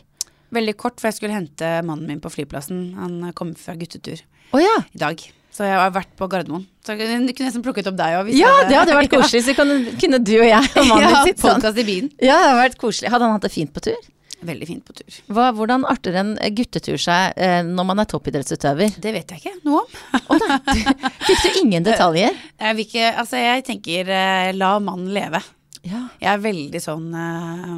Veldig 0.55 0.75
kort, 0.79 0.95
for 1.01 1.09
jeg 1.11 1.17
skulle 1.19 1.35
hente 1.35 1.73
mannen 1.83 2.07
min 2.07 2.21
på 2.23 2.31
flyplassen. 2.31 2.93
Han 2.95 3.33
kom 3.35 3.51
fra 3.59 3.75
guttetur 3.75 4.23
Å 4.51 4.61
ja. 4.61 4.75
i 4.91 5.01
dag. 5.01 5.23
Så 5.53 5.67
jeg 5.67 5.77
har 5.77 5.91
vært 5.93 6.09
på 6.17 6.25
Gardermoen. 6.29 6.63
Så 6.83 6.95
jeg 6.97 7.05
kunne 7.05 7.45
nesten 7.45 7.63
plukket 7.63 7.87
opp 7.91 7.97
deg 7.99 8.15
òg. 8.17 8.31
Ja, 8.33 8.49
det 8.67 8.73
hadde 8.73 8.95
vært 8.97 9.13
koselig. 9.17 9.43
Så 9.45 9.53
kunne, 9.55 10.17
du 10.19 10.33
og 10.39 10.47
jeg 10.49 10.71
og 10.73 10.89
mannen 10.89 11.05
Ja, 11.13 11.21
din 11.21 11.29
sitte 11.29 11.53
sånn. 11.61 11.77
i 11.77 11.85
bilen. 11.87 12.09
Ja, 12.17 12.39
det 12.41 12.47
hadde 12.47 12.59
vært 12.63 12.79
koselig. 12.81 13.11
Hadde 13.13 13.29
han 13.29 13.37
hatt 13.37 13.45
det 13.45 13.53
fint 13.53 13.73
på 13.75 13.83
tur? 13.85 14.09
Veldig 14.43 14.67
fint 14.67 14.83
på 14.83 14.95
tur. 14.97 15.19
Hva, 15.31 15.51
hvordan 15.55 15.85
arter 15.87 16.17
en 16.19 16.33
guttetur 16.57 16.97
seg 16.99 17.37
eh, 17.39 17.61
når 17.63 17.87
man 17.87 18.01
er 18.03 18.09
toppidrettsutøver? 18.11 18.97
Det 18.99 19.13
vet 19.15 19.31
jeg 19.31 19.43
ikke 19.43 19.53
noe 19.69 19.85
om. 19.85 20.01
Å 20.19 20.39
nei, 20.41 20.79
fikk 21.29 21.45
du 21.45 21.61
ingen 21.61 21.85
detaljer? 21.85 22.35
Jeg 22.59 22.79
vil 22.79 22.87
ikke 22.89 23.13
Altså, 23.13 23.39
jeg 23.39 23.63
tenker 23.69 24.09
eh, 24.11 24.51
la 24.57 24.73
mannen 24.83 25.13
leve. 25.15 25.39
Ja. 25.85 26.07
Jeg 26.17 26.31
er 26.33 26.43
veldig 26.43 26.81
sånn 26.83 27.07
eh, 27.13 27.77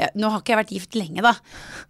ja, 0.00 0.10
Nå 0.14 0.28
har 0.32 0.42
ikke 0.42 0.54
jeg 0.54 0.60
vært 0.60 0.74
gift 0.76 0.98
lenge, 0.98 1.22
da, 1.24 1.32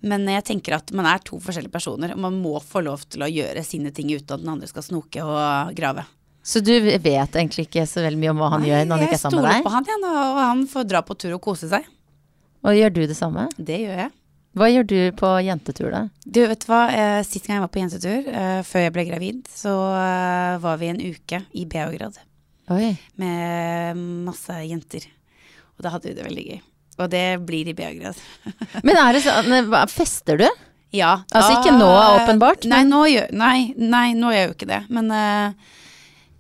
men 0.07 0.29
jeg 0.31 0.45
tenker 0.47 0.77
at 0.79 0.93
man 0.97 1.09
er 1.11 1.23
to 1.27 1.41
forskjellige 1.43 1.75
personer, 1.75 2.15
og 2.15 2.21
man 2.23 2.37
må 2.43 2.59
få 2.63 2.85
lov 2.87 3.07
til 3.11 3.25
å 3.27 3.31
gjøre 3.31 3.65
sine 3.67 3.91
ting 3.95 4.13
uten 4.13 4.37
at 4.37 4.45
den 4.45 4.53
andre 4.53 4.71
skal 4.71 4.87
snoke 4.87 5.25
og 5.25 5.75
grave. 5.79 6.07
Så 6.47 6.63
du 6.63 6.71
vet 6.79 7.03
egentlig 7.35 7.67
ikke 7.67 7.83
så 7.91 8.05
veldig 8.05 8.21
mye 8.23 8.31
om 8.31 8.45
hva 8.45 8.53
han 8.53 8.67
gjør 8.67 8.85
når 8.87 9.01
han 9.01 9.09
ikke 9.09 9.17
er 9.17 9.23
sammen 9.25 9.43
med 9.43 9.49
deg? 9.49 9.57
Jeg 9.57 9.65
stoler 9.65 9.67
på 9.67 9.75
han, 9.75 9.89
ja, 9.91 10.13
og 10.29 10.39
han 10.45 10.61
får 10.71 10.87
dra 10.93 11.01
på 11.03 11.17
tur 11.19 11.35
og 11.35 11.43
kose 11.43 11.71
seg. 11.73 11.89
Og 12.63 12.79
gjør 12.79 12.95
du 12.95 13.03
det 13.11 13.17
samme? 13.19 13.49
Det 13.59 13.81
gjør 13.83 14.05
jeg. 14.05 14.13
Hva 14.57 14.69
gjør 14.73 14.87
du 14.89 15.01
på 15.19 15.31
jentetur 15.45 15.91
da? 15.93 16.05
Du, 16.23 16.39
vet 16.49 16.63
du 16.63 16.69
hva, 16.71 16.85
eh, 16.89 17.19
sist 17.27 17.45
gang 17.45 17.59
jeg 17.59 17.65
var 17.67 17.73
på 17.75 17.83
jentetur, 17.83 18.31
eh, 18.31 18.61
før 18.65 18.87
jeg 18.87 18.95
ble 18.95 19.05
gravid, 19.11 19.43
så 19.53 19.75
eh, 19.99 20.55
var 20.63 20.79
vi 20.81 20.89
en 20.93 21.03
uke 21.03 21.43
i 21.53 21.67
Beograd 21.69 22.17
Oi. 22.73 22.95
med 23.21 24.01
masse 24.31 24.57
jenter. 24.65 25.05
Og 25.77 25.85
da 25.85 25.93
hadde 25.93 26.09
vi 26.09 26.17
det 26.17 26.25
veldig 26.25 26.47
gøy. 26.47 26.63
Og 26.97 27.11
det 27.13 27.25
blir 27.45 27.69
i 27.69 27.77
Beograd. 27.77 28.17
Men 28.87 28.97
er 29.01 29.17
det 29.17 29.25
sånn, 29.27 29.69
fester 29.93 30.41
du? 30.41 30.49
Ja. 30.95 31.13
Altså 31.35 31.59
ikke 31.59 31.75
nå, 31.77 31.91
åpenbart, 32.23 32.65
Nei, 32.71 32.83
nå 32.89 33.03
gjør, 33.11 33.31
nei, 33.37 33.59
nei, 33.77 34.09
nå 34.17 34.33
gjør 34.33 34.39
jeg 34.41 34.51
jo 34.51 34.57
ikke 34.57 34.71
det. 34.71 34.83
Men 34.97 35.13
uh, 35.13 35.79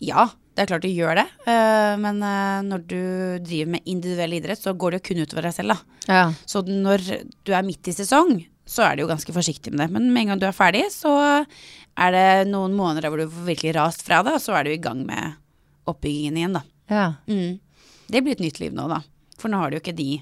ja, 0.06 0.26
det 0.56 0.64
er 0.64 0.70
klart 0.70 0.86
du 0.86 0.92
gjør 0.92 1.18
det. 1.20 1.26
Uh, 1.44 1.94
men 2.00 2.22
uh, 2.24 2.64
når 2.64 2.84
du 2.88 3.00
driver 3.44 3.72
med 3.76 3.90
individuell 3.92 4.36
idrett, 4.38 4.62
så 4.62 4.72
går 4.72 4.94
det 4.94 5.00
jo 5.02 5.06
kun 5.10 5.24
utover 5.24 5.48
deg 5.48 5.56
selv, 5.56 5.74
da. 5.74 6.04
Ja. 6.06 6.26
Så 6.48 6.62
når 6.68 7.04
du 7.44 7.52
er 7.52 7.66
midt 7.66 7.90
i 7.90 7.96
sesong, 7.96 8.38
så 8.66 8.86
er 8.86 8.96
du 8.96 9.04
jo 9.04 9.10
ganske 9.10 9.34
forsiktig 9.34 9.74
med 9.74 9.84
det. 9.84 9.90
Men 9.98 10.08
med 10.14 10.24
en 10.24 10.32
gang 10.32 10.42
du 10.42 10.48
er 10.48 10.56
ferdig, 10.56 10.86
så 10.94 11.12
er 11.96 12.14
det 12.14 12.28
noen 12.50 12.74
måneder 12.76 13.10
hvor 13.10 13.20
du 13.20 13.28
får 13.28 13.50
virkelig 13.50 13.76
rast 13.76 14.06
fra 14.06 14.22
det, 14.26 14.38
og 14.38 14.42
så 14.42 14.56
er 14.56 14.66
du 14.66 14.72
i 14.74 14.80
gang 14.82 15.04
med 15.06 15.36
oppbyggingen 15.90 16.40
igjen, 16.40 16.56
da. 16.58 16.64
ja. 16.90 17.06
Mm. 17.28 17.60
Det 18.06 18.20
blir 18.22 18.36
et 18.36 18.42
nytt 18.42 18.60
liv 18.62 18.74
nå, 18.74 18.84
da. 18.86 19.00
For 19.34 19.50
nå 19.50 19.58
har 19.58 19.70
du 19.70 19.76
jo 19.76 19.82
ikke 19.82 19.96
de 19.98 20.20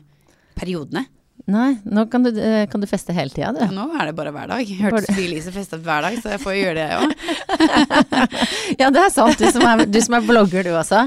periodene. 0.57 1.07
Nei, 1.50 1.74
nå 1.84 2.07
kan 2.09 2.22
du, 2.24 2.30
eh, 2.40 2.62
kan 2.72 2.80
du 2.80 2.86
feste 2.88 3.12
hele 3.12 3.28
tida, 3.28 3.50
du. 3.52 3.59
Ja, 3.61 3.66
Nå 3.74 3.82
er 4.00 4.07
det 4.09 4.14
bare 4.16 4.30
hver 4.32 4.46
dag. 4.48 4.62
Jeg 4.64 4.78
hørte 4.80 4.94
Bare- 4.96 5.09
Sofie 5.11 5.26
Elise 5.28 5.52
feste 5.52 5.76
hver 5.82 6.00
dag, 6.07 6.14
så 6.22 6.30
jeg 6.32 6.40
får 6.40 6.55
gjøre 6.57 6.74
det 6.78 6.86
jeg 6.88 6.96
òg. 7.02 7.11
Ja, 8.80 8.88
det 8.94 9.02
er 9.02 9.11
sant. 9.12 9.36
Du 9.38 9.44
som 9.52 9.66
er, 9.68 9.82
du 9.84 10.00
som 10.00 10.16
er 10.16 10.24
blogger, 10.24 10.64
du 10.64 10.70
også. 10.78 11.02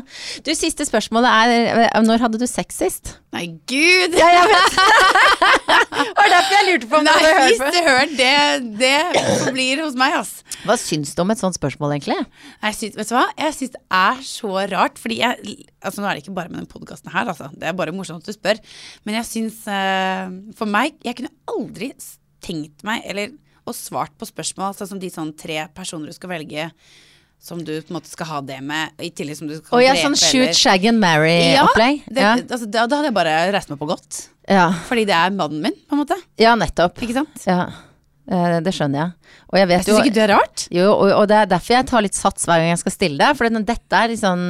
Du, 0.45 0.51
siste 0.53 0.85
spørsmålet 0.85 1.31
er 1.31 1.87
eh, 1.87 2.01
når 2.05 2.21
hadde 2.27 2.37
du 2.43 2.45
sex 2.45 2.77
sist? 2.83 3.15
Nei, 3.33 3.47
gud! 3.69 4.13
Ja, 4.19 4.29
jeg 4.37 4.51
vet. 4.53 4.71
det 5.67 6.13
var 6.17 6.29
derfor 6.31 6.53
jeg 6.55 6.67
lurte 6.67 6.89
på 6.89 6.99
om 6.99 7.07
du 7.07 7.11
hadde 7.11 7.31
hvis 7.47 7.61
du 7.61 7.79
hører 7.85 8.11
det, 8.17 8.35
det 8.79 9.23
forblir 9.43 9.81
hos 9.83 9.97
meg, 9.99 10.15
ass. 10.21 10.33
Hva 10.63 10.77
syns 10.79 11.13
du 11.15 11.23
om 11.23 11.33
et 11.33 11.41
sånt 11.41 11.57
spørsmål, 11.57 11.95
egentlig? 11.97 12.17
Jeg 12.63 12.77
syns, 12.79 12.99
vet 12.99 13.11
du 13.11 13.15
hva? 13.17 13.25
Jeg 13.37 13.57
syns 13.57 13.73
det 13.75 13.83
er 13.99 14.21
så 14.27 14.53
rart, 14.73 15.01
fordi 15.01 15.19
jeg 15.23 15.57
Altså, 15.77 16.01
nå 16.01 16.07
er 16.09 16.17
det 16.17 16.23
ikke 16.25 16.35
bare 16.35 16.49
med 16.51 16.63
den 16.63 16.69
podkasten 16.71 17.11
her, 17.13 17.29
altså. 17.29 17.47
Det 17.53 17.67
er 17.69 17.75
bare 17.77 17.93
morsomt 17.95 18.25
at 18.25 18.27
du 18.27 18.35
spør. 18.35 18.57
Men 19.07 19.19
jeg 19.19 19.27
syns 19.29 19.59
uh, 19.69 20.33
For 20.57 20.67
meg 20.67 20.97
Jeg 21.05 21.19
kunne 21.19 21.31
aldri 21.53 21.91
tenkt 22.43 22.83
meg, 22.87 23.05
eller 23.07 23.35
og 23.67 23.75
svart 23.75 24.13
på 24.15 24.27
spørsmål, 24.27 24.71
altså 24.71 24.87
som 24.87 24.99
de 25.01 25.09
sånn 25.11 25.33
tre 25.35 25.65
personer 25.75 26.07
du 26.07 26.15
skal 26.15 26.31
velge 26.31 26.69
som 27.43 27.59
du 27.61 27.73
på 27.83 27.91
en 27.91 27.97
måte 27.99 28.09
skal 28.09 28.29
ha 28.31 28.39
det 28.41 28.57
med, 28.65 28.95
i 29.03 29.11
tillegg 29.13 29.37
som 29.37 29.49
du 29.49 29.57
skal 29.59 29.77
oh, 29.77 29.83
ja, 29.83 29.93
drepe 29.93 30.07
sånn 30.07 30.17
shoot, 30.17 30.47
eller- 30.47 30.57
shag 30.57 30.87
and 30.89 31.01
marry-opplegg? 31.03 32.01
Ja, 32.09 32.21
Ja, 32.23 32.31
altså, 32.41 32.65
da, 32.65 32.87
da 32.89 32.99
hadde 32.99 33.11
jeg 33.11 33.17
bare 33.17 33.35
reist 33.53 33.69
meg 33.69 33.79
på 33.81 33.89
godt. 33.91 34.23
Ja. 34.49 34.69
Fordi 34.87 35.05
det 35.09 35.13
er 35.17 35.35
mannen 35.35 35.61
min, 35.67 35.75
på 35.87 35.95
en 35.97 36.03
måte. 36.05 36.17
ja, 36.39 36.55
nettopp. 36.55 36.97
Ikke 37.03 37.19
sant? 37.21 37.43
Ja. 37.47 37.65
Eh, 38.29 38.57
Det 38.59 38.73
skjønner 38.75 38.99
jeg. 38.99 39.11
Og 39.47 39.55
jeg 39.59 39.67
vet 39.69 39.77
Jeg 39.77 39.85
syns 39.87 40.05
ikke 40.05 40.13
det 40.17 40.23
er 40.25 40.31
rart. 40.35 40.63
Jo, 40.75 40.87
og, 40.91 41.11
og 41.15 41.27
det 41.31 41.35
er 41.37 41.45
derfor 41.47 41.73
jeg 41.77 41.85
tar 41.87 42.03
litt 42.03 42.17
sats 42.17 42.43
hver 42.47 42.59
gang 42.59 42.73
jeg 42.73 42.81
skal 42.81 42.91
stille 42.91 43.17
det. 43.21 43.37
For 43.39 43.47
dette 43.71 43.95
er 44.01 44.11
liksom 44.11 44.41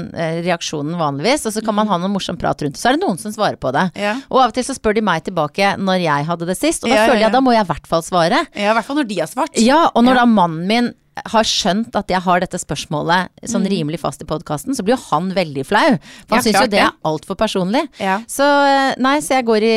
reaksjonen 0.47 0.97
vanligvis, 0.97 1.45
og 1.45 1.53
så 1.53 1.61
kan 1.65 1.77
man 1.77 1.87
ha 1.91 1.99
noe 2.01 2.09
morsom 2.09 2.39
prat 2.41 2.57
rundt 2.65 2.73
det. 2.73 2.81
Så 2.81 2.89
er 2.89 2.97
det 2.97 3.03
noen 3.05 3.19
som 3.21 3.35
svarer 3.35 3.59
på 3.61 3.69
det. 3.75 3.85
Ja. 4.01 4.15
Og 4.33 4.41
av 4.41 4.49
og 4.49 4.55
til 4.57 4.65
så 4.65 4.73
spør 4.73 4.97
de 4.97 5.05
meg 5.05 5.21
tilbake 5.29 5.75
når 5.77 6.01
jeg 6.01 6.25
hadde 6.31 6.49
det 6.49 6.57
sist, 6.57 6.83
og 6.85 6.89
da 6.89 6.95
Ja, 7.03 7.05
føler 7.11 7.21
jeg 7.27 7.35
da 7.37 7.41
må 7.45 7.53
jeg 7.53 7.67
i 7.67 7.69
hvert 7.69 7.91
fall 7.93 8.01
svare. 8.07 8.41
Ja, 8.57 8.71
I 8.71 8.77
hvert 8.79 8.89
fall 8.89 8.97
når 9.03 9.09
de 9.13 9.19
har 9.21 9.29
svart. 9.29 9.61
Ja, 9.61 9.83
og 9.93 10.07
når 10.09 10.23
da 10.23 10.25
mannen 10.25 10.65
min 10.73 10.89
har 11.25 11.43
skjønt 11.43 11.95
at 11.95 12.07
jeg 12.09 12.21
har 12.21 12.39
dette 12.39 12.57
spørsmålet 12.59 13.29
sånn 13.49 13.65
rimelig 13.67 13.99
fast 13.99 14.21
i 14.21 14.25
podkasten, 14.25 14.75
så 14.75 14.83
blir 14.83 14.95
jo 14.95 15.03
han 15.11 15.31
veldig 15.33 15.65
flau. 15.65 15.97
For 16.27 16.35
han 16.35 16.37
Mm. 16.37 16.37
Ja, 16.37 16.41
syns 16.43 16.61
jo 16.61 16.67
det 16.67 16.79
er 16.83 16.91
altfor 17.05 17.35
personlig. 17.35 17.83
Ja. 17.99 18.19
Så 18.27 18.43
eh, 18.43 18.95
nei, 18.99 19.17
så 19.19 19.35
jeg 19.37 19.45
går 19.45 19.63
i, 19.63 19.75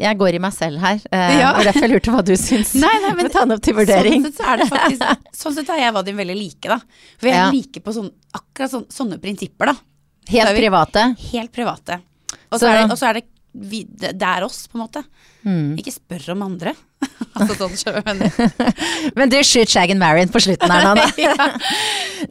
jeg 0.00 0.18
går 0.18 0.34
i 0.34 0.38
meg 0.38 0.52
selv 0.52 0.78
her. 0.80 1.00
Eh, 1.12 1.38
Ja. 1.40 1.52
Og 1.58 1.64
derfor 1.64 1.80
jeg 1.86 1.90
lurte 1.94 2.10
hva 2.14 2.24
du 2.24 2.32
syns. 2.36 2.74
Nei, 2.74 2.92
nei, 3.06 3.14
men 3.14 3.30
ta 3.34 3.40
den 3.44 3.52
opp 3.56 3.62
til 3.62 3.74
vurdering. 3.74 4.22
Sånn 4.24 4.32
sett, 4.32 4.40
så 4.42 4.52
er 4.52 4.56
det 4.58 4.68
faktisk, 4.68 5.24
sånn 5.44 5.54
sett 5.54 5.68
er 5.70 5.78
jeg 5.84 5.94
Vadim 5.94 6.16
veldig 6.16 6.36
like, 6.38 6.68
da. 6.68 6.80
For 7.18 7.26
jeg 7.30 7.36
Ja. 7.36 7.50
liker 7.50 7.80
på 7.86 7.92
sånn, 7.94 8.10
akkurat 8.34 8.70
sånn, 8.70 8.86
sånne 8.90 9.20
prinsipper, 9.22 9.66
da. 9.72 9.74
Helt 10.30 10.48
er 10.48 10.54
vi- 10.54 10.60
private. 10.66 11.06
Helt 11.32 11.52
private. 11.52 12.00
Og 12.52 12.58
Så- 12.60 12.66
er 12.68 12.82
det, 12.82 12.90
og 12.90 12.98
så 12.98 13.08
er 13.10 13.14
det, 13.14 13.24
vi, 13.54 13.84
det 13.84 14.22
er 14.22 14.44
oss, 14.44 14.66
på 14.68 14.78
en 14.78 14.86
måte. 14.86 15.04
Mm. 15.44 15.76
Ikke 15.78 15.92
spør 15.94 16.32
om 16.36 16.42
andre. 16.42 16.74
altså 17.40 17.68
sånn. 17.70 18.22
Men 19.18 19.32
du, 19.32 19.38
shoot, 19.46 19.70
shag 19.70 19.92
and 19.94 20.02
marry 20.02 20.26
på 20.30 20.42
slutten 20.44 20.72
her 20.72 20.88
nå, 20.88 21.06
ja. 21.26 21.50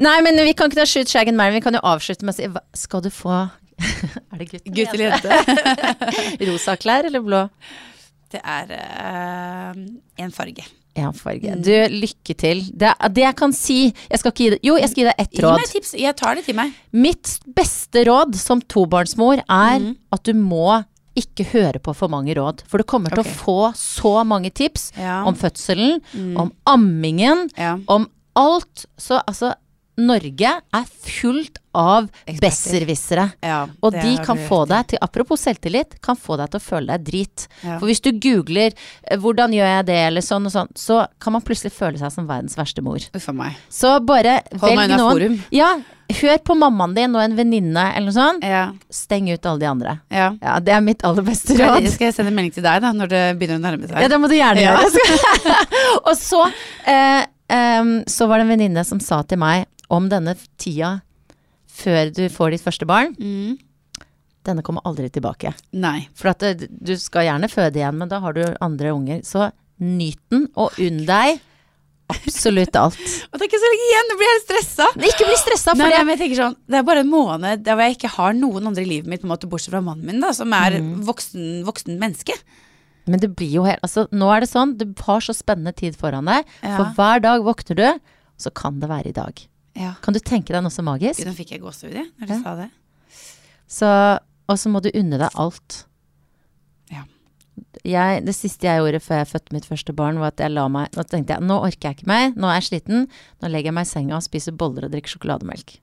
Nei, 0.02 0.18
men 0.26 0.38
vi 0.46 0.54
kan 0.58 0.70
ikke 0.70 0.82
ta 0.82 0.88
shoot, 0.90 1.10
shag 1.10 1.32
and 1.32 1.40
marry. 1.40 1.58
Vi 1.58 1.64
kan 1.66 1.78
jo 1.78 1.84
avslutte 1.88 2.28
med 2.28 2.36
å 2.36 2.38
si 2.38 2.50
hva- 2.52 2.66
Skal 2.78 3.04
du 3.06 3.10
få 3.14 3.36
Er 3.40 4.42
det 4.42 4.50
gutt 4.52 4.94
eller 4.94 5.06
jente? 5.10 6.50
Rosa 6.50 6.76
klær 6.80 7.10
eller 7.10 7.24
blå? 7.26 7.46
Det 8.30 8.42
er 8.46 8.76
uh, 8.76 9.80
en 10.22 10.36
farge. 10.36 10.68
En 11.00 11.16
farge. 11.16 11.54
Mm. 11.56 11.64
Du, 11.66 11.74
lykke 12.04 12.36
til. 12.38 12.62
Det, 12.78 12.92
det 13.16 13.24
jeg 13.24 13.38
kan 13.40 13.54
si 13.56 13.80
Jeg 13.88 14.22
skal 14.22 14.34
gi 14.36 14.50
Jo, 14.66 14.76
jeg 14.78 14.92
skal 14.92 15.02
gi 15.02 15.08
deg 15.08 15.24
ett 15.24 15.42
råd. 15.46 15.58
Gi 15.58 15.64
meg 15.64 15.74
tips. 15.74 15.94
Jeg 16.02 16.18
tar 16.20 16.38
det 16.38 16.46
til 16.46 16.58
meg. 16.60 16.76
Mitt 16.92 17.36
beste 17.58 18.04
råd 18.10 18.38
som 18.40 18.62
tobarnsmor 18.62 19.42
er 19.42 19.82
mm. 19.86 19.92
at 20.16 20.26
du 20.28 20.34
må 20.38 20.82
ikke 21.22 21.46
høre 21.54 21.80
på 21.84 21.94
for 21.96 22.12
mange 22.12 22.36
råd. 22.38 22.64
For 22.68 22.82
du 22.82 22.88
kommer 22.90 23.14
til 23.14 23.24
okay. 23.24 23.32
å 23.34 23.42
få 23.46 23.58
så 23.78 24.14
mange 24.28 24.52
tips 24.54 24.92
Ja. 24.98 25.24
om 25.26 25.36
fødselen, 25.36 26.00
Mm. 26.14 26.38
om 26.38 26.54
ammingen, 26.66 27.50
Ja. 27.58 27.78
om 27.88 28.10
alt. 28.36 28.86
Så 28.98 29.22
altså, 29.28 29.54
Norge 30.00 30.48
er 30.74 30.86
fullt 31.04 31.58
av 31.76 32.10
besserwissere. 32.40 33.26
Ja, 33.44 33.68
Og 33.84 33.92
de 33.92 34.18
kan 34.24 34.38
få 34.38 34.62
deg 34.68 34.88
til, 34.88 35.00
apropos 35.02 35.42
selvtillit, 35.44 35.98
kan 36.02 36.16
få 36.16 36.38
deg 36.40 36.52
til 36.54 36.60
å 36.60 36.64
føle 36.64 36.88
deg 36.94 37.04
drit. 37.10 37.48
For 37.62 37.86
hvis 37.90 38.02
du 38.02 38.12
googler 38.14 38.72
eh, 39.04 39.18
'hvordan 39.18 39.52
gjør 39.52 39.68
jeg 39.78 39.86
det', 39.86 40.08
eller 40.08 40.22
sånn 40.22 40.46
og 40.46 40.52
sånn, 40.52 40.70
så 40.74 41.08
kan 41.20 41.34
man 41.34 41.42
plutselig 41.42 41.74
føle 41.74 41.98
seg 42.00 42.12
som 42.12 42.28
verdens 42.28 42.56
verste 42.56 42.82
mor. 42.82 43.00
Meg. 43.34 43.58
Så 43.70 44.00
bare 44.06 44.42
Hold 44.60 44.78
velg 44.78 44.90
noen. 44.98 45.12
forum. 45.12 45.44
Ja, 45.52 45.78
hør 46.10 46.38
på 46.46 46.56
mammaen 46.58 46.94
din 46.98 47.14
og 47.16 47.22
en 47.24 47.36
venninne 47.38 47.84
eller 47.96 48.08
noe 48.10 48.16
sånt. 48.16 48.44
Ja. 48.46 48.64
Steng 48.94 49.28
ut 49.32 49.46
alle 49.46 49.62
de 49.62 49.68
andre. 49.70 49.94
ja. 50.10 50.30
Ja, 50.42 50.56
det 50.60 50.74
er 50.74 50.82
mitt 50.82 51.04
aller 51.06 51.26
beste 51.28 51.54
råd. 51.60 51.86
skal 51.94 52.10
jeg 52.10 52.16
sende 52.18 52.34
melding 52.36 52.54
til 52.56 52.66
deg 52.66 52.82
da, 52.82 52.92
når 52.96 53.12
det 53.12 53.24
begynner 53.40 53.60
å 53.60 53.66
nærme 53.68 53.90
seg? 53.90 54.00
Ja, 54.02 54.10
det 54.12 54.20
må 54.22 54.30
du 54.32 54.36
gjerne 54.38 54.64
Ja. 54.64 54.78
gjøre. 54.82 55.58
og 56.10 56.14
så, 56.18 56.44
eh, 56.90 57.24
um, 57.82 57.94
så 58.10 58.28
var 58.30 58.40
det 58.42 58.48
en 58.48 58.54
venninne 58.56 58.86
som 58.88 59.00
sa 59.04 59.22
til 59.24 59.42
meg 59.42 59.68
om 59.90 60.10
denne 60.10 60.36
tida 60.62 61.00
før 61.80 62.10
du 62.14 62.26
får 62.34 62.52
ditt 62.58 62.66
første 62.66 62.86
barn. 62.90 63.14
Mm. 63.20 63.58
Denne 64.50 64.64
kommer 64.66 64.82
aldri 64.88 65.10
tilbake. 65.14 65.54
Nei. 65.78 66.08
For 66.18 66.32
at 66.34 66.44
du 66.66 66.94
skal 67.00 67.28
gjerne 67.28 67.50
føde 67.52 67.80
igjen, 67.80 67.98
men 68.00 68.10
da 68.12 68.20
har 68.24 68.34
du 68.36 68.44
andre 68.64 68.92
unger. 68.96 69.22
Så 69.28 69.52
nyt 69.80 70.20
den, 70.32 70.48
og 70.60 70.76
unn 70.82 71.06
deg 71.08 71.40
absolutt 72.10 72.76
alt. 72.80 73.00
Og 73.30 73.36
det 73.38 73.44
er 73.46 73.50
ikke 73.50 73.60
så 73.62 73.70
lenge 73.72 73.88
igjen, 73.90 74.08
nå 74.12 74.18
blir 74.20 74.30
jeg 74.32 74.42
stressa. 74.46 74.88
Ikke 75.10 75.28
bli 75.30 75.38
stressa 75.42 75.76
for 75.76 75.84
Nei, 75.84 75.92
jeg 76.14 76.20
tenker 76.24 76.40
sånn, 76.42 76.56
Det 76.70 76.80
er 76.80 76.88
bare 76.88 77.04
en 77.06 77.12
måned 77.12 77.64
der 77.68 77.84
jeg 77.86 77.98
ikke 77.98 78.12
har 78.16 78.34
noen 78.38 78.70
andre 78.72 78.84
i 78.86 78.90
livet 78.90 79.10
mitt, 79.12 79.22
på 79.22 79.30
en 79.30 79.34
måte, 79.36 79.50
bortsett 79.52 79.74
fra 79.76 79.82
mannen 79.86 80.06
min, 80.10 80.20
da, 80.24 80.32
som 80.36 80.52
er 80.54 80.80
Mm. 80.80 81.04
voksen, 81.06 81.64
voksen 81.68 82.00
menneske. 82.02 82.34
Men 83.10 83.20
det 83.24 83.32
blir 83.36 83.50
jo 83.52 83.64
helt 83.66 83.82
Altså, 83.82 84.08
nå 84.12 84.28
er 84.36 84.42
det 84.42 84.50
sånn, 84.52 84.76
du 84.78 84.86
har 85.06 85.20
så 85.26 85.34
spennende 85.34 85.74
tid 85.76 85.96
foran 85.98 86.26
deg. 86.30 86.46
Ja. 86.62 86.76
For 86.78 86.94
hver 86.98 87.22
dag 87.22 87.42
våkner 87.42 87.76
du, 87.76 88.00
så 88.38 88.52
kan 88.54 88.80
det 88.80 88.90
være 88.90 89.08
i 89.10 89.16
dag. 89.18 89.40
Ja. 89.76 89.94
Kan 90.04 90.14
du 90.14 90.20
tenke 90.20 90.54
deg 90.54 90.62
noe 90.66 90.70
så 90.74 90.84
magisk? 90.86 91.18
Gud, 91.24 91.28
nå 91.32 91.36
fikk 91.38 91.52
jeg 91.56 91.62
gåsehud 91.62 91.94
i 91.96 92.06
når 92.20 92.28
du 92.28 92.34
Ja. 92.34 92.42
sa 92.44 92.56
det. 92.56 92.70
Så, 93.70 94.20
og 94.50 94.58
så 94.58 94.70
må 94.72 94.82
du 94.82 94.90
unne 94.94 95.18
deg 95.22 95.30
alt. 95.36 95.86
Jeg, 97.88 98.24
det 98.28 98.36
siste 98.36 98.68
jeg 98.68 98.82
gjorde 98.82 99.00
før 99.04 99.22
jeg 99.22 99.30
fødte 99.32 99.56
mitt 99.56 99.68
første 99.70 99.94
barn, 99.96 100.20
var 100.20 100.34
at 100.34 100.42
jeg 100.44 100.52
la 100.52 100.66
meg 100.68 100.90
Nå 100.98 101.06
tenkte 101.08 101.38
jeg 101.38 101.46
nå 101.48 101.60
orker 101.64 101.90
jeg 101.92 102.00
ikke 102.00 102.10
mer, 102.12 102.34
nå 102.36 102.50
er 102.52 102.58
jeg 102.60 102.68
sliten. 102.72 103.06
Nå 103.40 103.52
legger 103.52 103.72
jeg 103.72 103.78
meg 103.78 103.88
i 103.88 103.92
senga 103.94 104.18
og 104.18 104.26
spiser 104.26 104.56
boller 104.60 104.88
og 104.90 104.92
drikker 104.96 105.14
sjokolademelk. 105.16 105.78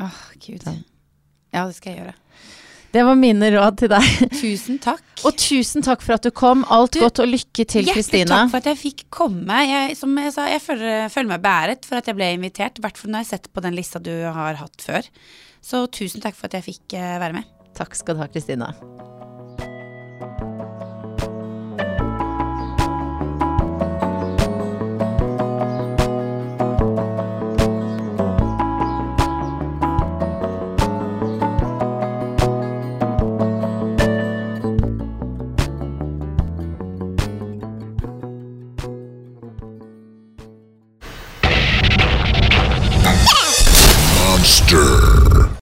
Åh, 0.00 0.22
Gud. 0.40 0.64
Sånn. 0.64 0.80
Ja, 1.52 1.66
det 1.66 1.76
skal 1.76 1.92
jeg 1.94 2.02
gjøre. 2.02 2.14
Det 2.88 3.02
var 3.04 3.18
mine 3.20 3.50
råd 3.52 3.74
til 3.82 3.90
deg. 3.92 4.06
Tusen 4.32 4.78
takk. 4.80 5.02
Og 5.28 5.34
tusen 5.36 5.84
takk 5.84 6.00
for 6.00 6.16
at 6.16 6.24
du 6.24 6.30
kom. 6.32 6.62
Alt 6.72 6.94
Du, 6.96 7.02
godt 7.02 7.20
og 7.20 7.28
lykke 7.28 7.66
til, 7.68 7.82
Hjertelig 7.84 7.98
Kristine. 7.98 8.30
takk 8.30 8.52
for 8.54 8.62
at 8.62 8.70
jeg 8.70 8.80
fikk 8.80 9.02
komme. 9.12 9.58
Jeg, 9.68 9.98
som 9.98 10.16
jeg 10.16 10.32
sa, 10.32 10.46
jeg 10.48 10.62
føler, 10.64 11.10
føler 11.12 11.34
meg 11.34 11.44
beæret 11.44 11.84
for 11.84 12.00
at 12.00 12.08
jeg 12.08 12.16
ble 12.16 12.30
invitert. 12.38 12.80
I 12.80 12.86
hvert 12.86 12.96
fall 12.96 13.12
når 13.12 13.26
jeg 13.26 13.28
har 13.28 13.32
sett 13.34 13.52
på 13.52 13.66
den 13.66 13.76
lista 13.76 14.00
du 14.00 14.14
har 14.24 14.56
hatt 14.62 14.88
før. 14.88 15.10
Så 15.60 15.84
tusen 15.92 16.24
takk 16.24 16.38
for 16.38 16.48
at 16.48 16.56
jeg 16.56 16.68
fikk 16.70 16.96
eh, 16.96 17.18
være 17.20 17.36
med. 17.42 17.52
Takk 17.76 17.92
skal 17.98 18.16
du 18.16 18.24
ha, 18.24 18.32
Kristine. 18.32 18.72